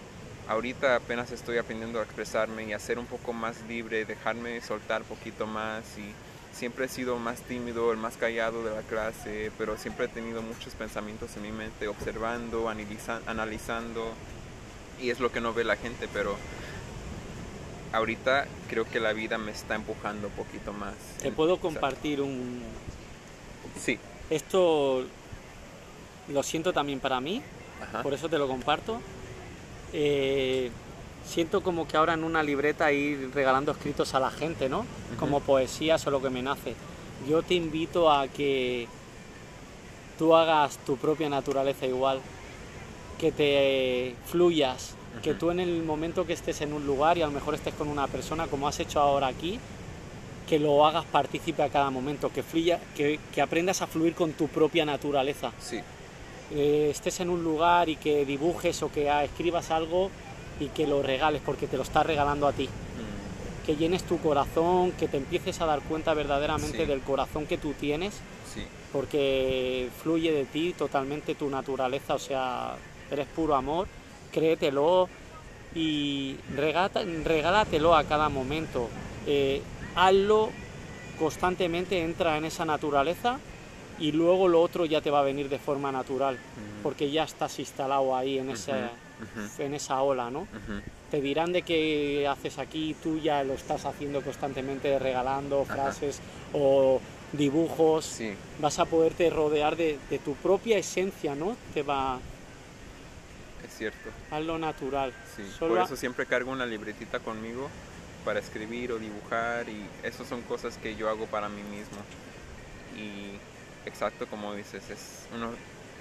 ahorita 0.47 0.97
apenas 0.97 1.33
estoy 1.33 1.57
aprendiendo 1.57 2.01
a 2.01 2.03
expresarme 2.03 2.65
y 2.65 2.75
a 2.75 2.79
ser 2.79 2.99
un 2.99 3.07
poco 3.07 3.33
más 3.33 3.63
libre, 3.67 4.05
dejarme 4.05 4.61
soltar 4.61 5.01
un 5.01 5.07
poquito 5.09 5.47
más 5.47 5.85
y 5.97 6.13
siempre 6.55 6.85
he 6.85 6.89
sido 6.91 7.17
más 7.17 7.41
tímido, 7.41 7.93
el 7.93 7.97
más 7.97 8.19
callado 8.19 8.63
de 8.63 8.75
la 8.75 8.83
clase, 8.83 9.51
pero 9.57 9.79
siempre 9.79 10.05
he 10.05 10.09
tenido 10.09 10.43
muchos 10.43 10.75
pensamientos 10.75 11.35
en 11.37 11.45
mi 11.45 11.51
mente, 11.53 11.89
observando, 11.89 12.69
analiza- 12.69 13.23
analizando, 13.27 14.13
y 15.01 15.09
es 15.09 15.19
lo 15.19 15.33
que 15.33 15.41
no 15.41 15.55
ve 15.55 15.65
la 15.65 15.77
gente, 15.77 16.11
pero 16.13 16.37
ahorita 17.95 18.47
creo 18.69 18.85
que 18.85 19.01
la 19.01 19.15
vida 19.15 19.39
me 19.39 19.51
está 19.51 19.77
empujando 19.77 20.27
un 20.29 20.35
poquito 20.35 20.75
más. 20.75 20.93
Te 21.23 21.33
puedo 21.33 21.55
O 21.55 21.57
sea, 21.57 21.63
compartir 21.63 22.21
un... 22.21 22.63
sí, 23.83 23.99
Esto 24.35 25.05
lo 26.29 26.43
siento 26.43 26.73
también 26.73 26.99
para 26.99 27.21
mí, 27.21 27.41
ajá, 27.81 28.03
por 28.03 28.15
eso 28.15 28.29
te 28.29 28.37
lo 28.37 28.49
comparto. 28.49 29.01
Eh, 29.93 30.73
siento 31.25 31.63
como 31.63 31.87
que 31.87 31.97
ahora 31.97 32.15
en 32.15 32.25
una 32.25 32.43
libreta 32.43 32.91
ir 32.91 33.31
regalando 33.33 33.71
escritos 33.71 34.13
a 34.13 34.19
la 34.19 34.33
gente, 34.33 34.69
¿no? 34.69 34.87
Como 35.21 35.39
poesías 35.39 36.05
o 36.09 36.11
lo 36.11 36.21
que 36.21 36.31
me 36.31 36.43
nace. 36.43 36.75
Yo 37.29 37.43
te 37.45 37.55
invito 37.55 38.11
a 38.11 38.27
que 38.27 38.89
tú 40.19 40.35
hagas 40.35 40.79
tu 40.79 40.97
propia 40.97 41.29
naturaleza 41.29 41.87
igual, 41.87 42.21
que 43.21 43.31
te 43.31 44.17
fluyas, 44.27 44.97
que 45.23 45.35
tú 45.35 45.53
en 45.53 45.61
el 45.61 45.85
momento 45.85 46.27
que 46.27 46.33
estés 46.33 46.61
en 46.61 46.73
un 46.73 46.85
lugar 46.85 47.19
y 47.19 47.23
a 47.23 47.27
lo 47.27 47.33
mejor 47.33 47.55
estés 47.55 47.75
con 47.75 47.87
una 47.87 48.09
persona 48.09 48.49
como 48.49 48.67
has 48.67 48.81
hecho 48.81 48.99
ahora 48.99 49.29
aquí, 49.29 49.61
que 50.49 50.59
lo 50.59 50.85
hagas 50.87 51.05
partícipe 51.07 51.63
a 51.63 51.69
cada 51.71 51.91
momento, 51.91 52.31
que, 52.31 52.43
fluya, 52.43 52.79
que, 52.97 53.19
que 53.35 53.41
aprendas 53.41 53.81
a 53.83 53.87
fluir 53.87 54.15
con 54.15 54.33
tu 54.33 54.49
propia 54.49 54.85
naturaleza 54.85 55.53
sí, 55.59 55.81
eh, 56.55 56.89
estés 56.91 57.21
en 57.21 57.31
un 57.31 57.43
lugar 57.43 57.89
y 57.89 57.97
que 57.97 58.25
dibujes 58.27 58.83
o 58.83 58.93
que 58.93 59.09
ah, 59.11 59.25
escribas 59.25 59.71
algo 59.71 60.11
y 60.61 60.67
que 60.69 60.87
lo 60.87 61.03
regales 61.03 61.41
porque 61.45 61.67
te 61.67 61.77
lo 61.77 61.83
estás 61.83 62.05
regalando 62.07 62.47
a 62.47 62.53
ti. 62.53 62.67
mm, 62.67 63.67
Que 63.67 63.77
llenes 63.77 64.03
tu 64.05 64.19
corazón, 64.19 64.93
que 64.93 65.09
te 65.09 65.17
empieces 65.17 65.61
a 65.63 65.67
dar 65.67 65.81
cuenta 65.81 66.13
verdaderamente 66.13 66.79
Sí. 66.81 66.85
del 66.85 67.01
corazón 67.01 67.47
que 67.47 67.57
tú 67.57 67.73
tienes, 67.73 68.13
sí, 68.53 68.63
porque 68.93 69.89
fluye 70.03 70.31
de 70.33 70.45
ti 70.45 70.75
totalmente 70.77 71.35
tu 71.35 71.49
naturaleza, 71.49 72.15
o 72.15 72.19
sea, 72.19 72.77
eres 73.11 73.27
puro 73.29 73.55
amor, 73.55 73.89
créetelo 74.31 75.09
y 75.75 76.37
regálatelo 76.55 77.95
a 77.97 78.05
cada 78.05 78.29
momento. 78.29 78.89
Eh, 79.27 79.63
hazlo 79.95 80.51
constantemente, 81.19 82.03
entra 82.03 82.37
en 82.37 82.45
esa 82.45 82.65
naturaleza 82.65 83.39
y 83.99 84.13
luego 84.13 84.49
lo 84.49 84.61
otro 84.61 84.85
ya 84.87 85.01
te 85.01 85.11
va 85.11 85.21
a 85.21 85.23
venir 85.23 85.49
de 85.49 85.59
forma 85.59 85.93
natural, 85.93 86.35
mm, 86.35 86.83
porque 86.83 87.11
ya 87.11 87.25
estás 87.25 87.59
instalado 87.59 88.17
ahí 88.17 88.39
en, 88.39 88.51
ese, 88.51 88.73
ujú, 88.73 89.63
en 89.63 89.75
esa 89.75 90.03
ola, 90.03 90.31
¿no? 90.31 90.41
ujú, 90.41 90.81
Te 91.11 91.21
dirán 91.21 91.53
de 91.53 91.63
qué 91.63 92.27
haces 92.29 92.59
aquí, 92.59 92.97
tú 93.01 93.19
ya 93.19 93.45
lo 93.45 93.55
estás 93.55 93.85
haciendo 93.85 94.21
constantemente, 94.23 94.99
regalando 94.99 95.65
frases 95.65 96.21
o 96.53 97.01
dibujos, 97.33 98.05
sí, 98.05 98.33
vas 98.59 98.79
a 98.81 98.85
poderte 98.85 99.31
rodear 99.31 99.77
de, 99.77 99.99
de 100.11 100.19
tu 100.19 100.35
propia 100.35 100.77
esencia, 100.79 101.37
¿no? 101.37 101.57
Te 101.73 101.83
va 101.83 102.19
es 103.65 103.73
cierto. 103.79 104.11
a 104.31 104.41
lo 104.41 104.59
natural. 104.59 105.13
Sí, 105.37 105.43
Solo 105.59 105.75
por 105.75 105.85
eso 105.85 105.97
siempre 105.97 106.27
cargo 106.27 106.51
una 106.51 106.67
libretita 106.67 107.21
conmigo 107.21 107.69
para 108.25 108.41
escribir 108.41 108.93
o 108.93 108.99
dibujar 108.99 109.69
y 109.69 109.87
eso 110.03 110.25
son 110.25 110.43
cosas 110.43 110.79
que 110.79 110.97
yo 110.97 111.09
hago 111.09 111.27
para 111.27 111.49
mí 111.49 111.63
mismo. 111.63 111.99
Y 112.97 113.39
exacto 113.89 114.27
como 114.27 114.55
dices, 114.55 114.89
es 114.91 115.27
uno 115.35 115.51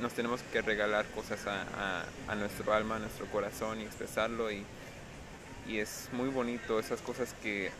nos 0.02 0.14
tenemos 0.14 0.42
que 0.52 0.62
regalar 0.62 1.06
cosas 1.08 1.46
a, 1.48 1.62
a- 1.62 2.06
a 2.32 2.36
nuestro 2.36 2.74
alma, 2.74 2.96
a 2.96 3.00
nuestro 3.00 3.26
corazón 3.28 3.80
y 3.80 3.84
expresarlo 3.84 4.52
y, 4.52 4.66
y 5.68 5.78
es 5.80 6.10
muy 6.12 6.30
bonito 6.30 6.80
esas 6.80 7.00
cosas 7.02 7.36
que, 7.44 7.72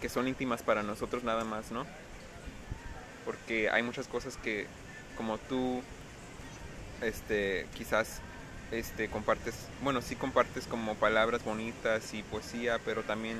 que 0.00 0.08
son 0.08 0.28
íntimas 0.28 0.62
para 0.62 0.82
nosotros 0.82 1.24
nada 1.24 1.44
más, 1.44 1.70
¿no? 1.70 1.86
Porque 3.24 3.70
hay 3.70 3.82
muchas 3.82 4.06
cosas 4.08 4.36
que 4.36 4.66
como 5.16 5.38
tú 5.38 5.82
este 7.02 7.66
quizás 7.74 8.20
este 8.70 9.08
compartes, 9.08 9.54
bueno, 9.82 10.02
sí 10.02 10.16
compartes 10.16 10.66
como 10.66 10.94
palabras 10.96 11.44
bonitas 11.44 12.12
y 12.14 12.22
poesía, 12.22 12.78
pero 12.84 13.02
también 13.02 13.36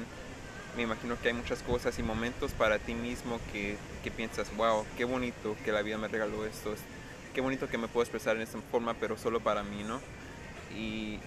me 0.76 0.82
imagino 0.82 1.18
que 1.20 1.28
hay 1.28 1.34
muchas 1.34 1.62
cosas 1.62 1.98
y 1.98 2.02
momentos 2.02 2.52
para 2.52 2.78
ti 2.78 2.94
mismo 2.94 3.40
que, 3.52 3.76
que 4.02 4.10
piensas, 4.10 4.54
wow, 4.56 4.84
qué 4.96 5.04
bonito 5.04 5.56
que 5.64 5.72
la 5.72 5.82
vida 5.82 5.98
me 5.98 6.08
regaló 6.08 6.44
esto, 6.46 6.72
es- 6.72 6.80
qué 7.34 7.40
bonito 7.40 7.68
que 7.68 7.78
me 7.78 7.88
puedo 7.88 8.04
expresar 8.04 8.36
en 8.36 8.42
esta 8.42 8.58
forma, 8.70 8.94
pero 8.94 9.16
solo 9.16 9.40
para 9.40 9.62
mí, 9.62 9.82
¿no? 9.84 10.00
Y 10.76 11.18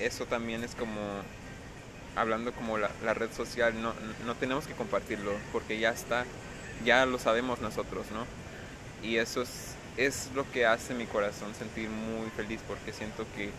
eso 0.00 0.26
también 0.26 0.64
es 0.64 0.74
como, 0.74 1.00
hablando 2.16 2.52
como 2.52 2.78
la, 2.78 2.90
la 3.04 3.14
red 3.14 3.30
social, 3.32 3.80
no, 3.82 3.92
no 4.26 4.34
tenemos 4.36 4.66
que 4.66 4.74
compartirlo, 4.74 5.32
porque 5.52 5.78
ya 5.78 5.90
está, 5.90 6.24
ya 6.84 7.06
lo 7.06 7.18
sabemos 7.18 7.60
nosotros, 7.60 8.06
¿no? 8.12 8.26
Y 9.08 9.16
eso 9.18 9.42
es, 9.42 9.74
es 9.96 10.30
lo 10.34 10.50
que 10.52 10.66
hace 10.66 10.94
mi 10.94 11.06
corazón 11.06 11.54
sentir 11.54 11.88
muy 11.90 12.30
feliz, 12.30 12.60
porque 12.66 12.92
siento 12.92 13.26
que 13.36 13.50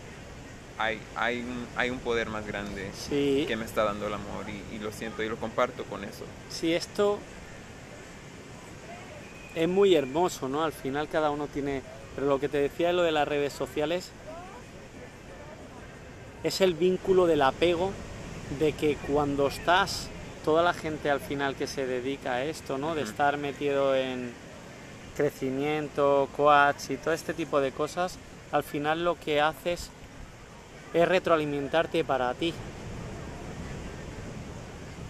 hay, 0.77 0.99
hay, 1.15 1.39
un, 1.41 1.67
hay 1.75 1.89
un 1.89 1.99
poder 1.99 2.29
más 2.29 2.45
grande 2.45 2.89
Sí, 2.93 3.45
que 3.47 3.55
me 3.55 3.65
está 3.65 3.83
dando 3.83 4.07
el 4.07 4.13
amor 4.13 4.45
y, 4.49 4.75
y 4.75 4.79
lo 4.79 4.91
siento 4.91 5.23
y 5.23 5.29
lo 5.29 5.37
comparto 5.37 5.83
con 5.85 6.03
eso. 6.03 6.25
sí, 6.49 6.73
esto 6.73 7.19
es 9.55 9.69
muy 9.69 9.95
hermoso, 9.95 10.49
¿no? 10.49 10.63
Al 10.63 10.73
final 10.73 11.07
cada 11.07 11.29
uno 11.31 11.47
tiene... 11.47 11.81
Pero 12.15 12.27
lo 12.27 12.39
que 12.39 12.49
te 12.49 12.57
decía 12.57 12.87
de 12.87 12.93
lo 12.93 13.03
de 13.03 13.11
las 13.13 13.27
redes 13.27 13.53
sociales 13.53 14.11
es 16.43 16.61
el 16.61 16.73
vínculo 16.73 17.25
del 17.25 17.41
apego 17.41 17.91
de 18.59 18.73
que 18.73 18.95
cuando 19.07 19.47
estás, 19.47 20.09
toda 20.43 20.61
la 20.61 20.73
gente 20.73 21.09
al 21.09 21.19
final 21.19 21.55
que 21.55 21.67
se 21.67 21.85
dedica 21.87 22.33
a 22.33 22.43
esto, 22.43 22.77
¿no? 22.77 22.95
De 22.95 23.01
estar 23.01 23.37
metido 23.37 23.95
en 23.95 24.31
crecimiento, 25.17 26.27
coach 26.35 26.89
y 26.89 26.97
todo 26.97 27.13
este 27.13 27.33
tipo 27.33 27.59
de 27.61 27.71
cosas, 27.71 28.17
al 28.51 28.63
final 28.63 29.03
lo 29.03 29.17
que 29.19 29.41
haces 29.41 29.89
es 30.95 31.07
retroalimentarte 31.09 32.05
para 32.05 32.33
ti. 32.33 32.53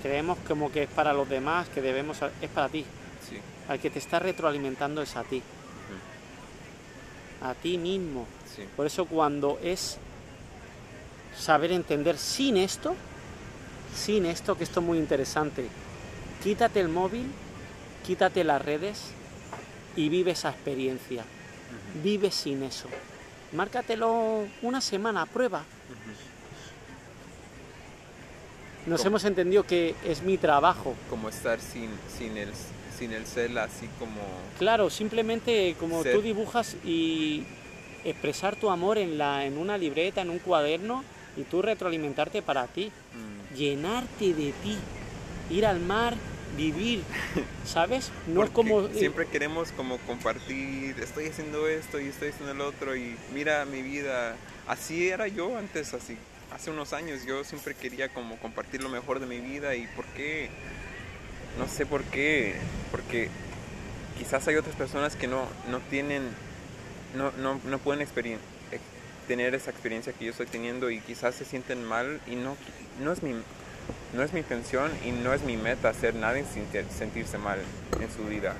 Creemos 0.02 0.40
como 0.48 0.72
que 0.72 0.84
es 0.84 0.90
para 0.90 1.14
los 1.14 1.30
demás, 1.30 1.70
que 1.70 1.82
debemos, 1.82 2.18
es 2.42 2.50
para 2.50 2.70
ti. 2.70 2.84
Sí. 3.30 3.38
Al 3.70 3.80
que 3.80 3.92
te 3.92 4.00
está 4.00 4.18
retroalimentando 4.18 5.04
es 5.04 5.16
a 5.16 5.24
ti, 5.24 5.44
a 7.42 7.54
ti 7.54 7.78
mismo. 7.78 8.26
Sí. 8.56 8.64
Por 8.76 8.88
eso 8.88 9.06
cuando 9.06 9.60
es 9.62 9.98
saber 11.38 11.72
entender 11.72 12.18
sin 12.18 12.58
esto, 12.58 12.96
sin 13.96 14.26
esto, 14.26 14.58
que 14.58 14.64
esto 14.64 14.80
es 14.80 14.86
muy 14.86 14.98
interesante, 14.98 15.68
quítate 16.44 16.80
el 16.80 16.90
móvil, 16.90 17.28
quítate 18.04 18.44
las 18.44 18.64
redes 18.64 19.12
y 19.96 20.10
vive 20.10 20.32
esa 20.32 20.50
experiencia. 20.50 21.24
Vive 22.04 22.32
sin 22.32 22.64
eso. 22.64 22.90
Márcatelo 23.54 24.48
una 24.62 24.82
semana, 24.82 25.26
prueba. 25.26 25.64
Nos 28.86 29.00
¿Cómo? 29.00 29.08
hemos 29.10 29.26
entendido 29.26 29.64
que 29.64 29.96
es 30.06 30.22
mi 30.22 30.38
trabajo. 30.38 30.94
Como 31.10 31.30
estar 31.30 31.60
sin, 31.60 31.90
sin, 32.18 32.38
el, 32.38 32.50
sin 32.98 33.14
el 33.14 33.26
cel 33.26 33.58
así 33.58 33.90
como... 33.98 34.22
Claro, 34.60 34.90
simplemente 34.90 35.76
como 35.80 36.04
Ser. 36.04 36.16
tú 36.16 36.22
dibujas 36.22 36.76
y 36.86 37.46
expresar 38.04 38.56
tu 38.56 38.70
amor 38.70 39.00
en, 39.00 39.18
la, 39.18 39.46
en 39.46 39.58
una 39.58 39.78
libreta, 39.78 40.22
en 40.22 40.30
un 40.30 40.38
cuaderno 40.40 41.04
y 41.36 41.44
tú 41.44 41.62
retroalimentarte 41.64 42.44
para 42.44 42.68
ti, 42.68 42.92
mm, 43.14 43.56
llenarte 43.56 44.34
de 44.34 44.54
ti, 44.64 44.78
ir 45.50 45.66
al 45.66 45.80
mar, 45.80 46.16
vivir, 46.58 47.04
¿sabes? 47.66 48.12
No 48.28 48.44
es 48.44 48.50
porque 48.50 48.70
como... 48.70 48.88
eh, 48.88 48.92
Siempre 48.98 49.26
queremos 49.28 49.72
como 49.72 49.98
compartir, 50.00 50.96
estoy 51.02 51.28
haciendo 51.28 51.68
esto 51.68 52.00
y 52.00 52.08
estoy 52.08 52.30
haciendo 52.30 52.52
el 52.54 52.62
otro 52.62 52.96
y 52.96 53.16
mira 53.34 53.66
mi 53.66 53.82
vida. 53.82 54.36
Así 54.68 55.10
era 55.10 55.28
yo 55.28 55.58
antes, 55.58 55.94
así. 55.94 56.18
Hace 56.54 56.72
unos 56.72 56.94
años 56.94 57.26
yo 57.26 57.44
siempre 57.44 57.74
quería 57.76 58.10
como 58.10 58.38
compartir 58.38 58.82
lo 58.82 58.90
mejor 58.90 59.20
de 59.20 59.26
mi 59.28 59.40
vida 59.40 59.76
y 59.76 59.88
¿por 59.88 60.06
qué? 60.08 60.50
No 61.60 61.68
sé 61.68 61.86
por 61.86 62.04
qué. 62.04 62.56
Porque 62.92 63.30
quizás 64.18 64.48
hay 64.48 64.56
otras 64.56 64.76
personas 64.76 65.16
que 65.16 65.28
no, 65.28 65.46
no 65.70 65.80
tienen, 65.90 66.24
no, 67.16 67.32
no, 67.34 67.60
no 67.66 67.78
pueden 67.80 68.06
experien- 68.08 68.38
tener 69.28 69.56
esa 69.56 69.72
experiencia 69.72 70.14
que 70.14 70.26
yo 70.26 70.32
estoy 70.32 70.46
teniendo 70.46 70.90
y 70.92 71.02
quizás 71.02 71.34
se 71.36 71.46
sienten 71.46 71.84
mal 71.84 72.22
y 72.28 72.36
no, 72.36 72.56
no 73.04 73.12
es 73.12 73.24
mi 73.24 73.34
no 74.14 74.24
es 74.24 74.34
mi 74.34 74.40
intención 74.40 74.92
y 75.06 75.12
no 75.12 75.34
es 75.34 75.42
mi 75.44 75.58
meta 75.58 75.90
hacer 75.90 76.16
nadie 76.16 76.44
sinti- 76.44 76.88
sentirse 76.90 77.38
mal 77.38 77.60
en 78.00 78.12
su 78.12 78.24
vida. 78.26 78.54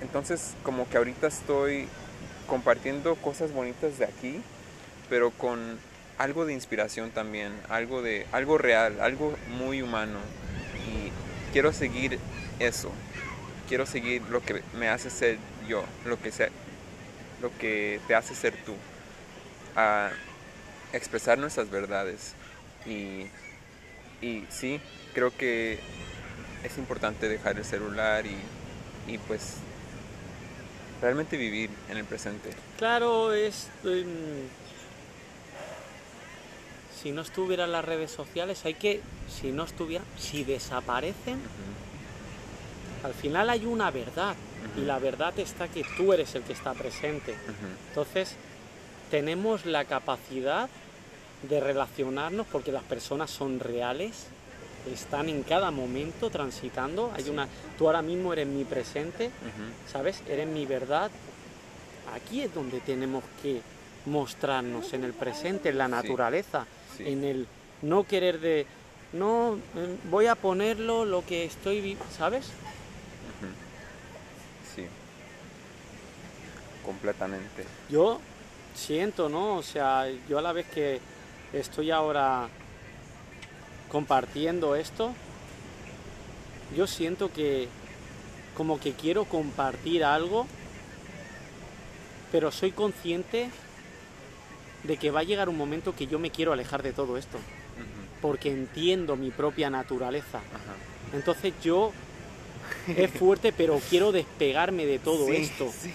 Entonces, 0.00 0.54
como 0.62 0.88
que 0.88 0.96
ahorita 0.96 1.26
estoy 1.26 1.86
compartiendo 2.46 3.16
cosas 3.16 3.52
bonitas 3.52 3.98
de 3.98 4.04
aquí, 4.06 4.40
pero 5.08 5.30
con 5.30 5.78
algo 6.18 6.46
de 6.46 6.52
inspiración 6.52 7.10
también, 7.10 7.52
algo 7.68 8.02
de 8.02 8.26
algo 8.32 8.58
real, 8.58 9.00
algo 9.00 9.34
muy 9.48 9.82
humano 9.82 10.18
y 10.86 11.10
quiero 11.52 11.72
seguir 11.72 12.18
eso. 12.58 12.90
Quiero 13.68 13.86
seguir 13.86 14.22
lo 14.30 14.40
que 14.42 14.62
me 14.74 14.88
hace 14.88 15.10
ser 15.10 15.38
yo, 15.68 15.84
lo 16.04 16.20
que 16.20 16.32
sea, 16.32 16.48
lo 17.40 17.56
que 17.58 18.00
te 18.08 18.14
hace 18.14 18.34
ser 18.34 18.54
tú. 18.64 18.74
A 19.76 20.10
expresar 20.92 21.38
nuestras 21.38 21.70
verdades 21.70 22.34
y 22.84 23.26
y 24.22 24.44
sí, 24.48 24.80
creo 25.14 25.36
que 25.36 25.78
es 26.62 26.78
importante 26.78 27.28
dejar 27.28 27.56
el 27.56 27.64
celular 27.64 28.24
y, 28.26 28.36
y 29.12 29.18
pues 29.18 29.56
realmente 31.00 31.36
vivir 31.36 31.70
en 31.88 31.96
el 31.96 32.04
presente. 32.04 32.50
Claro, 32.78 33.32
es... 33.32 33.68
em, 33.84 34.06
si 37.02 37.12
no 37.12 37.22
estuvieran 37.22 37.72
las 37.72 37.84
redes 37.84 38.10
sociales, 38.10 38.64
hay 38.66 38.74
que... 38.74 39.00
Si 39.28 39.52
no 39.52 39.64
estuvieran... 39.64 40.06
Si 40.18 40.44
desaparecen, 40.44 41.38
al 43.02 43.14
final 43.14 43.48
hay 43.48 43.64
una 43.64 43.90
verdad. 43.90 44.36
Y 44.76 44.82
la 44.82 44.98
verdad 44.98 45.38
está 45.38 45.68
que 45.68 45.82
tú 45.96 46.12
eres 46.12 46.34
el 46.34 46.42
que 46.42 46.52
está 46.52 46.74
presente. 46.74 47.34
Entonces, 47.88 48.36
tenemos 49.10 49.64
la 49.64 49.86
capacidad 49.86 50.68
de 51.42 51.60
relacionarnos 51.60 52.46
porque 52.46 52.72
las 52.72 52.82
personas 52.82 53.30
son 53.30 53.60
reales, 53.60 54.26
están 54.92 55.28
en 55.28 55.42
cada 55.42 55.70
momento 55.70 56.30
transitando. 56.30 57.12
Hay 57.16 57.24
Sí. 57.24 57.30
una, 57.30 57.48
tú 57.78 57.86
ahora 57.86 58.02
mismo 58.02 58.32
eres 58.32 58.46
mi 58.46 58.64
presente, 58.64 59.30
¿sabes? 59.90 60.22
Eres 60.28 60.46
mi 60.48 60.66
verdad. 60.66 61.10
Aquí 62.14 62.42
es 62.42 62.52
donde 62.54 62.80
tenemos 62.80 63.22
que 63.42 63.60
mostrarnos 64.06 64.92
en 64.94 65.04
el 65.04 65.12
presente, 65.12 65.68
en 65.68 65.78
la 65.78 65.88
naturaleza, 65.88 66.66
Sí. 66.96 67.04
en 67.06 67.24
el 67.24 67.46
no 67.82 68.04
querer 68.04 68.40
de 68.40 68.66
no 69.12 69.58
eh, 69.76 69.96
voy 70.10 70.26
a 70.26 70.34
ponerlo 70.34 71.04
lo 71.04 71.24
que 71.26 71.44
estoy, 71.44 71.80
vi-", 71.80 71.96
¿sabes? 72.16 72.46
Sí. 74.74 74.84
Completamente. 76.84 77.64
Yo 77.88 78.20
siento, 78.74 79.28
¿no? 79.28 79.56
O 79.56 79.62
sea, 79.62 80.06
yo 80.28 80.38
a 80.38 80.42
la 80.42 80.52
vez 80.52 80.66
que 80.66 81.00
estoy 81.52 81.90
ahora 81.90 82.48
compartiendo 83.90 84.76
esto, 84.76 85.12
yo 86.76 86.86
siento 86.86 87.32
que 87.32 87.68
como 88.56 88.78
que 88.78 88.92
quiero 88.92 89.24
compartir 89.24 90.04
algo, 90.04 90.46
pero 92.30 92.50
soy 92.52 92.70
consciente 92.72 93.50
de 94.84 94.96
que 94.96 95.10
va 95.10 95.20
a 95.20 95.24
llegar 95.24 95.48
un 95.48 95.56
momento 95.56 95.94
que 95.94 96.06
yo 96.06 96.18
me 96.18 96.30
quiero 96.30 96.52
alejar 96.52 96.82
de 96.82 96.92
todo 96.92 97.16
esto, 97.16 97.38
porque 98.22 98.50
entiendo 98.50 99.16
mi 99.16 99.30
propia 99.30 99.70
naturaleza. 99.70 100.38
ajá. 100.38 101.16
Entonces 101.16 101.52
yo 101.62 101.90
es 102.86 103.10
fuerte, 103.10 103.52
pero 103.52 103.80
quiero 103.90 104.12
despegarme 104.12 104.86
de 104.86 104.98
todo 105.00 105.26
Sí, 105.26 105.36
esto, 105.36 105.72
Sí, 105.76 105.92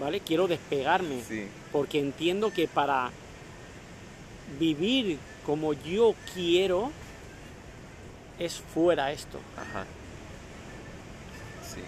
¿vale? 0.00 0.18
Quiero 0.20 0.48
despegarme 0.48 1.22
sí. 1.22 1.46
porque 1.70 2.00
entiendo 2.00 2.52
que 2.52 2.66
para 2.66 3.10
vivir 4.58 5.18
como 5.46 5.72
yo 5.72 6.14
quiero 6.34 6.90
es 8.38 8.54
fuera 8.74 9.12
esto, 9.12 9.38
Ajá. 9.56 9.84
Sí. 11.74 11.80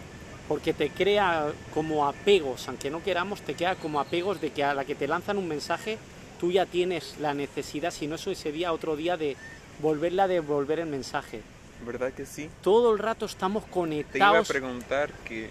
porque 0.49 0.73
te 0.75 0.91
crea 0.91 1.53
como 1.73 2.07
apegos, 2.07 2.69
aunque 2.69 2.91
no 2.91 3.03
queramos, 3.03 3.41
te 3.43 3.55
queda 3.55 3.75
como 3.77 4.01
apegos 4.01 4.41
de 4.41 4.51
que 4.51 4.63
a 4.65 4.75
la 4.75 4.85
que 4.85 4.95
te 4.95 5.09
lanzan 5.09 5.39
un 5.39 5.49
mensaje, 5.49 5.99
tú 6.39 6.51
ya 6.53 6.67
tienes 6.67 7.17
la 7.21 7.35
necesidad, 7.35 7.91
si 7.91 8.07
no 8.07 8.17
eso 8.17 8.31
ese 8.31 8.53
día, 8.53 8.73
otro 8.73 8.97
día, 8.97 9.17
de 9.17 9.37
volverle 9.81 10.23
a 10.23 10.29
devolver 10.29 10.79
el 10.81 10.87
mensaje. 10.87 11.41
¿Verdad 11.87 12.13
que 12.13 12.27
sí? 12.27 12.49
Todo 12.63 12.93
el 12.93 12.99
rato 12.99 13.25
estamos 13.27 13.65
Te 13.65 13.69
iba 13.71 13.73
a 13.73 13.81
conectados. 13.81 14.49
preguntar 14.49 15.11
que 15.25 15.51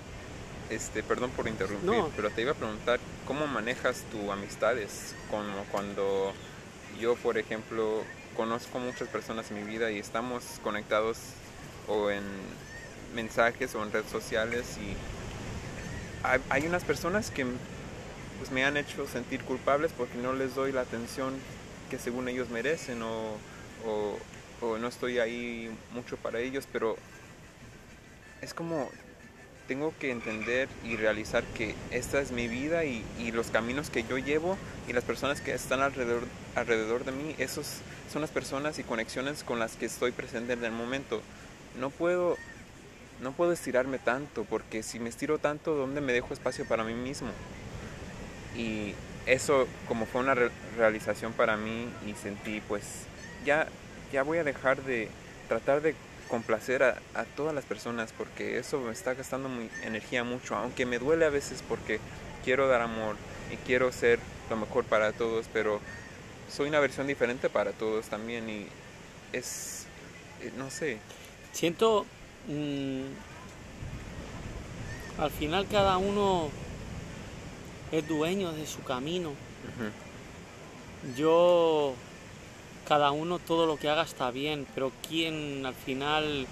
este, 0.69 1.03
perdón 1.03 1.31
por 1.31 1.47
interrumpir, 1.47 1.89
No. 1.89 2.09
pero 2.15 2.29
te 2.29 2.41
iba 2.43 2.51
a 2.51 2.55
preguntar 2.55 2.99
cómo 3.27 3.47
manejas 3.47 4.03
tus 4.11 4.29
amistades, 4.29 5.15
como 5.29 5.63
cuando 5.71 6.31
yo, 6.99 7.15
por 7.15 7.37
ejemplo, 7.37 8.03
conozco 8.35 8.79
muchas 8.79 9.07
personas 9.07 9.49
en 9.51 9.57
mi 9.57 9.63
vida 9.63 9.91
y 9.91 9.99
estamos 9.99 10.43
conectados 10.63 11.17
o 11.87 12.09
en 12.11 12.23
mensajes 13.15 13.75
o 13.75 13.83
en 13.83 13.91
redes 13.91 14.09
sociales 14.09 14.77
y 14.77 14.95
hay, 16.49 16.65
unas 16.67 16.83
personas 16.83 17.31
que 17.31 17.45
pues, 18.37 18.51
me 18.51 18.63
han 18.63 18.77
hecho 18.77 19.07
sentir 19.07 19.41
culpables 19.41 19.91
porque 19.97 20.17
no 20.17 20.33
les 20.33 20.53
doy 20.55 20.71
la 20.71 20.81
atención 20.81 21.33
que 21.89 21.97
según 21.99 22.27
ellos 22.29 22.49
merecen 22.49 23.01
o- 23.01 23.37
o 24.61 24.77
no 24.77 24.87
estoy 24.87 25.17
ahí 25.17 25.75
mucho 25.91 26.17
para 26.17 26.39
ellos, 26.39 26.67
pero 26.71 26.95
es 28.41 28.53
como 28.53 28.89
tengo 29.71 29.93
que 30.01 30.11
entender 30.11 30.67
y 30.83 30.97
realizar 30.97 31.45
que 31.55 31.75
esta 31.91 32.19
es 32.19 32.33
mi 32.33 32.49
vida 32.49 32.83
y, 32.83 33.05
los 33.31 33.51
caminos 33.51 33.89
que 33.89 34.03
yo 34.03 34.17
llevo 34.17 34.57
y 34.85 34.91
las 34.91 35.05
personas 35.05 35.39
que 35.39 35.53
están 35.53 35.79
alrededor, 35.79 36.23
alrededor 36.55 37.05
de 37.05 37.13
mí, 37.13 37.35
esos 37.37 37.77
son 38.11 38.19
las 38.21 38.31
personas 38.31 38.79
y 38.79 38.83
conexiones 38.83 39.45
con 39.45 39.59
las 39.59 39.77
que 39.77 39.85
estoy 39.85 40.11
presente 40.11 40.51
en 40.51 40.65
el 40.65 40.73
momento. 40.73 41.21
No 41.79 41.89
puedo, 41.89 42.35
no 43.21 43.31
puedo 43.31 43.53
estirarme 43.53 43.97
tanto 43.97 44.43
porque 44.43 44.83
si 44.83 44.99
me 44.99 45.07
estiro 45.07 45.37
tanto, 45.37 45.73
¿dónde 45.73 46.01
me 46.01 46.11
dejo 46.11 46.33
espacio 46.33 46.65
para 46.65 46.83
mí 46.83 46.93
mismo? 46.93 47.29
Y 48.57 48.93
eso 49.25 49.69
como 49.87 50.05
fue 50.05 50.19
una 50.19 50.35
re- 50.35 50.51
realización 50.77 51.31
para 51.31 51.55
mí 51.55 51.87
y 52.05 52.13
sentí 52.21 52.61
pues 52.67 52.83
ya, 53.45 53.69
ya 54.11 54.23
voy 54.23 54.39
a 54.39 54.43
dejar 54.43 54.83
de 54.83 55.07
tratar 55.47 55.81
de 55.81 55.95
complacer 56.31 56.81
a, 56.81 56.97
a 57.13 57.25
todas 57.25 57.53
las 57.53 57.65
personas 57.65 58.11
porque 58.17 58.57
eso 58.57 58.79
me 58.79 58.91
está 58.91 59.13
gastando 59.13 59.49
mi 59.49 59.69
energía 59.83 60.23
mucho, 60.23 60.55
aunque 60.55 60.87
me 60.87 60.97
duele 60.97 61.25
a 61.25 61.29
veces 61.29 61.63
porque 61.69 61.99
quiero 62.43 62.67
dar 62.67 62.81
amor 62.81 63.15
y 63.53 63.57
quiero 63.57 63.91
ser 63.91 64.17
lo 64.49 64.55
mejor 64.55 64.85
para 64.85 65.11
todos, 65.11 65.45
pero 65.53 65.79
soy 66.49 66.69
una 66.69 66.79
versión 66.79 67.05
diferente 67.05 67.49
para 67.49 67.71
todos 67.71 68.07
también 68.07 68.49
y 68.49 68.67
es, 69.33 69.85
eh, 70.41 70.51
no 70.57 70.71
sé, 70.71 70.97
Siento, 71.51 72.05
mm, 72.47 73.01
al 75.19 75.31
final 75.31 75.67
cada 75.69 75.97
uno 75.97 76.49
es 77.91 78.07
dueño 78.07 78.53
de 78.53 78.65
su 78.65 78.81
camino. 78.83 79.33
Yo, 81.17 81.93
cada 82.87 83.11
uno 83.11 83.39
todo 83.39 83.65
lo 83.65 83.77
que 83.77 83.89
haga 83.89 84.03
está 84.03 84.31
bien, 84.31 84.65
pero 84.73 84.91
¿quién 85.07 85.65
al 85.65 85.75
final 85.75 86.47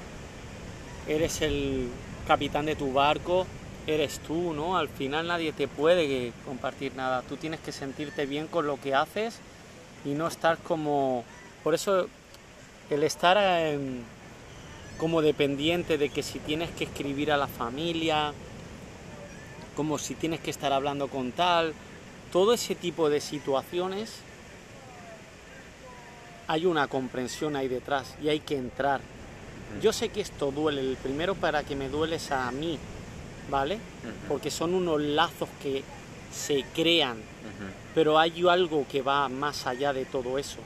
eres 1.08 1.42
el 1.42 1.90
capitán 2.28 2.66
de 2.66 2.76
tu 2.76 2.94
barco? 2.94 3.46
Eres 3.88 4.20
tú, 4.20 4.54
¿no? 4.54 4.78
Al 4.78 4.88
final 4.88 5.28
nadie 5.28 5.52
te 5.52 5.68
puede 5.68 6.32
compartir 6.46 6.96
nada. 6.96 7.24
Tú 7.24 7.38
tienes 7.38 7.60
que 7.60 7.72
sentirte 7.72 8.26
bien 8.26 8.48
con 8.48 8.68
lo 8.68 8.80
que 8.80 8.94
haces 8.94 9.40
y 10.06 10.10
no 10.10 10.28
estar 10.28 10.58
como... 10.60 11.24
Por 11.64 11.74
eso 11.74 12.08
el 12.90 13.04
estar 13.04 13.38
como 14.98 15.22
dependiente 15.22 15.98
de 15.98 16.10
que 16.10 16.24
si 16.24 16.40
tienes 16.40 16.70
que 16.72 16.84
escribir 16.84 17.32
a 17.32 17.38
la 17.38 17.48
familia, 17.48 18.34
como 19.76 19.98
si 19.98 20.14
tienes 20.16 20.40
que 20.40 20.52
estar 20.52 20.74
hablando 20.74 21.08
con 21.08 21.32
tal, 21.32 21.74
todo 22.32 22.54
ese 22.54 22.76
tipo 22.76 23.10
de 23.10 23.22
situaciones 23.22 24.22
hay 26.50 26.66
una 26.66 26.88
comprensión 26.88 27.56
ahí 27.56 27.68
detrás 27.68 28.16
y 28.24 28.28
hay 28.28 28.40
que 28.40 28.58
entrar. 28.58 29.02
Yo 29.84 29.94
sé 29.94 30.10
que 30.10 30.20
esto 30.20 30.52
duele, 30.52 30.82
el 30.82 30.98
primero 30.98 31.36
para 31.36 31.62
que 31.62 31.76
me 31.76 31.90
duele 31.90 32.16
es 32.16 32.32
a 32.32 32.52
mí, 32.52 32.80
¿vale? 33.52 33.78
Porque 34.28 34.50
son 34.50 34.74
unos 34.74 35.00
lazos 35.00 35.48
que 35.62 35.84
se 36.34 36.66
crean, 36.74 37.18
pero 37.94 38.18
hay 38.18 38.44
algo 38.50 38.84
que 38.92 39.04
va 39.04 39.30
más 39.30 39.68
allá 39.68 39.94
de 39.94 40.06
todo 40.06 40.40
eso. 40.40 40.58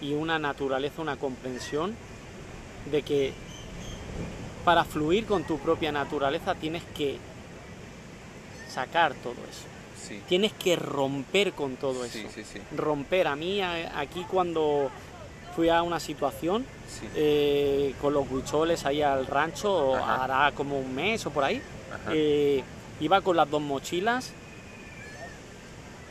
Y 0.00 0.14
una 0.14 0.38
naturaleza, 0.38 1.02
una 1.02 1.16
comprensión 1.16 1.96
de 2.92 3.02
que 3.02 3.32
para 4.64 4.84
fluir 4.84 5.26
con 5.26 5.42
tu 5.42 5.58
propia 5.58 5.90
naturaleza 5.90 6.54
tienes 6.54 6.84
que 6.96 7.18
sacar 8.68 9.14
todo 9.14 9.34
eso, 9.50 9.66
sí, 10.00 10.22
tienes 10.28 10.52
que 10.52 10.76
romper 10.76 11.54
con 11.54 11.74
todo 11.74 12.04
eso. 12.04 12.18
sí, 12.18 12.26
sí, 12.32 12.44
sí, 12.44 12.60
romper. 12.76 13.26
A 13.26 13.34
mí 13.34 13.60
aquí 13.60 14.24
cuando 14.30 14.92
fui 15.54 15.68
a 15.68 15.82
una 15.82 16.00
situación 16.00 16.64
sí, 16.88 17.06
eh, 17.14 17.94
con 18.00 18.12
los 18.14 18.30
huicholes 18.30 18.84
ahí 18.86 19.02
al 19.02 19.26
rancho, 19.26 19.94
Ajá. 19.96 20.24
hará 20.24 20.52
como 20.52 20.78
un 20.78 20.94
mes 20.94 21.24
o 21.26 21.30
por 21.30 21.44
ahí, 21.44 21.60
eh, 22.10 22.62
iba 23.00 23.20
con 23.20 23.36
las 23.36 23.50
dos 23.50 23.62
mochilas 23.62 24.32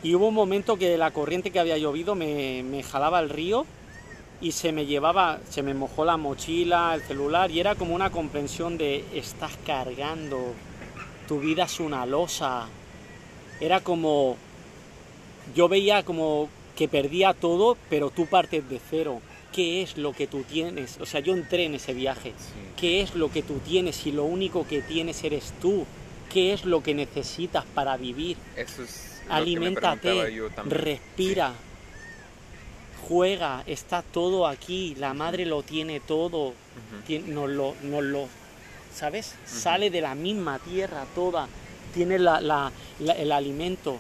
y 0.02 0.16
hubo 0.16 0.28
un 0.28 0.34
momento 0.34 0.78
que 0.78 0.98
la 0.98 1.12
corriente 1.12 1.52
que 1.52 1.60
había 1.60 1.78
llovido 1.78 2.16
me, 2.16 2.64
me 2.64 2.84
jalaba 2.84 3.20
el 3.20 3.30
río 3.30 3.66
y 4.42 4.52
se 4.52 4.74
me 4.74 4.86
llevaba, 4.86 5.40
se 5.50 5.64
me 5.64 5.74
mojó 5.74 6.04
la 6.04 6.18
mochila, 6.18 6.94
el 6.96 7.02
celular 7.02 7.50
y 7.52 7.60
era 7.62 7.76
como 7.76 7.96
una 7.96 8.10
comprensión 8.10 8.78
de 8.78 9.06
estás 9.14 9.54
cargando, 9.66 10.54
tu 11.28 11.40
vida 11.40 11.64
es 11.64 11.80
una 11.80 12.06
losa. 12.06 12.68
Era 13.62 13.80
como, 13.80 14.36
yo 15.56 15.70
veía 15.70 16.04
como 16.04 16.50
que 16.76 16.90
perdía 16.90 17.34
todo, 17.34 17.78
pero 17.90 18.10
tú 18.10 18.26
partes 18.26 18.68
de 18.70 18.82
cero. 18.90 19.22
¿Qué 19.54 19.84
es 19.84 19.98
lo 19.98 20.14
que 20.14 20.28
tú 20.28 20.44
tienes? 20.44 20.98
O 21.00 21.06
sea, 21.06 21.20
yo 21.20 21.34
entré 21.34 21.66
en 21.66 21.76
ese 21.76 21.94
viaje. 21.94 22.34
sí, 22.38 22.54
¿Qué 22.76 23.02
es 23.02 23.14
lo 23.16 23.32
que 23.32 23.44
tú 23.44 23.60
tienes 23.60 24.06
y 24.08 24.12
lo 24.12 24.24
único 24.26 24.68
que 24.68 24.82
tienes 24.82 25.24
eres 25.24 25.54
tú? 25.62 25.86
¿Qué 26.32 26.54
es 26.54 26.66
lo 26.66 26.82
que 26.82 26.94
necesitas 26.96 27.64
para 27.76 27.96
vivir? 27.98 28.38
eso 28.58 28.84
es 28.84 29.22
Aliméntate, 29.30 30.08
yo 30.36 30.50
respira, 30.66 31.54
juega, 33.08 33.64
está 33.68 34.02
todo 34.02 34.48
aquí, 34.48 34.96
la 34.96 35.14
madre 35.14 35.46
lo 35.46 35.62
tiene 35.64 36.00
todo, 36.00 36.54
tien- 37.08 37.26
nos 37.28 37.50
lo, 37.50 37.76
nos 37.84 38.04
lo, 38.04 38.28
¿sabes? 38.94 39.36
Sale 39.46 39.90
de 39.90 40.02
la 40.02 40.16
misma 40.16 40.60
tierra 40.60 41.06
toda, 41.14 41.48
tiene 41.94 42.18
la- 42.20 42.42
la- 42.42 42.72
la- 43.00 43.14
el 43.14 43.32
alimento, 43.32 44.00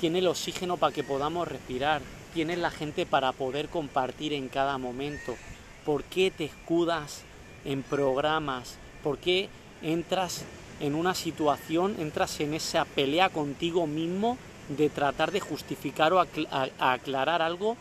tiene 0.00 0.20
el 0.20 0.26
oxígeno 0.28 0.76
para 0.76 0.92
que 0.94 1.02
podamos 1.04 1.46
respirar, 1.48 2.00
tiene 2.28 2.56
la 2.56 2.70
gente 2.70 3.06
para 3.06 3.32
poder 3.32 3.68
compartir 3.68 4.32
en 4.32 4.48
cada 4.48 4.78
momento. 4.78 5.36
¿Por 5.84 6.04
qué 6.04 6.30
te 6.30 6.44
escudas 6.44 7.22
en 7.64 7.82
programas? 7.82 8.76
¿Por 9.02 9.18
qué 9.18 9.48
entras 9.82 10.44
en 10.80 10.94
una 10.94 11.14
situación, 11.14 11.96
entras 11.98 12.38
en 12.40 12.54
esa 12.54 12.84
pelea 12.84 13.28
contigo 13.30 13.86
mismo 13.86 14.38
de 14.68 14.90
tratar 14.90 15.32
de 15.32 15.40
justificar 15.40 16.12
o 16.12 16.20
acl- 16.22 16.70
aclarar 16.78 17.42
algo 17.42 17.76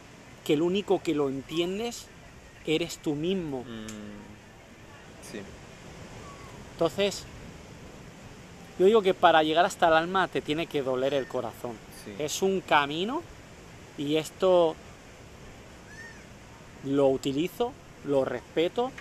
que 0.45 0.53
el 0.53 0.61
único 0.61 1.01
que 1.03 1.13
lo 1.13 1.29
entiendes 1.29 2.07
eres 2.65 2.97
tú 2.99 3.13
mismo? 3.15 3.63
mm, 3.63 5.31
sí, 5.31 5.39
Entonces, 6.73 7.23
yo 8.79 8.85
digo 8.85 9.01
que 9.01 9.13
para 9.13 9.43
llegar 9.43 9.65
hasta 9.65 9.87
el 9.87 9.93
alma 9.93 10.27
te 10.27 10.41
tiene 10.41 10.67
que 10.67 10.81
doler 10.83 11.13
el 11.13 11.27
corazón. 11.27 11.73
sí, 12.05 12.13
Es 12.19 12.41
un 12.41 12.61
camino 12.61 13.21
y 13.97 14.17
esto 14.17 14.75
lo 16.83 17.07
utilizo, 17.07 17.73
lo 18.05 18.23
respeto, 18.25 18.91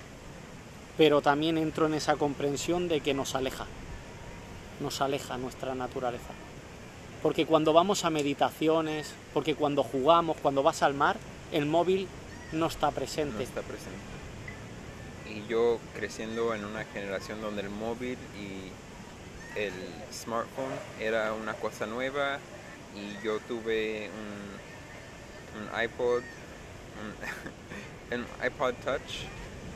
pero 0.97 1.21
también 1.21 1.59
entro 1.59 1.87
en 1.87 1.95
esa 1.95 2.17
comprensión 2.17 2.89
de 2.89 3.01
que 3.01 3.15
nos 3.15 3.35
aleja, 3.35 3.67
nos 4.81 5.01
aleja 5.01 5.37
nuestra 5.37 5.75
naturaleza. 5.75 6.33
Porque 7.23 7.47
cuando 7.47 7.73
vamos 7.73 8.05
a 8.05 8.11
meditaciones, 8.11 9.13
porque 9.35 9.55
cuando 9.55 9.83
jugamos, 9.83 10.37
cuando 10.39 10.63
vas 10.63 10.83
al 10.83 10.95
mar, 10.95 11.17
el 11.53 11.67
móvil 11.67 12.09
no 12.53 12.67
está 12.67 12.87
no 12.87 12.93
presente. 12.93 13.43
está 13.43 13.63
presente. 13.63 13.97
Y 15.29 15.47
yo 15.49 15.79
creciendo 15.95 16.55
en 16.55 16.65
una 16.65 16.85
generación 16.85 17.41
donde 17.41 17.63
el 17.63 17.71
móvil 17.71 18.17
y 18.39 19.59
el 19.59 19.73
smartphone 20.13 20.73
era 21.01 21.33
una 21.33 21.55
cosa 21.55 21.87
nueva 21.87 22.39
y 22.95 23.25
yo 23.25 23.39
tuve 23.41 24.09
un, 24.09 24.66
un 25.57 25.83
iPod, 25.83 26.23
un, 28.13 28.27
iPod 28.45 28.75
Touch 28.85 29.25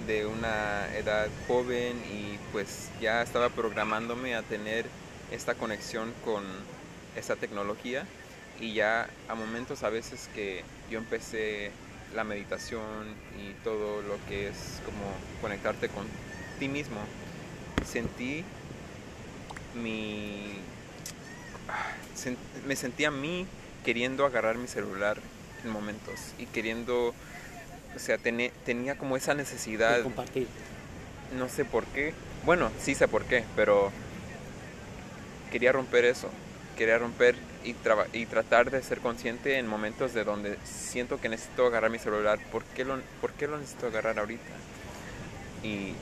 de 0.07 0.26
una 0.26 0.89
edad 0.97 1.28
joven 1.47 1.97
y 2.11 2.39
pues 2.53 2.91
ya 3.01 3.22
estaba 3.22 3.49
programándome 3.51 4.35
a 4.35 4.43
tener 4.43 4.87
esta 5.31 5.55
conexión 5.55 6.12
con 6.24 6.45
esta 7.16 7.37
tecnología. 7.37 8.07
Y 8.61 8.74
ya 8.74 9.09
a 9.28 9.35
momentos 9.35 9.83
a 9.85 9.91
veces 9.91 10.28
que 10.35 10.62
yo 10.91 10.99
empecé 10.99 11.70
la 12.14 12.24
meditación 12.24 13.14
y 13.39 13.53
todo 13.64 14.03
lo 14.03 14.18
que 14.28 14.49
es 14.49 14.81
como 14.85 15.05
conectarte 15.41 15.89
con 15.89 16.07
ti 16.59 16.68
mismo, 16.68 17.01
sentí 17.87 18.45
mi... 19.74 20.59
ah, 21.68 21.93
me 22.66 22.76
sentía 22.76 23.09
a 23.09 23.12
mí 23.12 23.47
queriendo 23.85 24.26
agarrar 24.26 24.59
mi 24.59 24.68
celular 24.68 25.20
en 25.64 25.70
momentos 25.70 26.18
y 26.38 26.46
queriendo, 26.46 27.14
o 27.94 27.98
sea, 27.98 28.18
tené- 28.18 28.52
tenía 28.64 28.96
como 28.96 29.16
esa 29.16 29.32
de 29.32 29.38
necesidad, 29.38 30.02
compartir. 30.02 30.46
no 31.36 31.48
sé 31.48 31.64
por 31.64 31.84
qué, 31.86 32.12
bueno, 32.44 32.70
sí 32.80 32.94
sé 32.94 33.08
por 33.08 33.24
qué, 33.24 33.44
pero 33.56 33.90
quería 35.50 35.72
romper 35.72 36.04
eso, 36.04 36.28
quería 36.76 36.98
romper 36.98 37.34
y, 37.64 37.74
traba- 37.74 38.06
y 38.12 38.26
tratar 38.26 38.70
de 38.70 38.82
ser 38.82 39.00
consciente 39.00 39.58
en 39.58 39.66
momentos 39.66 40.14
de 40.14 40.24
donde 40.24 40.56
siento 40.64 41.20
que 41.20 41.28
necesito 41.28 41.66
agarrar 41.66 41.90
mi 41.90 41.98
celular. 41.98 42.38
¿Por 42.50 42.62
qué 42.64 42.84
lo, 42.84 42.98
por 43.20 43.32
qué 43.32 43.46
lo 43.46 43.58
necesito 43.58 43.88
agarrar 43.88 44.18
ahorita? 44.18 44.42
Y 45.62 45.92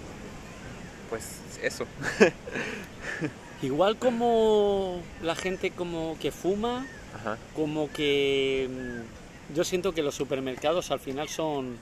pues 1.10 1.24
eso. 1.62 1.84
Igual 3.62 3.96
como 3.96 5.02
la 5.20 5.34
gente 5.34 5.72
como 5.72 6.16
que 6.20 6.30
fuma, 6.30 6.86
Ajá. 7.18 7.36
como 7.56 7.90
que 7.92 8.68
mm, 8.70 9.27
yo 9.54 9.64
siento 9.64 9.92
que 9.92 10.02
los 10.02 10.14
supermercados 10.14 10.90
al 10.90 11.00
final 11.00 11.28
son 11.28 11.76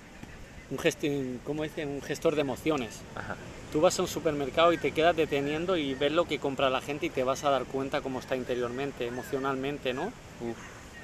un 0.70 0.78
gestor, 0.78 1.10
¿cómo 1.44 1.62
dicen? 1.62 1.88
Un 1.88 2.02
gestor 2.02 2.34
de 2.34 2.40
emociones. 2.40 3.00
Ajá. 3.14 3.36
Tú 3.72 3.80
vas 3.80 3.98
a 3.98 4.02
un 4.02 4.08
supermercado 4.08 4.72
y 4.72 4.78
te 4.78 4.92
quedas 4.92 5.14
deteniendo 5.16 5.76
y 5.76 5.94
ves 5.94 6.12
lo 6.12 6.26
que 6.26 6.38
compra 6.38 6.70
la 6.70 6.80
gente 6.80 7.06
y 7.06 7.10
te 7.10 7.24
vas 7.24 7.44
a 7.44 7.50
dar 7.50 7.64
cuenta 7.64 8.00
cómo 8.00 8.20
está 8.20 8.36
interiormente, 8.36 9.06
emocionalmente, 9.06 9.92
¿no? 9.92 10.06
Uf, 10.40 10.56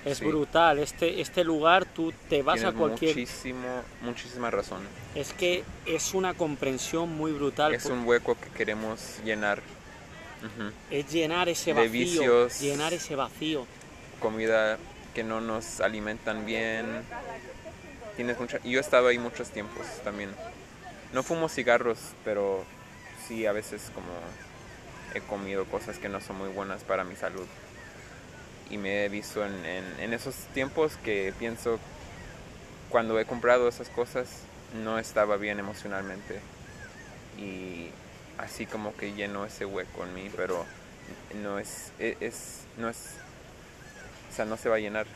Es 0.04 0.18
sí. 0.18 0.24
brutal. 0.24 0.78
Este, 0.78 1.20
este 1.20 1.44
lugar 1.44 1.84
tú 1.84 2.12
te 2.28 2.42
vas 2.42 2.56
Tienes 2.60 2.74
a 2.74 2.78
cualquier... 2.78 3.14
muchísimo, 3.14 3.82
muchísima 4.02 4.50
razón. 4.50 4.80
Es 5.14 5.32
que 5.32 5.64
es 5.86 6.14
una 6.14 6.34
comprensión 6.34 7.12
muy 7.16 7.32
brutal. 7.32 7.74
Es 7.74 7.82
por- 7.84 7.92
un 7.92 8.06
hueco 8.06 8.36
que 8.40 8.48
queremos 8.50 9.18
llenar. 9.24 9.60
Es 10.90 11.12
llenar 11.12 11.48
ese 11.48 11.72
de 11.72 11.74
vacío. 11.86 11.90
vicios. 11.92 12.60
Llenar 12.60 12.92
ese 12.92 13.14
vacío. 13.14 13.64
Comida 14.18 14.76
que 15.14 15.22
no 15.24 15.40
nos 15.40 15.80
alimentan 15.80 16.46
bien. 16.46 16.86
Tienes 18.16 18.38
mucha... 18.38 18.58
Yo 18.62 18.78
he 18.78 18.80
estado 18.80 19.08
ahí 19.08 19.18
muchos 19.18 19.50
tiempos 19.50 19.86
también. 20.04 20.30
No 21.12 21.22
fumo 21.22 21.48
cigarros, 21.48 21.98
pero 22.24 22.64
sí 23.26 23.46
a 23.46 23.52
veces 23.52 23.90
como 23.94 24.08
he 25.14 25.20
comido 25.20 25.64
cosas 25.66 25.98
que 25.98 26.08
no 26.08 26.20
son 26.20 26.38
muy 26.38 26.48
buenas 26.48 26.84
para 26.84 27.04
mi 27.04 27.16
salud. 27.16 27.46
Y 28.70 28.78
me 28.78 29.04
he 29.04 29.08
visto 29.08 29.44
en, 29.44 29.64
en- 30.00 30.12
esos 30.14 30.34
tiempos 30.54 30.96
que 31.04 31.34
pienso 31.38 31.78
cuando 32.88 33.18
he 33.20 33.24
comprado 33.26 33.68
esas 33.68 33.88
cosas 33.88 34.28
no 34.82 34.98
estaba 34.98 35.36
bien 35.36 35.58
emocionalmente. 35.58 36.40
Y 37.38 37.90
así 38.38 38.66
como 38.66 38.94
que 38.96 39.12
llenó 39.12 39.44
ese 39.44 39.64
hueco 39.66 40.04
en 40.04 40.14
mí, 40.14 40.30
pero 40.36 40.64
no 41.42 41.58
es, 41.58 41.92
e- 41.98 42.16
es, 42.20 42.60
no 42.78 42.88
es, 42.88 42.96
o 44.32 44.34
sea, 44.34 44.46
no 44.46 44.56
se 44.56 44.70
va 44.70 44.76
a 44.76 44.78
llenar. 44.78 45.06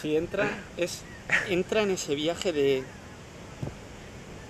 Si 0.00 0.16
entra, 0.16 0.50
es, 0.76 1.02
entra 1.48 1.82
en 1.82 1.92
ese 1.92 2.16
viaje 2.16 2.52
de 2.52 2.82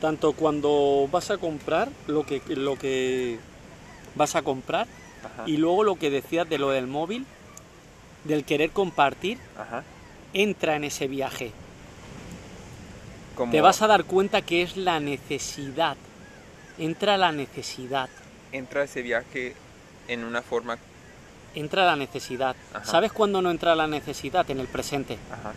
tanto 0.00 0.32
cuando 0.32 1.08
vas 1.12 1.30
a 1.30 1.36
comprar 1.36 1.90
lo 2.06 2.24
que, 2.24 2.40
lo 2.48 2.76
que 2.78 3.38
vas 4.14 4.34
a 4.34 4.42
comprar 4.42 4.86
Ajá, 5.22 5.44
y 5.46 5.58
luego 5.58 5.84
lo 5.84 5.96
que 5.96 6.08
decías 6.08 6.48
de 6.48 6.56
lo 6.56 6.70
del 6.70 6.86
móvil, 6.86 7.26
del 8.24 8.44
querer 8.44 8.70
compartir, 8.70 9.38
ajá. 9.58 9.84
entra 10.32 10.76
en 10.76 10.84
ese 10.84 11.06
viaje. 11.06 11.52
Como 13.34 13.52
Te 13.52 13.60
vas 13.60 13.82
a 13.82 13.86
dar 13.86 14.04
cuenta 14.04 14.40
que 14.40 14.62
es 14.62 14.78
la 14.78 15.00
necesidad. 15.00 15.96
Entra 16.78 17.18
la 17.18 17.30
necesidad. 17.30 18.08
entra 18.52 18.84
ese 18.84 19.02
viaje 19.02 19.54
en 20.08 20.24
una 20.24 20.40
forma, 20.40 20.78
Entra 21.54 21.84
la 21.86 21.96
necesidad. 21.96 22.56
Ajá. 22.72 22.84
¿Sabes 22.84 23.12
cuándo 23.12 23.40
no 23.42 23.50
entra 23.50 23.74
la 23.76 23.86
necesidad? 23.86 24.48
En 24.50 24.60
el 24.60 24.66
presente. 24.66 25.18
ajá, 25.30 25.52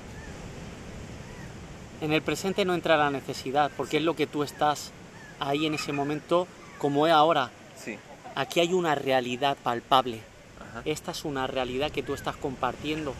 En 2.02 2.14
el 2.14 2.22
presente 2.22 2.66
no 2.66 2.74
entra 2.76 2.98
la 2.98 3.10
necesidad, 3.10 3.72
porque 3.76 3.98
es 3.98 4.04
lo 4.04 4.16
que 4.16 4.28
tú 4.28 4.44
estás 4.44 4.92
ahí 5.40 5.66
en 5.66 5.74
ese 5.74 5.94
momento, 5.94 6.48
como 6.78 7.08
es 7.08 7.14
ahora. 7.14 7.50
sí, 7.76 7.98
Aquí 8.36 8.60
hay 8.60 8.72
una 8.74 8.94
realidad 8.94 9.58
palpable. 9.64 10.20
ajá, 10.60 10.82
Esta 10.86 11.10
es 11.12 11.26
una 11.26 11.48
realidad 11.48 11.90
que 11.92 12.04
tú 12.04 12.14
estás 12.14 12.36
compartiendo. 12.36 13.16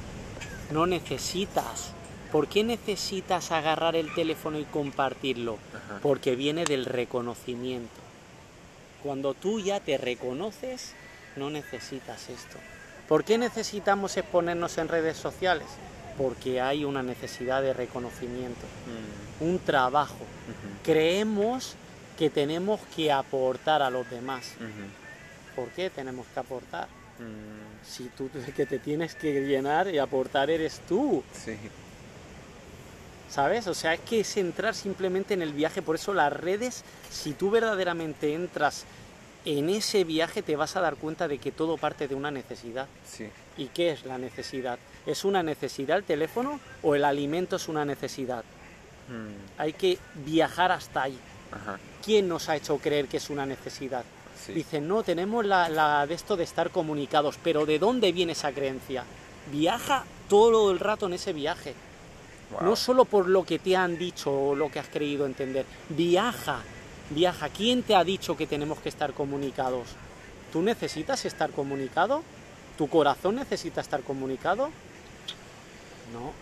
No 0.72 0.86
necesitas. 0.86 1.92
¿Por 2.32 2.48
qué 2.48 2.64
necesitas 2.64 3.52
agarrar 3.52 3.96
el 3.96 4.14
teléfono 4.14 4.60
y 4.60 4.66
compartirlo? 4.66 5.58
Porque 6.04 6.36
viene 6.36 6.66
del 6.66 6.86
reconocimiento. 6.86 7.96
Cuando 9.02 9.34
tú 9.34 9.60
ya 9.60 9.80
te 9.80 9.98
reconoces, 9.98 10.94
no 11.38 11.50
necesitas 11.50 12.30
esto. 12.30 12.58
¿Por 13.08 13.24
qué 13.24 13.38
necesitamos 13.38 14.18
exponernos 14.18 14.78
en 14.78 14.88
redes 14.90 15.18
sociales? 15.18 15.68
Porque 16.18 16.60
hay 16.60 16.84
una 16.84 17.04
necesidad 17.04 17.62
de 17.62 17.74
reconocimiento, 17.74 18.66
mm, 19.40 19.44
un 19.46 19.60
trabajo. 19.60 20.18
Creemos 20.84 21.76
que 22.18 22.30
tenemos 22.30 22.80
que 22.96 23.12
aportar 23.12 23.82
a 23.82 23.90
los 23.90 24.10
demás. 24.10 24.54
¿Por 25.56 25.70
qué 25.70 25.90
tenemos 25.90 26.26
que 26.34 26.40
aportar? 26.40 26.88
mm, 27.20 27.86
Si 27.86 28.06
tú 28.18 28.30
que 28.56 28.66
te 28.66 28.80
tienes 28.80 29.16
que 29.16 29.42
llenar 29.46 29.88
y 29.88 29.98
aportar 30.00 30.50
eres 30.50 30.82
tú, 30.90 31.24
sí, 31.32 31.56
¿sabes? 33.30 33.68
O 33.68 33.74
sea, 33.74 33.94
es 33.94 34.00
que 34.02 34.22
es 34.22 34.38
entrar 34.38 34.74
simplemente 34.76 35.34
en 35.34 35.42
el 35.42 35.54
viaje, 35.54 35.82
por 35.82 35.96
eso 35.96 36.14
las 36.14 36.34
redes, 36.34 36.84
si 37.10 37.34
tú 37.34 37.50
verdaderamente 37.50 38.34
entras 38.34 38.86
en 39.46 39.70
ese 39.70 40.04
viaje, 40.04 40.42
te 40.42 40.56
vas 40.56 40.76
a 40.76 40.82
dar 40.82 40.96
cuenta 40.96 41.28
de 41.28 41.38
que 41.38 41.52
todo 41.52 41.78
parte 41.78 42.08
de 42.08 42.16
una 42.16 42.32
necesidad. 42.32 42.88
sí, 43.10 43.30
¿Y 43.58 43.68
qué 43.68 43.92
es 43.92 44.06
la 44.06 44.18
necesidad? 44.18 44.78
¿Es 45.06 45.26
una 45.26 45.42
necesidad 45.42 45.98
el 45.98 46.04
teléfono 46.04 46.60
o 46.84 46.94
el 46.96 47.04
alimento 47.06 47.56
es 47.56 47.68
una 47.68 47.86
necesidad? 47.86 48.44
mm, 49.10 49.60
Hay 49.62 49.74
que 49.74 49.98
viajar 50.26 50.72
hasta 50.72 51.04
ahí. 51.04 51.18
ajá, 51.52 51.80
¿Quién 52.04 52.28
nos 52.28 52.50
ha 52.50 52.56
hecho 52.56 52.78
creer 52.78 53.08
que 53.08 53.18
es 53.18 53.30
una 53.30 53.46
necesidad? 53.46 54.04
sí, 54.46 54.54
Dicen, 54.54 54.88
no, 54.88 55.02
tenemos 55.04 55.44
la, 55.46 55.70
la 55.70 56.06
de 56.06 56.14
esto 56.14 56.36
de 56.38 56.44
estar 56.44 56.70
comunicados, 56.70 57.40
pero 57.44 57.66
¿de 57.66 57.80
dónde 57.80 58.12
viene 58.12 58.34
esa 58.34 58.52
creencia? 58.52 59.04
Viaja 59.52 60.04
todo 60.30 60.72
el 60.72 60.80
rato 60.80 61.08
en 61.08 61.14
ese 61.14 61.34
viaje. 61.34 61.74
wow, 62.52 62.62
No 62.64 62.76
solo 62.76 63.06
por 63.06 63.28
lo 63.28 63.44
que 63.44 63.58
te 63.60 63.76
han 63.76 63.98
dicho 63.98 64.32
o 64.32 64.56
lo 64.56 64.70
que 64.70 64.80
has 64.80 64.88
creído 64.90 65.26
entender. 65.26 65.66
Viaja, 65.90 66.60
viaja. 67.10 67.50
¿Quién 67.50 67.84
te 67.84 67.96
ha 67.96 68.04
dicho 68.04 68.38
que 68.38 68.48
tenemos 68.48 68.80
que 68.80 68.90
estar 68.90 69.14
comunicados? 69.14 69.90
¿Tú 70.52 70.62
necesitas 70.62 71.26
estar 71.26 71.52
comunicado? 71.52 72.24
¿Tu 72.78 72.88
corazón 72.88 73.36
necesita 73.36 73.82
estar 73.82 74.02
comunicado? 74.02 74.70
No. 76.14 76.34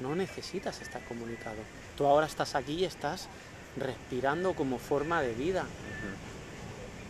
No 0.00 0.14
necesitas 0.14 0.80
estar 0.80 1.02
comunicado. 1.04 1.58
Tú 1.96 2.06
ahora 2.06 2.26
estás 2.26 2.54
aquí 2.54 2.74
y 2.74 2.84
estás 2.84 3.28
respirando 3.76 4.54
como 4.54 4.78
forma 4.78 5.22
de 5.22 5.34
vida. 5.34 5.64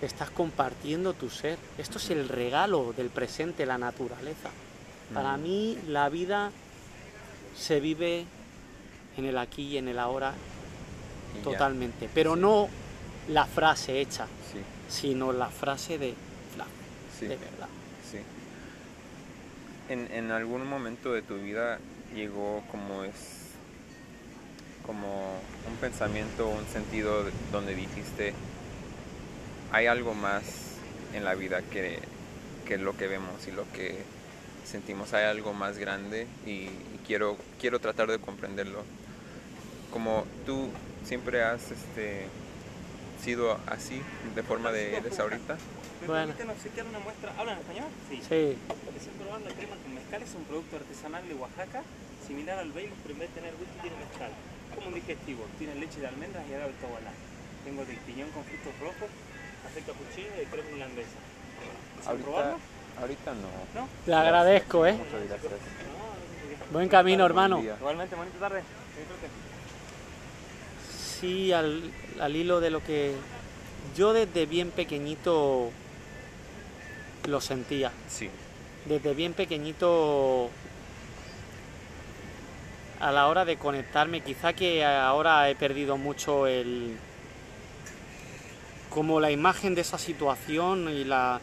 Estás 0.02 0.30
compartiendo 0.30 1.12
tu 1.12 1.30
ser. 1.30 1.58
Esto 1.78 1.98
es 1.98 2.10
el 2.10 2.28
regalo 2.28 2.92
del 2.96 3.10
presente, 3.10 3.66
la 3.66 3.78
naturaleza. 3.78 4.50
Para 5.12 5.36
mm, 5.36 5.42
mí 5.42 5.78
la 5.88 6.08
vida 6.08 6.50
se 7.56 7.80
vive 7.80 8.24
en 9.16 9.24
el 9.24 9.36
aquí 9.38 9.68
y 9.68 9.76
en 9.78 9.88
el 9.88 9.98
ahora 9.98 10.34
ya, 11.36 11.42
totalmente, 11.42 12.08
pero 12.14 12.34
Sí. 12.34 12.40
no 12.40 12.68
la 13.28 13.46
frase 13.46 14.00
hecha, 14.00 14.26
sí, 14.52 14.60
sino 14.88 15.32
la 15.32 15.48
frase 15.48 15.98
de, 15.98 16.14
la- 16.58 16.66
sí. 17.18 17.26
de 17.26 17.36
verdad. 17.36 17.68
En, 19.88 20.08
en 20.12 20.30
algún 20.30 20.68
momento 20.68 21.12
de 21.12 21.20
tu 21.22 21.36
vida 21.38 21.78
llegó 22.14 22.62
como 22.70 23.02
es 23.02 23.12
como 24.86 25.32
un 25.68 25.76
pensamiento, 25.80 26.46
un 26.48 26.64
sentido 26.66 27.24
de- 27.24 27.32
donde 27.52 27.74
dijiste 27.74 28.32
hay 29.72 29.86
algo 29.86 30.14
más 30.14 30.42
en 31.12 31.24
la 31.24 31.34
vida 31.34 31.62
que, 31.62 31.98
que 32.66 32.78
lo 32.78 32.96
que 32.96 33.08
vemos 33.08 33.46
y 33.48 33.50
lo 33.52 33.64
que 33.72 34.02
sentimos, 34.64 35.12
hay 35.12 35.24
algo 35.24 35.52
más 35.52 35.76
grande 35.78 36.28
y, 36.46 36.50
y 36.50 37.00
quiero, 37.06 37.36
quiero 37.60 37.80
tratar 37.80 38.08
de 38.10 38.18
comprenderlo. 38.20 38.84
Como 39.92 40.24
tú 40.46 40.68
siempre 41.04 41.42
has 41.42 41.70
este, 41.70 42.26
sido 43.22 43.58
así, 43.66 44.00
de 44.34 44.42
forma 44.42 44.72
de 44.72 44.96
eres 44.96 45.18
ahorita. 45.18 45.56
¿Me 46.02 46.06
Bueno. 46.06 46.26
permiten 46.32 46.50
obsequiar 46.50 46.86
una 46.86 46.98
muestra? 47.00 47.32
¿Hablan 47.38 47.58
español? 47.58 47.86
Sí. 48.08 48.16
Sí, 48.26 48.56
Estoy 48.96 49.12
probando 49.20 49.50
crema 49.54 49.76
con 49.82 49.94
mezcal, 49.94 50.22
es 50.22 50.34
un 50.34 50.44
producto 50.44 50.76
artesanal 50.76 51.26
de 51.28 51.34
Oaxaca, 51.34 51.82
similar 52.26 52.58
al 52.58 52.72
Baileys, 52.72 52.94
pero 53.02 53.14
en 53.14 53.20
vez 53.20 53.28
de 53.30 53.34
tener 53.40 53.54
whisky 53.60 53.78
tiene 53.82 53.96
mezcal. 53.96 54.30
Como 54.74 54.86
un 54.88 54.94
digestivo, 54.94 55.44
tiene 55.58 55.74
leche 55.74 56.00
de 56.00 56.06
almendras 56.06 56.44
y 56.48 56.54
agave 56.54 56.72
tobalá. 56.80 57.12
Tengo 57.64 57.84
del 57.84 57.96
piñón 57.98 58.30
con 58.30 58.44
frutos 58.44 58.72
rojos, 58.80 59.10
café 59.64 59.80
capuchino 59.84 60.30
y 60.40 60.46
crema 60.46 60.70
irlandesa. 60.70 61.18
¿Desea 61.96 62.10
Ahorita, 62.12 62.24
probarlo? 62.30 62.58
ahorita 63.00 63.30
no. 63.34 63.50
¿No? 63.80 63.88
le 64.06 64.14
agradezco, 64.14 64.86
¿eh? 64.86 64.92
Muchas 64.94 65.20
gracias. 65.28 65.52
No, 65.52 66.72
Buen 66.72 66.88
camino, 66.88 67.26
hermano. 67.26 67.56
Buen. 67.58 67.76
Igualmente, 67.76 68.14
bonita 68.16 68.38
tarde. 68.38 68.62
Que 68.94 69.00
disfruten. 69.00 69.49
Sí, 71.20 71.52
al, 71.52 71.82
al 72.20 72.36
hilo 72.36 72.60
de 72.60 72.70
lo 72.70 72.82
que 72.82 73.14
yo 73.96 74.12
desde 74.12 74.46
bien 74.46 74.70
pequeñito 74.70 75.70
lo 77.28 77.40
sentía. 77.40 77.92
Sí. 78.08 78.30
desde 78.86 79.12
bien 79.14 79.34
pequeñito 79.34 80.48
a 82.98 83.12
la 83.12 83.28
hora 83.28 83.44
de 83.44 83.56
conectarme, 83.56 84.20
quizá 84.22 84.52
que 84.52 84.84
ahora 84.84 85.48
he 85.50 85.54
perdido 85.54 85.96
mucho 85.96 86.46
el 86.46 86.96
como 88.90 89.20
la 89.20 89.30
imagen 89.30 89.74
de 89.74 89.82
esa 89.82 89.98
situación 89.98 90.88
y 90.90 91.04
la 91.04 91.40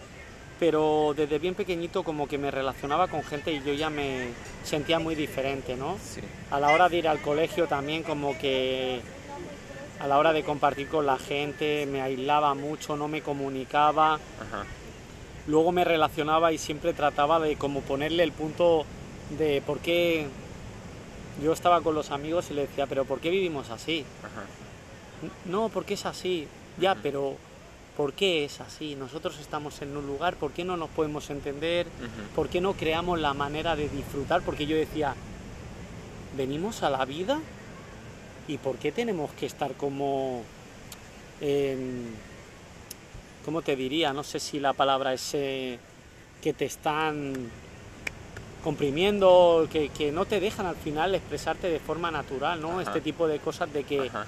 pero 0.60 1.14
desde 1.16 1.38
bien 1.40 1.54
pequeñito 1.54 2.04
como 2.04 2.28
que 2.28 2.38
me 2.40 2.50
relacionaba 2.52 3.08
con 3.08 3.24
gente 3.24 3.52
y 3.54 3.62
yo 3.64 3.74
ya 3.74 3.90
me 3.92 4.30
sentía 4.64 4.98
muy 5.00 5.14
diferente, 5.16 5.76
¿no? 5.76 5.98
Sí. 6.04 6.22
A 6.50 6.60
la 6.60 6.70
hora 6.72 6.90
de 6.90 6.98
ir 6.98 7.08
al 7.08 7.22
colegio 7.22 7.68
también 7.68 8.02
como 8.04 8.38
que 8.40 9.02
a 10.00 10.08
la 10.08 10.18
hora 10.18 10.34
de 10.34 10.44
compartir 10.44 10.88
con 10.88 11.06
la 11.06 11.18
gente 11.18 11.86
me 11.86 12.02
aislaba 12.02 12.54
mucho, 12.54 12.96
no 12.96 13.08
me 13.08 13.22
comunicaba. 13.22 14.16
Ajá. 14.16 14.66
Luego 15.48 15.72
me 15.72 15.84
relacionaba 15.84 16.52
y 16.52 16.58
siempre 16.58 16.94
trataba 16.94 17.40
de 17.40 17.56
como 17.56 17.82
ponerle 17.82 18.24
el 18.24 18.32
punto 18.32 18.86
de 19.38 19.62
por 19.66 19.80
qué 19.80 20.28
yo 21.42 21.54
estaba 21.54 21.82
con 21.82 21.96
los 21.96 22.12
amigos 22.12 22.50
y 22.52 22.54
le 22.54 22.62
decía, 22.68 22.86
pero 22.88 23.06
¿por 23.06 23.20
qué 23.20 23.30
vivimos 23.30 23.70
así? 23.70 24.06
Ajá. 24.24 24.46
No, 25.46 25.70
porque 25.70 25.96
es 25.96 26.06
así. 26.06 26.48
Ya, 26.80 26.96
pero 26.96 27.36
¿por 27.96 28.14
qué 28.14 28.46
es 28.46 28.62
así? 28.62 28.96
Nosotros 28.96 29.40
estamos 29.40 29.82
en 29.82 29.96
un 29.98 30.06
lugar, 30.06 30.36
¿por 30.36 30.52
qué 30.52 30.64
no 30.64 30.78
nos 30.78 30.90
podemos 30.90 31.30
entender? 31.30 31.88
¿Por 32.36 32.50
qué 32.50 32.62
no 32.62 32.74
creamos 32.74 33.20
la 33.20 33.34
manera 33.34 33.76
de 33.76 33.90
disfrutar? 33.90 34.42
Porque 34.44 34.68
yo 34.68 34.76
decía, 34.76 35.16
venimos 36.36 36.84
a 36.84 36.90
la 36.90 37.06
vida 37.06 37.40
y 38.48 38.58
¿por 38.58 38.78
qué 38.78 38.92
tenemos 38.92 39.32
que 39.32 39.46
estar 39.46 39.74
como... 39.74 40.44
em, 41.42 42.06
¿Cómo 43.46 43.62
te 43.62 43.76
diría? 43.78 44.12
No 44.12 44.24
sé 44.24 44.40
si 44.40 44.60
la 44.60 44.74
palabra 44.74 45.14
es 45.14 45.34
eh, 45.34 45.80
que 46.42 46.52
te 46.54 46.66
están 46.66 47.34
comprimiendo, 48.64 49.68
que, 49.72 49.88
que 49.90 50.12
no 50.12 50.26
te 50.26 50.40
dejan 50.42 50.66
al 50.66 50.76
final 50.76 51.16
expresarte 51.16 51.70
de 51.70 51.80
forma 51.80 52.12
natural, 52.12 52.60
¿no? 52.62 52.72
Ajá. 52.80 52.82
Este 52.82 53.02
tipo 53.02 53.28
de 53.28 53.40
cosas 53.40 53.72
de 53.72 53.84
que 53.86 54.08
Ajá. 54.08 54.26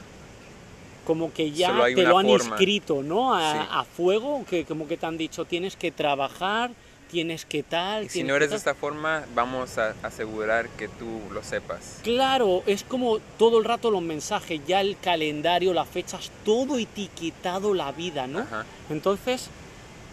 como 1.05 1.33
que 1.33 1.51
ya 1.51 1.83
te 1.93 2.03
lo 2.03 2.17
han 2.17 2.27
forma. 2.27 2.45
inscrito, 2.51 3.03
¿no? 3.03 3.33
A, 3.35 3.51
Sí. 3.51 3.67
a 3.71 3.83
fuego, 3.83 4.45
que 4.49 4.63
como 4.63 4.87
que 4.87 4.95
te 4.95 5.05
han 5.05 5.17
dicho 5.17 5.43
tienes 5.45 5.75
que 5.75 5.91
trabajar, 5.91 6.71
tienes 7.09 7.45
que 7.45 7.63
tal. 7.63 8.05
Y 8.05 8.09
si 8.09 8.23
no 8.23 8.35
eres 8.35 8.49
de 8.49 8.55
tal". 8.55 8.57
esta 8.59 8.75
forma, 8.75 9.25
vamos 9.33 9.77
a 9.77 9.95
asegurar 10.03 10.69
que 10.69 10.87
tú 10.87 11.21
lo 11.33 11.43
sepas. 11.43 11.99
Claro, 12.03 12.63
es 12.65 12.83
como 12.83 13.19
todo 13.37 13.59
el 13.59 13.65
rato 13.65 13.91
los 13.91 14.01
mensajes, 14.01 14.61
ya 14.65 14.81
el 14.81 14.97
calendario, 14.99 15.73
las 15.73 15.87
fechas, 15.89 16.31
todo 16.45 16.77
etiquetado 16.77 17.73
la 17.73 17.91
vida, 17.91 18.27
¿no? 18.27 18.39
Ajá. 18.39 18.65
Entonces, 18.89 19.49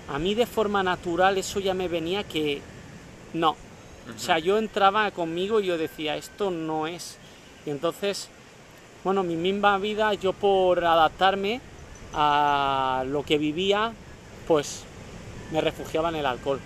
a 0.09 0.19
mí 0.19 0.35
de 0.35 0.47
forma 0.47 0.83
natural 0.83 1.39
eso 1.39 1.61
ya 1.61 1.75
me 1.75 1.89
venía 1.89 2.25
que 2.25 2.61
no. 3.33 3.57
O 4.15 4.19
sea, 4.19 4.39
yo 4.39 4.57
entraba 4.57 5.11
conmigo 5.11 5.61
y 5.61 5.67
yo 5.67 5.79
decía, 5.79 6.17
esto 6.17 6.53
no 6.53 6.87
es. 6.87 7.19
Y 7.67 7.71
entonces, 7.71 8.29
bueno, 9.03 9.25
mi 9.25 9.35
misma 9.35 9.79
vida, 9.79 10.15
yo 10.15 10.33
por 10.33 10.85
adaptarme 10.85 11.61
a 12.15 13.05
lo 13.09 13.25
que 13.25 13.37
vivía, 13.37 13.93
pues 14.47 14.85
me 15.51 15.61
refugiaba 15.61 16.09
en 16.11 16.17
el 16.17 16.27
alcohol. 16.27 16.61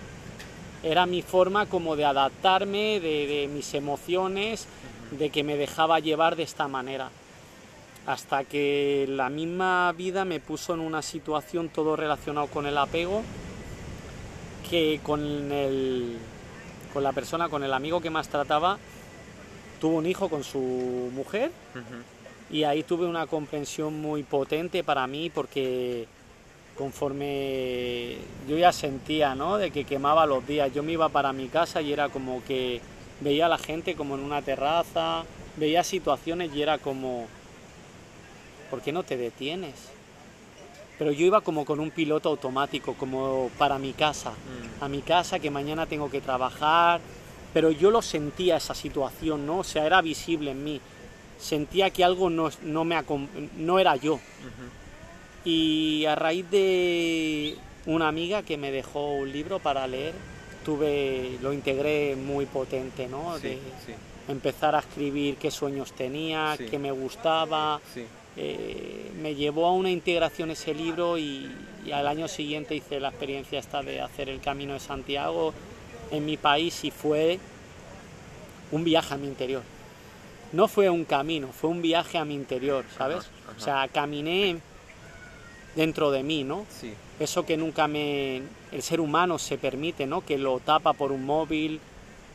Era 0.83 1.07
mi 1.07 1.23
forma 1.23 1.67
como 1.67 1.97
de 1.97 2.05
adaptarme 2.05 3.01
de, 3.01 3.27
de 3.27 3.49
mis 3.53 3.75
emociones, 3.75 4.67
de 5.11 5.31
que 5.31 5.43
me 5.43 5.57
dejaba 5.57 6.01
llevar 6.01 6.37
de 6.37 6.45
esta 6.45 6.69
manera. 6.69 7.11
Hasta 8.07 8.45
que 8.45 9.07
la 9.09 9.29
misma 9.29 9.93
vida 9.97 10.25
me 10.25 10.41
puso 10.41 10.75
en 10.75 10.81
una 10.81 11.03
situación 11.03 11.69
todo 11.69 11.97
relacionado 11.97 12.47
con 12.47 12.67
el 12.67 12.79
apego, 12.79 13.23
que 14.71 15.01
con, 15.03 15.53
el, 15.53 16.17
con 16.93 17.03
la 17.03 17.13
persona, 17.13 17.49
con 17.49 17.65
el 17.65 17.75
amigo 17.75 18.01
que 18.01 18.09
más 18.09 18.29
trataba, 18.29 18.79
tuvo 19.81 19.97
un 19.97 20.07
hijo 20.07 20.29
con 20.29 20.45
su 20.45 21.11
mujer 21.13 21.51
y 22.51 22.65
ahí 22.65 22.83
tuve 22.83 23.07
una 23.07 23.27
comprensión 23.27 24.01
muy 24.01 24.23
potente 24.23 24.85
para 24.85 25.07
mí 25.07 25.31
porque 25.31 26.07
conforme 26.81 28.17
yo 28.49 28.57
ya 28.57 28.73
sentía, 28.73 29.35
¿no? 29.35 29.59
De 29.59 29.71
que 29.71 29.85
quemaba 29.85 30.25
los 30.25 30.47
días, 30.47 30.73
yo 30.73 30.83
me 30.83 30.93
iba 30.93 31.11
para 31.11 31.33
mi 31.33 31.49
casa 31.49 31.83
y 31.83 31.93
era 31.93 32.09
como 32.09 32.43
que 32.45 32.81
veía 33.21 33.47
a 33.47 33.49
la 33.51 33.59
gente 33.59 33.95
como 33.95 34.15
en 34.15 34.23
una 34.23 34.41
terraza, 34.41 35.25
veía 35.57 35.85
situaciones 35.85 36.51
y 36.55 36.63
era 36.63 36.79
como, 36.79 37.27
¿por 38.71 38.81
qué 38.81 38.93
no 38.93 39.03
te 39.03 39.19
detienes? 39.19 39.75
Pero 40.99 41.13
yo 41.13 41.27
iba 41.27 41.43
como 41.43 41.65
con 41.67 41.81
un 41.81 41.91
piloto 41.91 42.31
automático, 42.31 42.95
como 42.95 43.51
para 43.59 43.79
mi 43.79 43.93
casa, 43.93 44.31
Mm. 44.31 44.85
a 44.85 44.89
mi 44.89 45.03
casa, 45.03 45.39
que 45.39 45.51
mañana 45.51 45.85
tengo 45.87 46.11
que 46.11 46.21
trabajar, 46.23 47.01
pero 47.53 47.71
yo 47.71 47.91
lo 47.91 48.01
sentía 48.01 48.57
esa 48.57 48.75
situación, 48.75 49.47
¿no? 49.47 49.59
O 49.59 49.65
sea, 49.65 49.85
era 49.85 50.01
visible 50.01 50.53
en 50.53 50.65
mí. 50.65 50.81
Sentía 51.39 51.91
que 51.91 52.05
algo 52.05 52.31
no, 52.31 52.51
no, 52.63 52.85
me, 52.85 52.97
acom- 52.97 53.29
no 53.57 53.79
era 53.79 53.97
yo. 53.97 54.15
Ujú. 54.15 54.80
Y 55.45 56.05
a 56.07 56.15
raíz 56.15 56.51
de 56.51 57.57
una 57.87 58.09
amiga 58.09 58.43
que 58.43 58.57
me 58.59 58.71
dejó 58.71 59.15
un 59.15 59.33
libro 59.33 59.59
para 59.59 59.87
leer, 59.87 60.13
tuve, 60.65 61.39
lo 61.41 61.53
integré 61.53 62.15
muy 62.17 62.47
potente, 62.47 63.09
¿no? 63.09 63.37
Sí, 63.39 63.49
De 63.49 63.55
sí, 63.55 63.93
empezar 64.29 64.75
a 64.75 64.81
escribir 64.81 65.37
qué 65.37 65.51
sueños 65.51 65.93
tenía, 65.93 66.55
Sí. 66.59 66.67
qué 66.67 66.79
me 66.79 66.91
gustaba. 66.93 67.81
Eh, 68.37 69.11
me 69.21 69.35
llevó 69.35 69.67
a 69.67 69.73
una 69.73 69.91
integración 69.91 70.51
ese 70.51 70.73
libro 70.75 71.19
y, 71.19 71.51
y 71.85 71.91
al 71.93 72.07
año 72.07 72.29
siguiente 72.29 72.75
hice 72.77 73.01
la 73.01 73.09
experiencia 73.09 73.59
esta 73.59 73.83
de 73.83 74.01
hacer 74.01 74.29
el 74.29 74.41
Camino 74.41 74.75
de 74.75 74.81
Santiago 74.81 75.53
en 76.11 76.25
mi 76.27 76.37
país 76.37 76.85
y 76.85 76.91
fue 76.91 77.39
un 78.71 78.85
viaje 78.85 79.15
a 79.15 79.17
mi 79.17 79.27
interior. 79.27 79.63
No 80.53 80.69
fue 80.69 80.91
un 80.91 81.05
camino, 81.05 81.49
fue 81.49 81.71
un 81.71 81.81
viaje 81.83 82.19
a 82.19 82.25
mi 82.25 82.35
interior, 82.35 82.85
¿sabes? 82.97 83.19
Ajá, 83.19 83.29
ajá. 83.49 83.57
O 83.57 83.61
sea, 83.61 83.89
caminé 83.89 84.59
dentro 85.75 86.11
de 86.11 86.23
mí, 86.23 86.45
¿no? 86.45 86.67
Sí, 86.69 86.95
Eso 87.19 87.45
que 87.45 87.57
nunca 87.59 87.87
me 87.87 88.37
el 88.73 88.83
ser 88.83 88.99
humano 89.01 89.39
se 89.39 89.59
permite, 89.59 90.07
¿no? 90.07 90.25
Que 90.25 90.39
lo 90.39 90.59
tapa 90.61 90.93
por 90.95 91.13
un 91.13 91.25
móvil, 91.27 91.81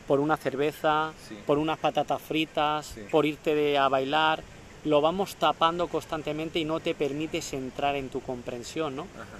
por 0.06 0.20
una 0.20 0.36
cerveza, 0.36 1.12
Sí. 1.28 1.36
por 1.44 1.58
unas 1.58 1.78
patatas 1.78 2.22
fritas, 2.22 2.86
Sí. 2.94 3.00
por 3.10 3.26
irte 3.26 3.54
de- 3.56 3.76
a 3.78 3.88
bailar, 3.88 4.42
lo 4.84 5.00
vamos 5.00 5.34
tapando 5.34 5.88
constantemente 5.88 6.60
y 6.60 6.64
no 6.64 6.78
te 6.78 6.94
permites 6.94 7.52
entrar 7.52 7.96
en 7.96 8.08
tu 8.08 8.20
comprensión, 8.20 8.94
¿no? 8.94 9.02
ajá. 9.14 9.38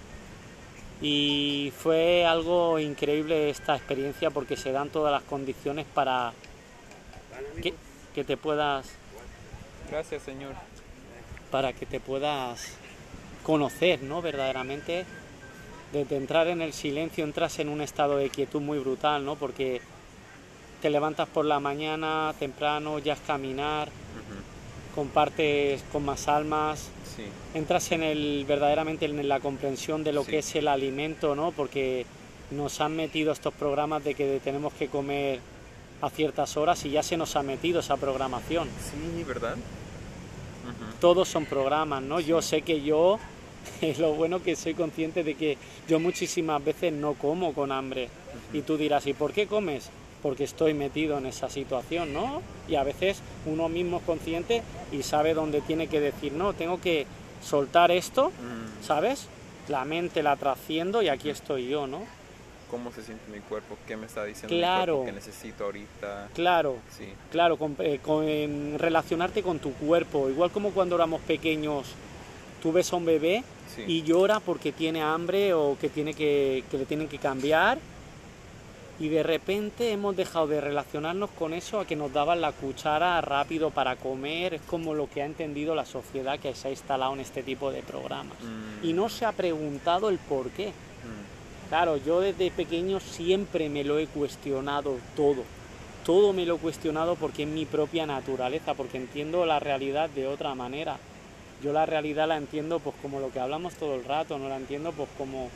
Y 1.01 1.73
fue 1.79 2.25
algo 2.25 2.79
increíble 2.81 3.51
esta 3.51 3.77
experiencia 3.77 4.31
porque 4.31 4.57
se 4.57 4.73
dan 4.73 4.89
todas 4.89 5.13
las 5.13 5.23
condiciones 5.23 5.87
para 5.95 6.33
que, 7.63 7.75
que 8.15 8.25
te 8.25 8.37
puedas 8.37 8.87
Gracias, 9.91 10.23
Señor. 10.23 10.55
para 11.51 11.73
que 11.75 11.87
te 11.87 12.01
puedas 12.01 12.77
conocer, 13.47 14.03
¿no? 14.03 14.21
Verdaderamente, 14.23 15.05
desde 15.93 16.17
entrar 16.17 16.49
en 16.49 16.61
el 16.61 16.73
silencio 16.73 17.23
entras 17.23 17.61
en 17.61 17.69
un 17.69 17.81
estado 17.81 18.17
de 18.17 18.29
quietud 18.29 18.61
muy 18.61 18.81
brutal, 18.81 19.25
¿no? 19.25 19.37
Porque 19.37 19.81
te 20.83 20.91
levantas 20.91 21.29
por 21.29 21.45
la 21.45 21.61
mañana 21.61 22.35
temprano, 22.41 22.99
ya 22.99 23.13
es 23.13 23.21
caminar, 23.21 23.87
Ujú. 23.89 24.97
compartes 24.97 25.85
con 25.93 26.05
más 26.05 26.27
almas, 26.27 26.89
Sí, 27.17 27.23
entras 27.55 27.93
en 27.93 28.03
el 28.03 28.45
verdaderamente 28.47 29.07
en 29.07 29.27
la 29.29 29.39
comprensión 29.41 30.03
de 30.05 30.13
lo 30.13 30.25
Sí. 30.25 30.33
que 30.33 30.39
es 30.41 30.55
el 30.57 30.67
alimento, 30.69 31.35
¿no? 31.37 31.53
Porque 31.53 32.05
nos 32.51 32.81
han 32.81 32.97
metido 32.97 33.33
estos 33.33 33.55
programas 33.55 34.03
de 34.05 34.15
que 34.15 34.41
tenemos 34.43 34.73
que 34.75 34.89
comer 34.89 35.39
a 36.03 36.11
ciertas 36.11 36.57
horas 36.57 36.85
y 36.85 36.91
ya 36.91 37.03
se 37.05 37.17
nos 37.17 37.37
ha 37.37 37.43
metido 37.45 37.79
esa 37.81 37.97
programación. 37.97 38.69
sí, 38.91 39.23
¿verdad? 39.23 39.55
Ujú. 39.55 40.97
todos 41.01 41.29
son 41.29 41.47
programas, 41.47 42.03
¿no? 42.03 42.19
Yo 42.19 42.43
sé 42.43 42.63
que 42.63 42.83
yo, 42.83 43.19
lo 43.99 44.15
bueno 44.15 44.43
que 44.43 44.57
soy 44.57 44.75
consciente 44.75 45.23
de 45.25 45.35
que 45.35 45.59
yo 45.89 46.01
muchísimas 46.01 46.65
veces 46.65 46.93
no 46.93 47.15
como 47.15 47.53
con 47.55 47.73
hambre. 47.73 48.09
Y 48.53 48.63
tú 48.63 48.77
dirás, 48.77 49.07
¿y 49.07 49.13
por 49.13 49.33
qué 49.33 49.47
comes? 49.47 49.91
Porque 50.23 50.45
estoy 50.45 50.75
metido 50.75 51.19
en 51.19 51.27
esa 51.27 51.49
situación, 51.49 52.13
¿no? 52.13 52.43
Y 52.69 52.75
a 52.77 52.83
veces 52.85 53.21
uno 53.45 53.69
mismo 53.69 53.99
es 53.99 54.03
consciente 54.05 54.63
y 54.93 55.03
sabe 55.03 55.35
dónde 55.35 55.61
tiene 55.61 55.87
que 55.89 56.01
decir, 56.01 56.33
no, 56.33 56.53
tengo 56.53 56.81
que 56.81 57.07
soltar 57.43 57.91
esto, 57.91 58.31
Mm, 58.31 58.83
¿sabes? 58.85 59.27
La 59.69 59.85
mente 59.85 60.23
la 60.23 60.37
trasciendo 60.37 61.03
y 61.03 61.09
aquí 61.09 61.29
estoy 61.31 61.69
yo, 61.69 61.87
¿no? 61.87 62.03
¿Cómo 62.71 62.91
se 62.93 63.03
siente 63.03 63.23
mi 63.31 63.39
cuerpo? 63.41 63.77
¿Qué 63.87 63.97
me 63.97 64.07
está 64.07 64.25
diciendo 64.25 64.57
Claro. 64.57 64.93
mi 64.95 64.99
cuerpo 65.05 65.07
que 65.07 65.13
necesito 65.13 65.65
ahorita? 65.65 66.29
Claro, 66.35 66.77
Sí, 66.97 67.05
Claro, 67.31 67.57
con, 67.57 67.77
eh, 67.79 68.01
con- 68.03 68.79
relacionarte 68.79 69.43
con 69.43 69.59
tu 69.61 69.73
cuerpo, 69.75 70.29
igual 70.29 70.51
como 70.51 70.71
cuando 70.71 70.97
éramos 70.97 71.21
pequeños, 71.23 71.87
tú 72.63 72.73
ves 72.73 72.93
a 72.93 72.97
un 72.97 73.05
bebé 73.05 73.45
sí. 73.77 73.85
y 73.87 74.03
llora 74.03 74.41
porque 74.41 74.73
tiene 74.73 75.03
hambre 75.03 75.55
o 75.55 75.77
que, 75.81 75.89
tiene 75.89 76.15
que, 76.15 76.65
que 76.71 76.79
le 76.79 76.87
tienen 76.87 77.09
que 77.09 77.19
cambiar 77.19 77.79
y 78.99 79.09
de 79.09 79.23
repente 79.23 79.93
hemos 79.93 80.17
dejado 80.17 80.47
de 80.47 80.61
relacionarnos 80.61 81.29
con 81.31 81.53
eso 81.53 81.81
a 81.81 81.87
que 81.87 81.97
nos 81.97 82.13
daban 82.15 82.41
la 82.41 82.53
cuchara 82.53 83.21
rápido 83.21 83.71
para 83.71 83.97
comer, 83.97 84.55
es 84.55 84.63
como 84.63 84.95
lo 84.95 85.09
que 85.11 85.21
ha 85.21 85.27
entendido 85.27 85.75
la 85.75 85.85
sociedad 85.85 86.39
que 86.39 86.55
se 86.55 86.69
ha 86.69 86.71
instalado 86.71 87.13
en 87.13 87.21
este 87.21 87.43
tipo 87.43 87.71
de 87.71 87.83
programas. 87.83 88.39
Mm, 88.43 88.87
Y 88.87 88.93
no 88.95 89.11
se 89.11 89.27
ha 89.27 89.33
preguntado 89.33 90.09
el 90.09 90.17
por 90.19 90.49
qué. 90.51 90.69
mm, 90.69 91.69
Claro, 91.69 91.99
yo 91.99 92.21
desde 92.21 92.51
pequeño 92.51 93.01
siempre 93.01 93.69
me 93.69 93.85
lo 93.85 93.99
he 93.99 94.07
cuestionado 94.07 94.97
todo. 95.15 95.43
Todo 96.07 96.33
me 96.33 96.47
lo 96.47 96.55
he 96.55 96.59
cuestionado 96.59 97.17
porque 97.17 97.43
es 97.43 97.49
mi 97.49 97.67
propia 97.67 98.07
naturaleza, 98.07 98.73
porque 98.75 98.97
entiendo 98.97 99.45
la 99.45 99.59
realidad 99.59 100.09
de 100.09 100.27
otra 100.27 100.55
manera 100.55 100.97
yo 101.63 101.73
la 101.73 101.87
realidad 101.87 102.29
la 102.29 102.37
entiendo 102.37 102.81
pues 102.81 102.95
como 103.01 103.21
lo 103.21 103.31
que 103.33 103.41
hablamos 103.41 103.75
todo 103.75 103.95
el 103.95 104.05
rato, 104.05 104.39
no 104.39 104.49
la 104.49 104.57
entiendo 104.57 104.93
pues 104.93 105.09
como 105.17 105.51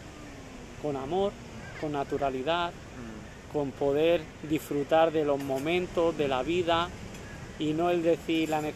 con 0.82 0.96
amor, 0.96 1.32
con 1.80 1.92
naturalidad, 1.92 2.70
mm. 2.70 3.52
con 3.52 3.70
poder 3.70 4.22
disfrutar 4.48 5.12
de 5.12 5.24
los 5.24 5.42
momentos, 5.42 6.16
de 6.16 6.28
la 6.28 6.42
vida 6.42 6.88
y 7.58 7.72
no 7.72 7.90
el 7.90 8.02
decir 8.02 8.48
la 8.48 8.60